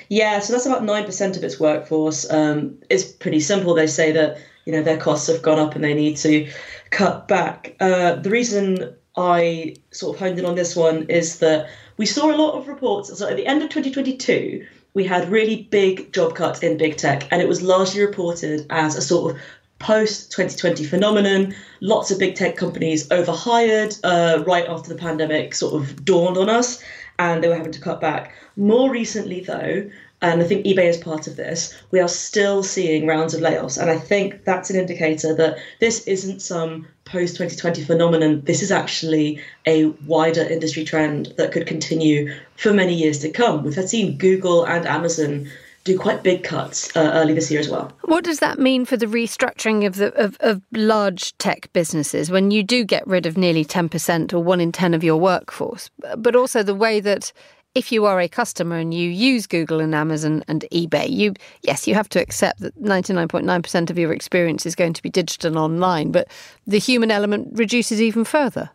Yeah, 0.08 0.38
so 0.38 0.52
that's 0.52 0.66
about 0.66 0.82
9% 0.82 1.36
of 1.36 1.44
its 1.44 1.60
workforce. 1.60 2.30
Um, 2.30 2.78
it's 2.88 3.04
pretty 3.04 3.40
simple. 3.40 3.74
They 3.74 3.86
say 3.86 4.12
that 4.12 4.38
you 4.64 4.72
know 4.72 4.82
their 4.82 4.96
costs 4.96 5.26
have 5.26 5.42
gone 5.42 5.58
up 5.58 5.74
and 5.74 5.84
they 5.84 5.94
need 5.94 6.16
to 6.18 6.50
cut 6.90 7.28
back. 7.28 7.76
Uh, 7.80 8.14
the 8.14 8.30
reason 8.30 8.94
I 9.16 9.76
sort 9.90 10.16
of 10.16 10.20
honed 10.20 10.38
in 10.38 10.44
on 10.44 10.54
this 10.54 10.74
one 10.74 11.04
is 11.04 11.40
that 11.40 11.68
we 11.96 12.06
saw 12.06 12.34
a 12.34 12.36
lot 12.36 12.54
of 12.54 12.68
reports. 12.68 13.16
So 13.16 13.28
at 13.28 13.36
the 13.36 13.46
end 13.46 13.62
of 13.62 13.68
2022, 13.68 14.66
we 14.94 15.04
had 15.04 15.28
really 15.28 15.64
big 15.70 16.12
job 16.12 16.34
cuts 16.34 16.60
in 16.60 16.76
big 16.76 16.96
tech, 16.96 17.28
and 17.30 17.42
it 17.42 17.48
was 17.48 17.62
largely 17.62 18.00
reported 18.00 18.64
as 18.70 18.96
a 18.96 19.02
sort 19.02 19.34
of 19.34 19.40
post 19.80 20.30
2020 20.30 20.84
phenomenon. 20.84 21.54
Lots 21.80 22.10
of 22.10 22.18
big 22.18 22.36
tech 22.36 22.56
companies 22.56 23.10
overhired 23.10 23.96
uh, 24.04 24.42
right 24.46 24.66
after 24.66 24.88
the 24.88 24.98
pandemic 24.98 25.54
sort 25.54 25.74
of 25.74 26.04
dawned 26.04 26.38
on 26.38 26.48
us, 26.48 26.82
and 27.18 27.42
they 27.42 27.48
were 27.48 27.56
having 27.56 27.72
to 27.72 27.80
cut 27.80 28.00
back. 28.00 28.32
More 28.56 28.90
recently, 28.90 29.40
though, 29.40 29.90
and 30.24 30.40
I 30.40 30.44
think 30.44 30.64
eBay 30.64 30.88
is 30.88 30.96
part 30.96 31.26
of 31.26 31.36
this, 31.36 31.74
we 31.90 32.00
are 32.00 32.08
still 32.08 32.62
seeing 32.62 33.06
rounds 33.06 33.34
of 33.34 33.42
layoffs. 33.42 33.78
And 33.78 33.90
I 33.90 33.98
think 33.98 34.44
that's 34.44 34.70
an 34.70 34.76
indicator 34.76 35.34
that 35.34 35.58
this 35.80 36.06
isn't 36.06 36.40
some 36.40 36.88
post 37.04 37.36
2020 37.36 37.84
phenomenon. 37.84 38.40
This 38.46 38.62
is 38.62 38.72
actually 38.72 39.38
a 39.66 39.86
wider 40.06 40.40
industry 40.40 40.82
trend 40.82 41.34
that 41.36 41.52
could 41.52 41.66
continue 41.66 42.32
for 42.56 42.72
many 42.72 42.94
years 42.94 43.18
to 43.18 43.30
come. 43.30 43.64
We've 43.64 43.74
had 43.74 43.90
seen 43.90 44.16
Google 44.16 44.64
and 44.64 44.86
Amazon 44.86 45.46
do 45.84 45.98
quite 45.98 46.22
big 46.22 46.42
cuts 46.42 46.96
uh, 46.96 47.10
early 47.12 47.34
this 47.34 47.50
year 47.50 47.60
as 47.60 47.68
well. 47.68 47.92
What 48.04 48.24
does 48.24 48.38
that 48.38 48.58
mean 48.58 48.86
for 48.86 48.96
the 48.96 49.04
restructuring 49.04 49.86
of 49.86 49.96
the 49.96 50.14
of, 50.14 50.38
of 50.40 50.62
large 50.72 51.36
tech 51.36 51.70
businesses 51.74 52.30
when 52.30 52.50
you 52.50 52.62
do 52.62 52.84
get 52.84 53.06
rid 53.06 53.26
of 53.26 53.36
nearly 53.36 53.66
10% 53.66 54.32
or 54.32 54.38
1 54.42 54.60
in 54.62 54.72
10 54.72 54.94
of 54.94 55.04
your 55.04 55.18
workforce 55.18 55.90
but 56.16 56.34
also 56.34 56.62
the 56.62 56.74
way 56.74 57.00
that 57.00 57.30
if 57.74 57.90
you 57.90 58.04
are 58.04 58.20
a 58.20 58.28
customer 58.28 58.76
and 58.76 58.94
you 58.94 59.08
use 59.08 59.46
Google 59.46 59.80
and 59.80 59.94
Amazon 59.94 60.44
and 60.46 60.64
eBay, 60.72 61.10
you 61.10 61.34
yes, 61.62 61.86
you 61.86 61.94
have 61.94 62.08
to 62.10 62.20
accept 62.20 62.60
that 62.60 62.80
99.9% 62.80 63.90
of 63.90 63.98
your 63.98 64.12
experience 64.12 64.64
is 64.64 64.74
going 64.74 64.92
to 64.92 65.02
be 65.02 65.10
digital 65.10 65.58
online, 65.58 66.12
but 66.12 66.28
the 66.66 66.78
human 66.78 67.10
element 67.10 67.48
reduces 67.52 68.00
even 68.00 68.24
further. 68.24 68.70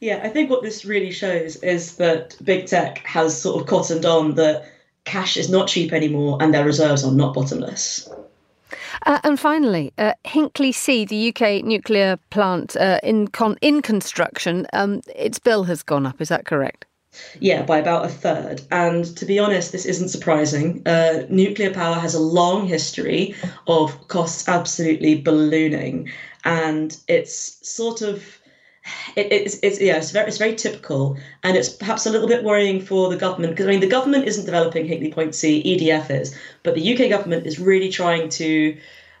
Yeah, 0.00 0.20
I 0.24 0.30
think 0.30 0.50
what 0.50 0.62
this 0.62 0.84
really 0.84 1.12
shows 1.12 1.56
is 1.56 1.96
that 1.96 2.36
big 2.42 2.66
tech 2.66 2.98
has 3.06 3.40
sort 3.40 3.60
of 3.60 3.68
cottoned 3.68 4.04
on 4.04 4.34
that 4.34 4.64
cash 5.04 5.36
is 5.36 5.50
not 5.50 5.68
cheap 5.68 5.92
anymore 5.92 6.38
and 6.40 6.52
their 6.52 6.64
reserves 6.64 7.04
are 7.04 7.12
not 7.12 7.34
bottomless. 7.34 8.08
Uh, 9.06 9.20
and 9.24 9.38
finally, 9.38 9.92
uh, 9.98 10.14
Hinkley 10.24 10.74
C, 10.74 11.04
the 11.04 11.28
UK 11.28 11.64
nuclear 11.64 12.18
plant 12.30 12.76
uh, 12.76 12.98
in 13.02 13.28
con- 13.28 13.58
in 13.60 13.82
construction, 13.82 14.66
um, 14.72 15.02
its 15.14 15.38
bill 15.38 15.64
has 15.64 15.82
gone 15.82 16.06
up. 16.06 16.20
Is 16.20 16.28
that 16.28 16.46
correct? 16.46 16.86
Yeah, 17.40 17.62
by 17.62 17.78
about 17.78 18.06
a 18.06 18.08
third. 18.08 18.62
And 18.70 19.04
to 19.16 19.26
be 19.26 19.38
honest, 19.38 19.72
this 19.72 19.84
isn't 19.84 20.08
surprising. 20.08 20.82
Uh, 20.86 21.24
nuclear 21.28 21.72
power 21.72 21.96
has 21.96 22.14
a 22.14 22.20
long 22.20 22.66
history 22.66 23.34
of 23.66 24.08
costs 24.08 24.48
absolutely 24.48 25.16
ballooning, 25.16 26.10
and 26.44 26.96
it's 27.08 27.58
sort 27.68 28.02
of 28.02 28.40
it, 29.14 29.32
it's, 29.32 29.58
it's 29.62 29.80
yeah 29.80 29.96
it's 29.96 30.10
very 30.10 30.26
it's 30.26 30.38
very 30.38 30.56
typical 30.56 31.16
and 31.44 31.56
it's 31.56 31.68
perhaps 31.68 32.04
a 32.04 32.10
little 32.10 32.26
bit 32.26 32.42
worrying 32.42 32.80
for 32.80 33.08
the 33.08 33.16
government 33.16 33.52
because 33.52 33.66
I 33.66 33.70
mean 33.70 33.80
the 33.80 33.86
government 33.86 34.26
isn't 34.26 34.44
developing 34.44 34.86
Hinkley 34.86 35.12
Point 35.12 35.34
C 35.34 35.62
EDF 35.62 36.10
is 36.10 36.36
but 36.64 36.74
the 36.74 36.94
UK 36.94 37.08
government 37.08 37.46
is 37.46 37.60
really 37.60 37.90
trying 37.90 38.28
to 38.30 38.76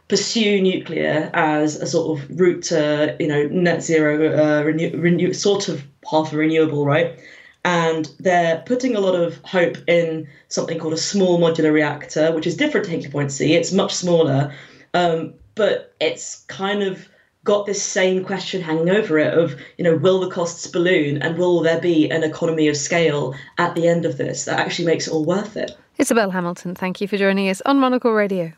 pursue 0.08 0.60
nuclear 0.60 1.30
as 1.32 1.76
a 1.76 1.86
sort 1.86 2.18
of 2.18 2.40
route 2.40 2.62
to 2.64 3.16
you 3.20 3.28
know 3.28 3.46
net 3.48 3.82
zero 3.82 4.14
uh, 4.36 4.64
renew, 4.64 4.90
renew 4.98 5.32
sort 5.32 5.68
of 5.68 5.84
half 6.10 6.32
renewable 6.32 6.84
right 6.84 7.20
and 7.64 8.10
they're 8.18 8.62
putting 8.66 8.96
a 8.96 9.00
lot 9.00 9.14
of 9.14 9.38
hope 9.44 9.76
in 9.86 10.26
something 10.48 10.78
called 10.78 10.94
a 10.94 10.98
small 10.98 11.38
modular 11.38 11.72
reactor, 11.72 12.32
which 12.32 12.46
is 12.46 12.56
different 12.56 12.86
to 12.86 12.92
Hinkley 12.92 13.10
Point 13.10 13.32
C. 13.32 13.54
It's 13.54 13.72
much 13.72 13.94
smaller, 13.94 14.52
um, 14.94 15.34
but 15.54 15.94
it's 16.00 16.44
kind 16.46 16.82
of 16.82 17.08
got 17.44 17.66
this 17.66 17.82
same 17.82 18.24
question 18.24 18.62
hanging 18.62 18.90
over 18.90 19.18
it 19.18 19.36
of 19.36 19.56
you 19.76 19.84
know 19.84 19.96
will 19.96 20.20
the 20.20 20.30
costs 20.30 20.66
balloon 20.66 21.20
and 21.22 21.36
will 21.36 21.60
there 21.60 21.80
be 21.80 22.08
an 22.10 22.22
economy 22.22 22.68
of 22.68 22.76
scale 22.76 23.34
at 23.58 23.74
the 23.74 23.88
end 23.88 24.04
of 24.04 24.16
this 24.16 24.44
that 24.44 24.60
actually 24.60 24.86
makes 24.86 25.08
it 25.08 25.12
all 25.12 25.24
worth 25.24 25.56
it? 25.56 25.72
Isabel 25.98 26.30
hamilton 26.30 26.74
thank 26.74 27.00
you 27.00 27.08
for 27.08 27.16
joining 27.16 27.48
us 27.48 27.60
on 27.66 27.80
monocle 27.80 28.12
radio 28.12 28.52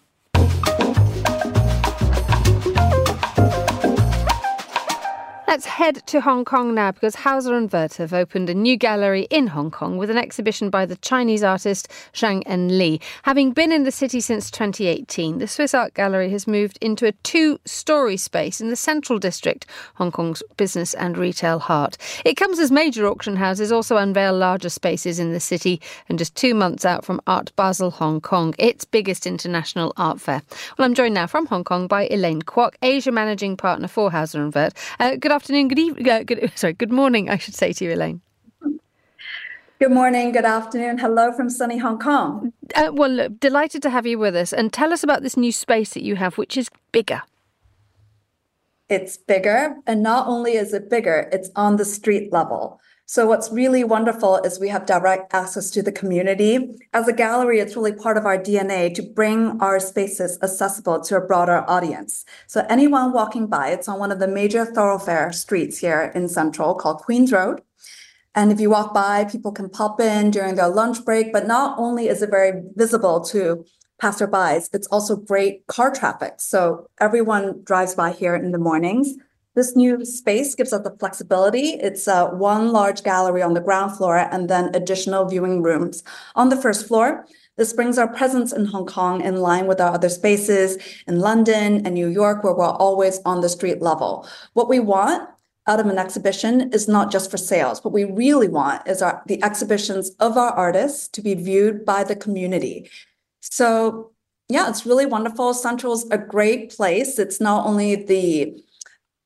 Let's 5.55 5.67
head 5.67 6.05
to 6.07 6.21
Hong 6.21 6.45
Kong 6.45 6.75
now 6.75 6.91
because 6.91 7.15
Hauser 7.15 7.55
and 7.55 7.73
Wirth 7.73 7.99
have 7.99 8.13
opened 8.13 8.51
a 8.51 8.55
new 8.55 8.77
gallery 8.77 9.29
in 9.31 9.47
Hong 9.47 9.71
Kong 9.71 9.97
with 9.97 10.11
an 10.11 10.19
exhibition 10.19 10.69
by 10.69 10.85
the 10.85 10.97
Chinese 10.97 11.45
artist 11.45 11.87
Zhang 12.13 12.43
En 12.47 12.77
Li. 12.77 13.01
Having 13.23 13.53
been 13.53 13.71
in 13.71 13.85
the 13.85 13.93
city 13.93 14.19
since 14.21 14.51
2018, 14.51 15.39
the 15.39 15.47
Swiss 15.47 15.73
Art 15.73 15.95
Gallery 15.95 16.29
has 16.31 16.49
moved 16.49 16.77
into 16.81 17.07
a 17.07 17.13
two 17.23 17.61
story 17.65 18.17
space 18.17 18.61
in 18.61 18.69
the 18.69 18.75
central 18.75 19.21
district, 19.21 19.65
Hong 19.95 20.11
Kong's 20.11 20.43
business 20.57 20.93
and 20.93 21.17
retail 21.17 21.61
heart. 21.61 21.99
It 22.25 22.35
comes 22.35 22.59
as 22.59 22.73
major 22.73 23.07
auction 23.07 23.37
houses 23.37 23.71
also 23.71 23.97
unveil 23.97 24.37
larger 24.37 24.71
spaces 24.71 25.21
in 25.21 25.33
the 25.33 25.39
city 25.39 25.81
and 26.09 26.19
just 26.19 26.35
two 26.35 26.55
months 26.55 26.85
out 26.85 27.05
from 27.05 27.21
Art 27.29 27.53
Basel 27.55 27.93
Hong 27.93 28.21
Kong, 28.21 28.57
its 28.59 28.85
biggest 28.85 29.25
international 29.25 29.93
art 29.97 30.21
fair. 30.21 30.43
Well, 30.77 30.85
I'm 30.85 30.95
joined 30.95 31.15
now 31.15 31.29
from 31.29 31.47
Hong 31.47 31.63
Kong 31.63 31.87
by 31.87 32.09
Elaine 32.09 32.43
Kwok, 32.43 32.75
Asia 32.83 33.13
Managing 33.13 33.57
Partner 33.57 33.87
for 33.87 34.11
Hauser 34.11 34.43
and 34.43 34.53
Wirth. 34.53 34.75
Uh, 34.99 35.15
good 35.15 35.31
afternoon 35.31 35.44
afternoon, 35.45 35.69
good 35.69 35.79
evening, 35.79 36.09
uh, 36.09 36.23
good, 36.23 36.51
sorry, 36.55 36.73
good 36.73 36.91
morning, 36.91 37.29
I 37.29 37.37
should 37.37 37.55
say 37.55 37.71
to 37.75 37.85
you, 37.85 37.93
Elaine. 37.93 38.23
Good 39.79 39.91
morning, 39.91 40.33
good 40.33 40.47
afternoon. 40.47 40.97
Hello 40.97 41.33
from 41.33 41.51
sunny 41.51 41.77
Hong 41.77 41.99
Kong. 41.99 42.55
Uh, 42.75 42.91
well, 42.95 43.11
look, 43.11 43.41
delighted 43.41 43.83
to 43.83 43.91
have 43.91 44.07
you 44.07 44.19
with 44.19 44.35
us. 44.35 44.55
And 44.55 44.73
tell 44.73 44.91
us 44.91 45.03
about 45.03 45.23
this 45.23 45.37
new 45.37 45.53
space 45.53 45.93
that 45.93 46.03
you 46.03 46.17
have, 46.17 46.39
which 46.39 46.57
is 46.57 46.71
bigger. 46.93 47.21
It's 48.89 49.19
bigger. 49.19 49.77
And 49.87 50.03
not 50.03 50.27
only 50.27 50.53
is 50.53 50.73
it 50.73 50.89
bigger, 50.89 51.29
it's 51.31 51.51
on 51.57 51.77
the 51.77 51.85
street 51.85 52.33
level. 52.33 52.81
So 53.07 53.27
what's 53.27 53.53
really 53.53 53.85
wonderful 53.85 54.39
is 54.39 54.59
we 54.59 54.71
have 54.71 54.87
direct 54.87 55.35
access 55.35 55.69
to 55.73 55.83
the 55.83 55.93
community. 55.93 56.75
As 56.95 57.07
a 57.07 57.13
gallery, 57.13 57.61
it's 57.61 57.77
really 57.77 57.93
part 57.93 58.17
of 58.17 58.25
our 58.25 58.39
DNA 58.39 58.95
to 58.95 59.03
bring 59.03 59.61
our 59.61 59.79
spaces 59.79 60.39
accessible 60.43 61.03
to 61.03 61.17
a 61.17 61.21
broader 61.21 61.69
audience. 61.69 62.25
So 62.47 62.65
anyone 62.71 63.13
walking 63.13 63.47
by, 63.47 63.69
it's 63.69 63.89
on 63.89 63.99
one 63.99 64.11
of 64.11 64.21
the 64.21 64.27
major 64.27 64.65
thoroughfare 64.65 65.33
streets 65.33 65.79
here 65.79 66.13
in 66.15 66.31
Central 66.31 66.75
called 66.75 67.03
Queens 67.03 67.31
Road. 67.31 67.61
And 68.35 68.51
if 68.51 68.59
you 68.59 68.71
walk 68.71 68.95
by, 68.95 69.25
people 69.25 69.53
can 69.53 69.69
pop 69.69 70.01
in 70.01 70.31
during 70.31 70.55
their 70.55 70.69
lunch 70.69 71.05
break. 71.05 71.31
But 71.31 71.47
not 71.47 71.79
only 71.79 72.09
is 72.09 72.23
it 72.23 72.31
very 72.31 72.63
visible 72.75 73.21
to 73.27 73.67
passerbys, 74.03 74.71
it's 74.73 74.89
also 74.89 75.15
great 75.15 75.67
car 75.67 75.93
traffic. 75.93 76.37
So 76.39 76.89
everyone 77.01 77.63
drives 77.65 77.95
by 77.95 78.13
here 78.13 78.35
in 78.35 78.51
the 78.51 78.59
mornings. 78.59 79.15
This 79.55 79.77
new 79.77 80.05
space 80.05 80.55
gives 80.55 80.73
us 80.73 80.83
the 80.83 80.97
flexibility. 80.99 81.75
It's 81.75 82.09
uh, 82.09 82.29
one 82.31 82.73
large 82.73 83.05
gallery 83.05 83.41
on 83.41 83.55
the 83.55 83.61
ground 83.61 83.97
floor 83.97 84.19
and 84.19 84.51
then 84.51 84.75
additional 84.75 85.27
viewing 85.27 85.63
rooms 85.63 86.03
on 86.35 86.49
the 86.49 86.57
first 86.57 86.89
floor. 86.89 87.25
This 87.57 87.73
brings 87.73 87.97
our 87.97 88.09
presence 88.09 88.53
in 88.53 88.65
Hong 88.67 88.87
Kong 88.87 89.21
in 89.21 89.37
line 89.37 89.69
with 89.69 89.81
our 89.81 89.95
other 89.95 90.09
spaces 90.09 90.77
in 91.07 91.21
London 91.21 91.87
and 91.87 91.95
New 91.95 92.09
York, 92.09 92.43
where 92.43 92.53
we're 92.53 92.67
always 92.67 93.21
on 93.25 93.43
the 93.43 93.49
street 93.49 93.81
level. 93.81 94.29
What 94.55 94.69
we 94.69 94.81
want 94.81 95.29
out 95.69 95.79
of 95.79 95.87
an 95.87 95.99
exhibition 95.99 96.73
is 96.73 96.89
not 96.89 97.13
just 97.13 97.31
for 97.31 97.37
sales. 97.37 97.83
What 97.85 97.95
we 97.95 98.05
really 98.05 98.49
want 98.49 98.87
is 98.89 99.03
our, 99.03 99.23
the 99.27 99.43
exhibitions 99.45 100.11
of 100.19 100.37
our 100.37 100.51
artists 100.51 101.07
to 101.09 101.23
be 101.23 101.35
viewed 101.35 101.85
by 101.85 102.03
the 102.03 102.17
community. 102.17 102.91
So, 103.41 104.11
yeah, 104.49 104.69
it's 104.69 104.85
really 104.85 105.07
wonderful. 105.07 105.55
Central's 105.55 106.11
a 106.11 106.19
great 106.19 106.71
place. 106.71 107.21
It's 107.21 107.41
not 107.41 107.67
only 107.67 107.95
the 107.95 108.63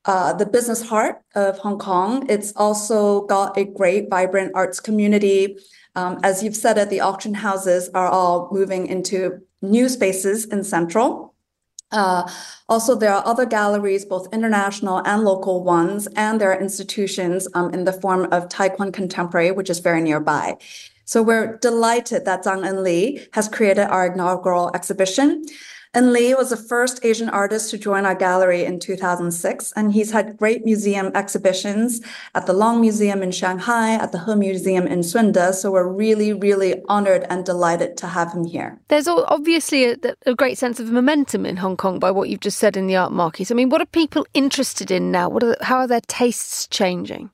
uh, 0.04 0.32
the 0.32 0.46
business 0.46 0.82
heart 0.88 1.22
of 1.34 1.58
Hong 1.58 1.78
Kong. 1.78 2.28
It's 2.28 2.52
also 2.56 3.22
got 3.26 3.56
a 3.58 3.64
great, 3.64 4.08
vibrant 4.08 4.52
arts 4.54 4.80
community. 4.80 5.58
Um, 5.94 6.18
as 6.22 6.42
you've 6.42 6.56
said 6.56 6.78
it, 6.78 6.90
the 6.90 7.00
auction 7.00 7.34
houses 7.34 7.90
are 7.94 8.08
all 8.08 8.48
moving 8.52 8.86
into 8.86 9.40
new 9.62 9.88
spaces 9.88 10.44
in 10.46 10.64
Central. 10.64 11.34
Uh, 11.90 12.30
also, 12.68 12.94
there 12.94 13.12
are 13.12 13.26
other 13.26 13.46
galleries, 13.46 14.04
both 14.04 14.32
international 14.32 14.98
and 15.06 15.24
local 15.24 15.64
ones, 15.64 16.06
and 16.16 16.40
there 16.40 16.52
are 16.52 16.60
institutions 16.60 17.48
um, 17.54 17.72
in 17.72 17.84
the 17.84 17.92
form 17.92 18.28
of 18.30 18.48
Tai 18.48 18.68
Kwun 18.70 18.92
Contemporary, 18.92 19.50
which 19.52 19.70
is 19.70 19.78
very 19.78 20.02
nearby. 20.02 20.56
So 21.06 21.22
we're 21.22 21.56
delighted 21.56 22.26
that 22.26 22.44
Zhang 22.44 22.66
En 22.66 22.84
Li 22.84 23.26
has 23.32 23.48
created 23.48 23.86
our 23.88 24.12
inaugural 24.12 24.70
exhibition. 24.74 25.46
En 25.94 26.12
Li 26.12 26.34
was 26.34 26.50
the 26.50 26.56
first 26.56 27.00
Asian 27.02 27.30
artist 27.30 27.70
to 27.70 27.78
join 27.78 28.04
our 28.04 28.14
gallery 28.14 28.64
in 28.64 28.78
2006, 28.78 29.72
and 29.72 29.92
he's 29.92 30.10
had 30.10 30.36
great 30.36 30.64
museum 30.64 31.10
exhibitions 31.14 32.02
at 32.34 32.44
the 32.46 32.52
Long 32.52 32.80
Museum 32.80 33.22
in 33.22 33.30
Shanghai, 33.30 33.94
at 33.94 34.12
the 34.12 34.24
He 34.24 34.34
Museum 34.34 34.86
in 34.86 35.00
Shunde. 35.00 35.54
So 35.54 35.70
we're 35.70 35.88
really, 35.88 36.34
really 36.34 36.82
honored 36.88 37.26
and 37.30 37.44
delighted 37.44 37.96
to 37.98 38.06
have 38.06 38.32
him 38.32 38.44
here. 38.44 38.78
There's 38.88 39.08
obviously 39.08 39.92
a, 39.92 39.96
a 40.26 40.34
great 40.34 40.58
sense 40.58 40.78
of 40.78 40.90
momentum 40.90 41.46
in 41.46 41.56
Hong 41.56 41.76
Kong 41.76 41.98
by 41.98 42.10
what 42.10 42.28
you've 42.28 42.40
just 42.40 42.58
said 42.58 42.76
in 42.76 42.86
the 42.86 42.96
art 42.96 43.12
market. 43.12 43.50
I 43.50 43.54
mean, 43.54 43.70
what 43.70 43.80
are 43.80 43.86
people 43.86 44.26
interested 44.34 44.90
in 44.90 45.10
now? 45.10 45.30
What 45.30 45.42
are, 45.42 45.56
how 45.62 45.78
are 45.78 45.86
their 45.86 46.02
tastes 46.02 46.66
changing? 46.66 47.30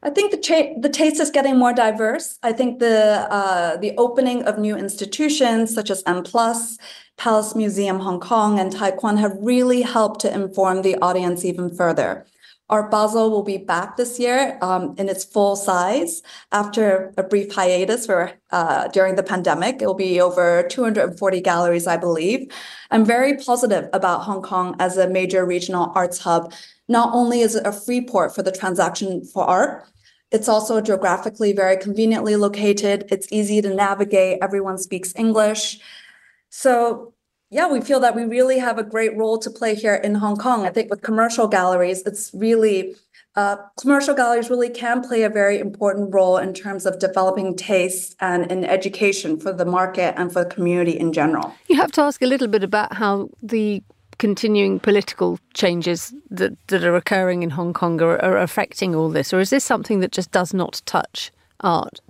I 0.00 0.10
think 0.10 0.30
the 0.30 0.36
cha- 0.36 0.78
the 0.78 0.88
taste 0.88 1.20
is 1.20 1.30
getting 1.30 1.58
more 1.58 1.72
diverse. 1.72 2.38
I 2.42 2.52
think 2.52 2.78
the 2.78 3.26
uh, 3.30 3.76
the 3.78 3.94
opening 3.96 4.44
of 4.44 4.58
new 4.58 4.76
institutions 4.76 5.74
such 5.74 5.90
as 5.90 6.04
M 6.06 6.22
Plus, 6.22 6.78
Palace 7.16 7.56
Museum 7.56 7.98
Hong 7.98 8.20
Kong, 8.20 8.60
and 8.60 8.70
Tai 8.70 8.92
Kwun 8.92 9.18
have 9.18 9.36
really 9.40 9.82
helped 9.82 10.20
to 10.20 10.32
inform 10.32 10.82
the 10.82 10.96
audience 11.02 11.44
even 11.44 11.74
further. 11.74 12.24
Art 12.70 12.90
Basel 12.90 13.30
will 13.30 13.42
be 13.42 13.56
back 13.56 13.96
this 13.96 14.18
year 14.18 14.58
um, 14.60 14.94
in 14.98 15.08
its 15.08 15.24
full 15.24 15.56
size 15.56 16.22
after 16.52 17.14
a 17.16 17.22
brief 17.22 17.52
hiatus 17.52 18.04
for 18.04 18.32
uh, 18.50 18.88
during 18.88 19.16
the 19.16 19.22
pandemic. 19.22 19.80
It 19.80 19.86
will 19.86 19.94
be 19.94 20.20
over 20.20 20.64
240 20.68 21.40
galleries, 21.40 21.86
I 21.86 21.96
believe. 21.96 22.52
I'm 22.90 23.06
very 23.06 23.38
positive 23.38 23.88
about 23.94 24.22
Hong 24.24 24.42
Kong 24.42 24.76
as 24.78 24.98
a 24.98 25.08
major 25.08 25.46
regional 25.46 25.92
arts 25.94 26.18
hub. 26.18 26.52
Not 26.88 27.14
only 27.14 27.40
is 27.40 27.54
it 27.54 27.66
a 27.66 27.72
free 27.72 28.02
port 28.02 28.34
for 28.34 28.42
the 28.42 28.52
transaction 28.52 29.24
for 29.24 29.44
art, 29.44 29.86
it's 30.30 30.48
also 30.48 30.82
geographically 30.82 31.54
very 31.54 31.78
conveniently 31.78 32.36
located. 32.36 33.06
It's 33.10 33.28
easy 33.30 33.62
to 33.62 33.74
navigate. 33.74 34.40
Everyone 34.42 34.76
speaks 34.76 35.14
English. 35.16 35.80
So 36.50 37.14
yeah, 37.50 37.66
we 37.66 37.80
feel 37.80 38.00
that 38.00 38.14
we 38.14 38.24
really 38.24 38.58
have 38.58 38.78
a 38.78 38.82
great 38.82 39.16
role 39.16 39.38
to 39.38 39.50
play 39.50 39.74
here 39.74 39.94
in 39.94 40.16
Hong 40.16 40.36
Kong. 40.36 40.66
I 40.66 40.70
think 40.70 40.90
with 40.90 41.00
commercial 41.02 41.48
galleries, 41.48 42.02
it's 42.04 42.30
really 42.34 42.94
uh, 43.36 43.56
commercial 43.80 44.14
galleries 44.14 44.50
really 44.50 44.68
can 44.68 45.00
play 45.00 45.22
a 45.22 45.30
very 45.30 45.58
important 45.58 46.12
role 46.12 46.36
in 46.36 46.52
terms 46.52 46.84
of 46.84 46.98
developing 46.98 47.56
taste 47.56 48.16
and 48.20 48.50
in 48.52 48.64
education 48.64 49.38
for 49.40 49.52
the 49.52 49.64
market 49.64 50.14
and 50.18 50.30
for 50.32 50.44
the 50.44 50.50
community 50.50 50.98
in 50.98 51.12
general. 51.12 51.54
You 51.68 51.76
have 51.76 51.92
to 51.92 52.02
ask 52.02 52.20
a 52.20 52.26
little 52.26 52.48
bit 52.48 52.64
about 52.64 52.94
how 52.94 53.30
the 53.42 53.82
continuing 54.18 54.80
political 54.80 55.38
changes 55.54 56.12
that, 56.30 56.52
that 56.66 56.84
are 56.84 56.96
occurring 56.96 57.42
in 57.42 57.50
Hong 57.50 57.72
Kong 57.72 58.02
are, 58.02 58.20
are 58.20 58.36
affecting 58.36 58.94
all 58.94 59.08
this, 59.08 59.32
or 59.32 59.38
is 59.38 59.50
this 59.50 59.64
something 59.64 60.00
that 60.00 60.12
just 60.12 60.32
does 60.32 60.52
not 60.52 60.82
touch 60.84 61.30
art? 61.60 62.00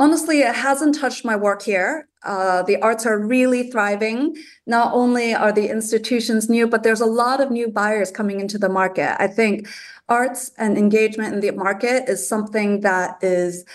Honestly, 0.00 0.40
it 0.40 0.54
hasn't 0.54 0.98
touched 0.98 1.26
my 1.26 1.36
work 1.36 1.60
here. 1.60 2.08
Uh, 2.22 2.62
the 2.62 2.80
arts 2.80 3.04
are 3.04 3.18
really 3.18 3.70
thriving. 3.70 4.34
Not 4.66 4.94
only 4.94 5.34
are 5.34 5.52
the 5.52 5.68
institutions 5.68 6.48
new, 6.48 6.66
but 6.66 6.82
there's 6.82 7.02
a 7.02 7.06
lot 7.06 7.42
of 7.42 7.50
new 7.50 7.68
buyers 7.68 8.10
coming 8.10 8.40
into 8.40 8.56
the 8.56 8.70
market. 8.70 9.14
I 9.22 9.26
think 9.26 9.68
arts 10.08 10.52
and 10.56 10.78
engagement 10.78 11.34
in 11.34 11.40
the 11.40 11.50
market 11.50 12.08
is 12.08 12.26
something 12.26 12.80
that 12.80 13.22
is 13.22 13.66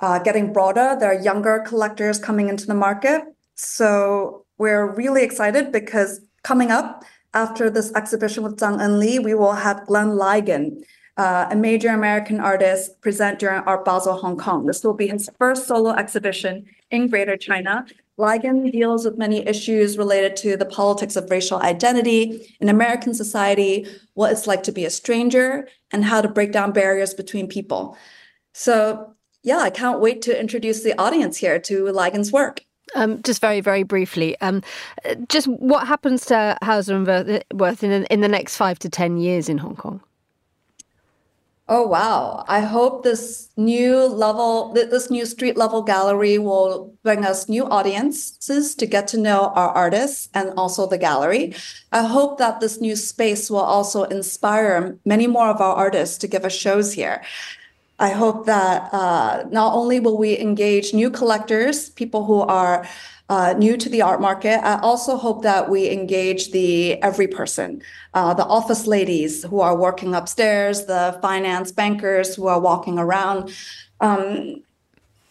uh, 0.00 0.18
getting 0.18 0.52
broader. 0.52 0.98
There 1.00 1.12
are 1.12 1.22
younger 1.22 1.64
collectors 1.66 2.18
coming 2.18 2.50
into 2.50 2.66
the 2.66 2.74
market. 2.74 3.22
So 3.54 4.44
we're 4.58 4.94
really 4.94 5.22
excited 5.22 5.72
because 5.72 6.20
coming 6.42 6.70
up 6.70 7.04
after 7.32 7.70
this 7.70 7.90
exhibition 7.94 8.42
with 8.42 8.58
Zhang 8.58 8.82
En 8.82 9.00
Li, 9.00 9.18
we 9.18 9.32
will 9.32 9.54
have 9.54 9.86
Glenn 9.86 10.08
Ligon 10.08 10.82
uh, 11.20 11.46
a 11.50 11.56
major 11.56 11.90
American 11.90 12.40
artist, 12.40 12.98
present 13.02 13.38
during 13.38 13.60
Art 13.64 13.84
Basel 13.84 14.16
Hong 14.16 14.38
Kong. 14.38 14.64
This 14.64 14.82
will 14.82 14.94
be 14.94 15.08
his 15.08 15.28
first 15.38 15.68
solo 15.68 15.90
exhibition 15.90 16.64
in 16.90 17.08
Greater 17.08 17.36
China. 17.36 17.84
Ligon 18.18 18.72
deals 18.72 19.04
with 19.04 19.18
many 19.18 19.46
issues 19.46 19.98
related 19.98 20.34
to 20.36 20.56
the 20.56 20.64
politics 20.64 21.16
of 21.16 21.30
racial 21.30 21.60
identity 21.60 22.56
in 22.58 22.70
American 22.70 23.12
society, 23.12 23.86
what 24.14 24.32
it's 24.32 24.46
like 24.46 24.62
to 24.62 24.72
be 24.72 24.86
a 24.86 24.90
stranger, 24.90 25.68
and 25.90 26.06
how 26.06 26.22
to 26.22 26.28
break 26.28 26.52
down 26.52 26.72
barriers 26.72 27.12
between 27.12 27.46
people. 27.46 27.98
So, 28.54 29.14
yeah, 29.42 29.58
I 29.58 29.68
can't 29.68 30.00
wait 30.00 30.22
to 30.22 30.40
introduce 30.40 30.82
the 30.82 30.98
audience 30.98 31.36
here 31.36 31.58
to 31.58 31.84
Ligon's 31.92 32.32
work. 32.32 32.64
Um, 32.94 33.22
just 33.22 33.42
very, 33.42 33.60
very 33.60 33.82
briefly, 33.82 34.40
um, 34.40 34.62
just 35.28 35.46
what 35.48 35.86
happens 35.86 36.24
to 36.26 36.56
Hauser 36.62 36.96
and 36.96 37.06
Wirth 37.52 37.84
in, 37.84 38.04
in 38.06 38.20
the 38.22 38.28
next 38.28 38.56
five 38.56 38.78
to 38.78 38.88
ten 38.88 39.18
years 39.18 39.50
in 39.50 39.58
Hong 39.58 39.76
Kong? 39.76 40.00
Oh, 41.72 41.86
wow. 41.86 42.44
I 42.48 42.62
hope 42.62 43.04
this 43.04 43.48
new 43.56 43.98
level, 44.06 44.72
this 44.74 45.08
new 45.08 45.24
street 45.24 45.56
level 45.56 45.82
gallery 45.82 46.36
will 46.36 46.92
bring 47.04 47.24
us 47.24 47.48
new 47.48 47.64
audiences 47.64 48.74
to 48.74 48.86
get 48.86 49.06
to 49.08 49.16
know 49.16 49.52
our 49.54 49.68
artists 49.68 50.28
and 50.34 50.52
also 50.56 50.88
the 50.88 50.98
gallery. 50.98 51.54
I 51.92 52.02
hope 52.02 52.38
that 52.38 52.58
this 52.58 52.80
new 52.80 52.96
space 52.96 53.48
will 53.48 53.60
also 53.60 54.02
inspire 54.02 54.98
many 55.04 55.28
more 55.28 55.46
of 55.46 55.60
our 55.60 55.76
artists 55.76 56.18
to 56.18 56.26
give 56.26 56.44
us 56.44 56.52
shows 56.52 56.92
here. 56.92 57.22
I 58.00 58.08
hope 58.08 58.46
that 58.46 58.92
uh, 58.92 59.44
not 59.52 59.72
only 59.72 60.00
will 60.00 60.18
we 60.18 60.36
engage 60.40 60.92
new 60.92 61.08
collectors, 61.08 61.90
people 61.90 62.24
who 62.24 62.40
are 62.40 62.84
uh, 63.30 63.54
new 63.56 63.76
to 63.76 63.88
the 63.88 64.02
art 64.02 64.20
market. 64.20 64.58
I 64.64 64.80
also 64.80 65.16
hope 65.16 65.42
that 65.44 65.70
we 65.70 65.88
engage 65.88 66.50
the 66.50 67.00
every 67.00 67.28
person, 67.28 67.80
uh, 68.12 68.34
the 68.34 68.44
office 68.44 68.88
ladies 68.88 69.44
who 69.44 69.60
are 69.60 69.76
working 69.76 70.14
upstairs, 70.14 70.86
the 70.86 71.16
finance 71.22 71.70
bankers 71.70 72.34
who 72.34 72.48
are 72.48 72.58
walking 72.60 72.98
around. 72.98 73.54
Um, 74.00 74.62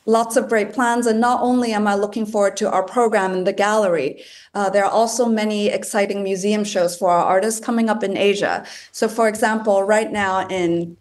lots 0.06 0.38
of 0.38 0.48
great 0.48 0.72
plans. 0.72 1.06
And 1.08 1.20
not 1.20 1.42
only 1.42 1.74
am 1.74 1.88
I 1.88 1.96
looking 1.96 2.26
forward 2.26 2.56
to 2.58 2.72
our 2.72 2.84
program 2.84 3.34
in 3.34 3.44
the 3.44 3.54
gallery, 3.54 4.24
uh, 4.54 4.70
there 4.70 4.86
are 4.86 4.92
also 4.92 5.28
many 5.28 5.68
exciting 5.68 6.24
museum 6.24 6.64
shows 6.64 6.98
for 6.98 7.10
our 7.10 7.26
artists 7.26 7.60
coming 7.60 7.90
up 7.90 8.02
in 8.02 8.16
Asia. 8.16 8.66
So, 8.94 9.10
for 9.10 9.28
example, 9.28 9.84
right 9.84 10.10
now 10.10 10.48
in 10.48 10.96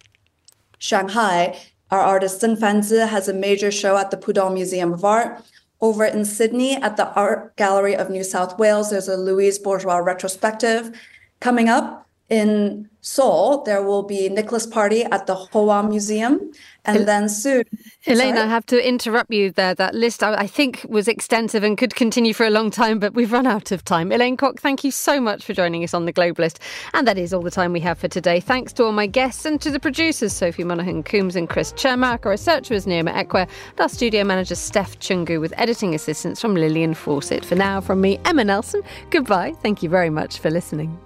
Shanghai, 0.79 1.57
our 1.93 2.01
artist 2.01 2.43
Zeng 2.43 2.59
Fanzhi 2.59 3.09
has 3.09 3.29
a 3.29 3.33
major 3.33 3.71
show 3.71 3.97
at 3.97 4.11
the 4.11 4.17
Pudong 4.17 4.53
Museum 4.53 4.93
of 4.93 5.05
Art. 5.05 5.43
Over 5.81 6.05
in 6.05 6.24
Sydney 6.24 6.74
at 6.74 6.97
the 6.97 7.12
Art 7.12 7.55
Gallery 7.57 7.95
of 7.95 8.11
New 8.11 8.24
South 8.24 8.59
Wales, 8.59 8.91
there's 8.91 9.09
a 9.09 9.16
Louise 9.16 9.59
Bourgeois 9.59 9.99
retrospective. 9.99 10.99
Coming 11.41 11.68
up 11.68 12.08
in 12.29 12.89
Seoul, 13.01 13.62
there 13.62 13.83
will 13.83 14.03
be 14.03 14.29
Nicholas 14.29 14.66
Party 14.66 15.05
at 15.05 15.26
the 15.26 15.35
Hoa 15.35 15.83
Museum. 15.83 16.53
And 16.85 17.07
then 17.07 17.29
soon. 17.29 17.64
Elaine, 18.07 18.37
Sorry? 18.37 18.47
I 18.47 18.47
have 18.47 18.64
to 18.66 18.89
interrupt 18.89 19.31
you 19.31 19.51
there. 19.51 19.74
That 19.74 19.95
list, 19.95 20.22
I, 20.22 20.35
I, 20.35 20.47
think, 20.47 20.87
was 20.89 21.07
extensive 21.07 21.62
and 21.62 21.76
could 21.76 21.95
continue 21.95 22.33
for 22.33 22.47
a 22.47 22.51
long 22.51 22.70
time, 22.70 22.99
but 22.99 23.12
we've 23.12 23.31
run 23.31 23.47
out 23.47 23.72
of 23.72 23.85
time. 23.85 24.11
Elaine 24.11 24.39
Kwok, 24.39 24.59
thank 24.59 24.85
you 24.85 24.91
so 24.91 25.20
much 25.20 25.45
for 25.45 25.53
joining 25.53 25.85
us 25.85 25.93
on 25.93 26.07
The 26.07 26.14
Globalist. 26.14 26.59
And 26.95 27.07
that 27.07 27.18
is 27.18 27.35
all 27.35 27.43
the 27.43 27.51
time 27.51 27.74
we 27.74 27.81
have 27.81 27.99
for 27.99 28.09
today. 28.09 28.41
Thanks 28.41 28.72
to 28.74 28.85
all 28.85 28.93
my 28.93 29.07
guests 29.07 29.45
and 29.45 29.61
to 29.61 29.70
the 29.70 29.81
producers, 29.81 30.33
Sophie 30.33 30.64
Monaghan 30.64 31.03
Coombs 31.03 31.37
and 31.37 31.47
Chris 31.49 31.74
Cermak. 31.74 32.24
Our 32.24 32.33
researcher 32.33 32.72
was 32.72 32.87
Nirma 32.87 33.12
Ekwe, 33.12 33.43
and 33.43 33.81
our 33.81 33.89
studio 33.91 34.24
manager, 34.24 34.55
Steph 34.55 34.99
Chungu, 34.99 35.41
with 35.41 35.53
editing 35.59 35.95
assistance 35.95 36.41
from 36.41 36.55
Lillian 36.55 36.95
Fawcett. 36.95 37.45
For 37.45 37.55
now, 37.55 37.83
from 37.83 38.01
me, 38.01 38.18
Emma 38.24 38.45
Nelson, 38.45 38.81
goodbye. 39.11 39.53
Thank 39.62 39.83
you 39.83 39.91
very 39.91 40.11
much 40.11 40.39
for 40.39 40.51
listening. 40.51 40.99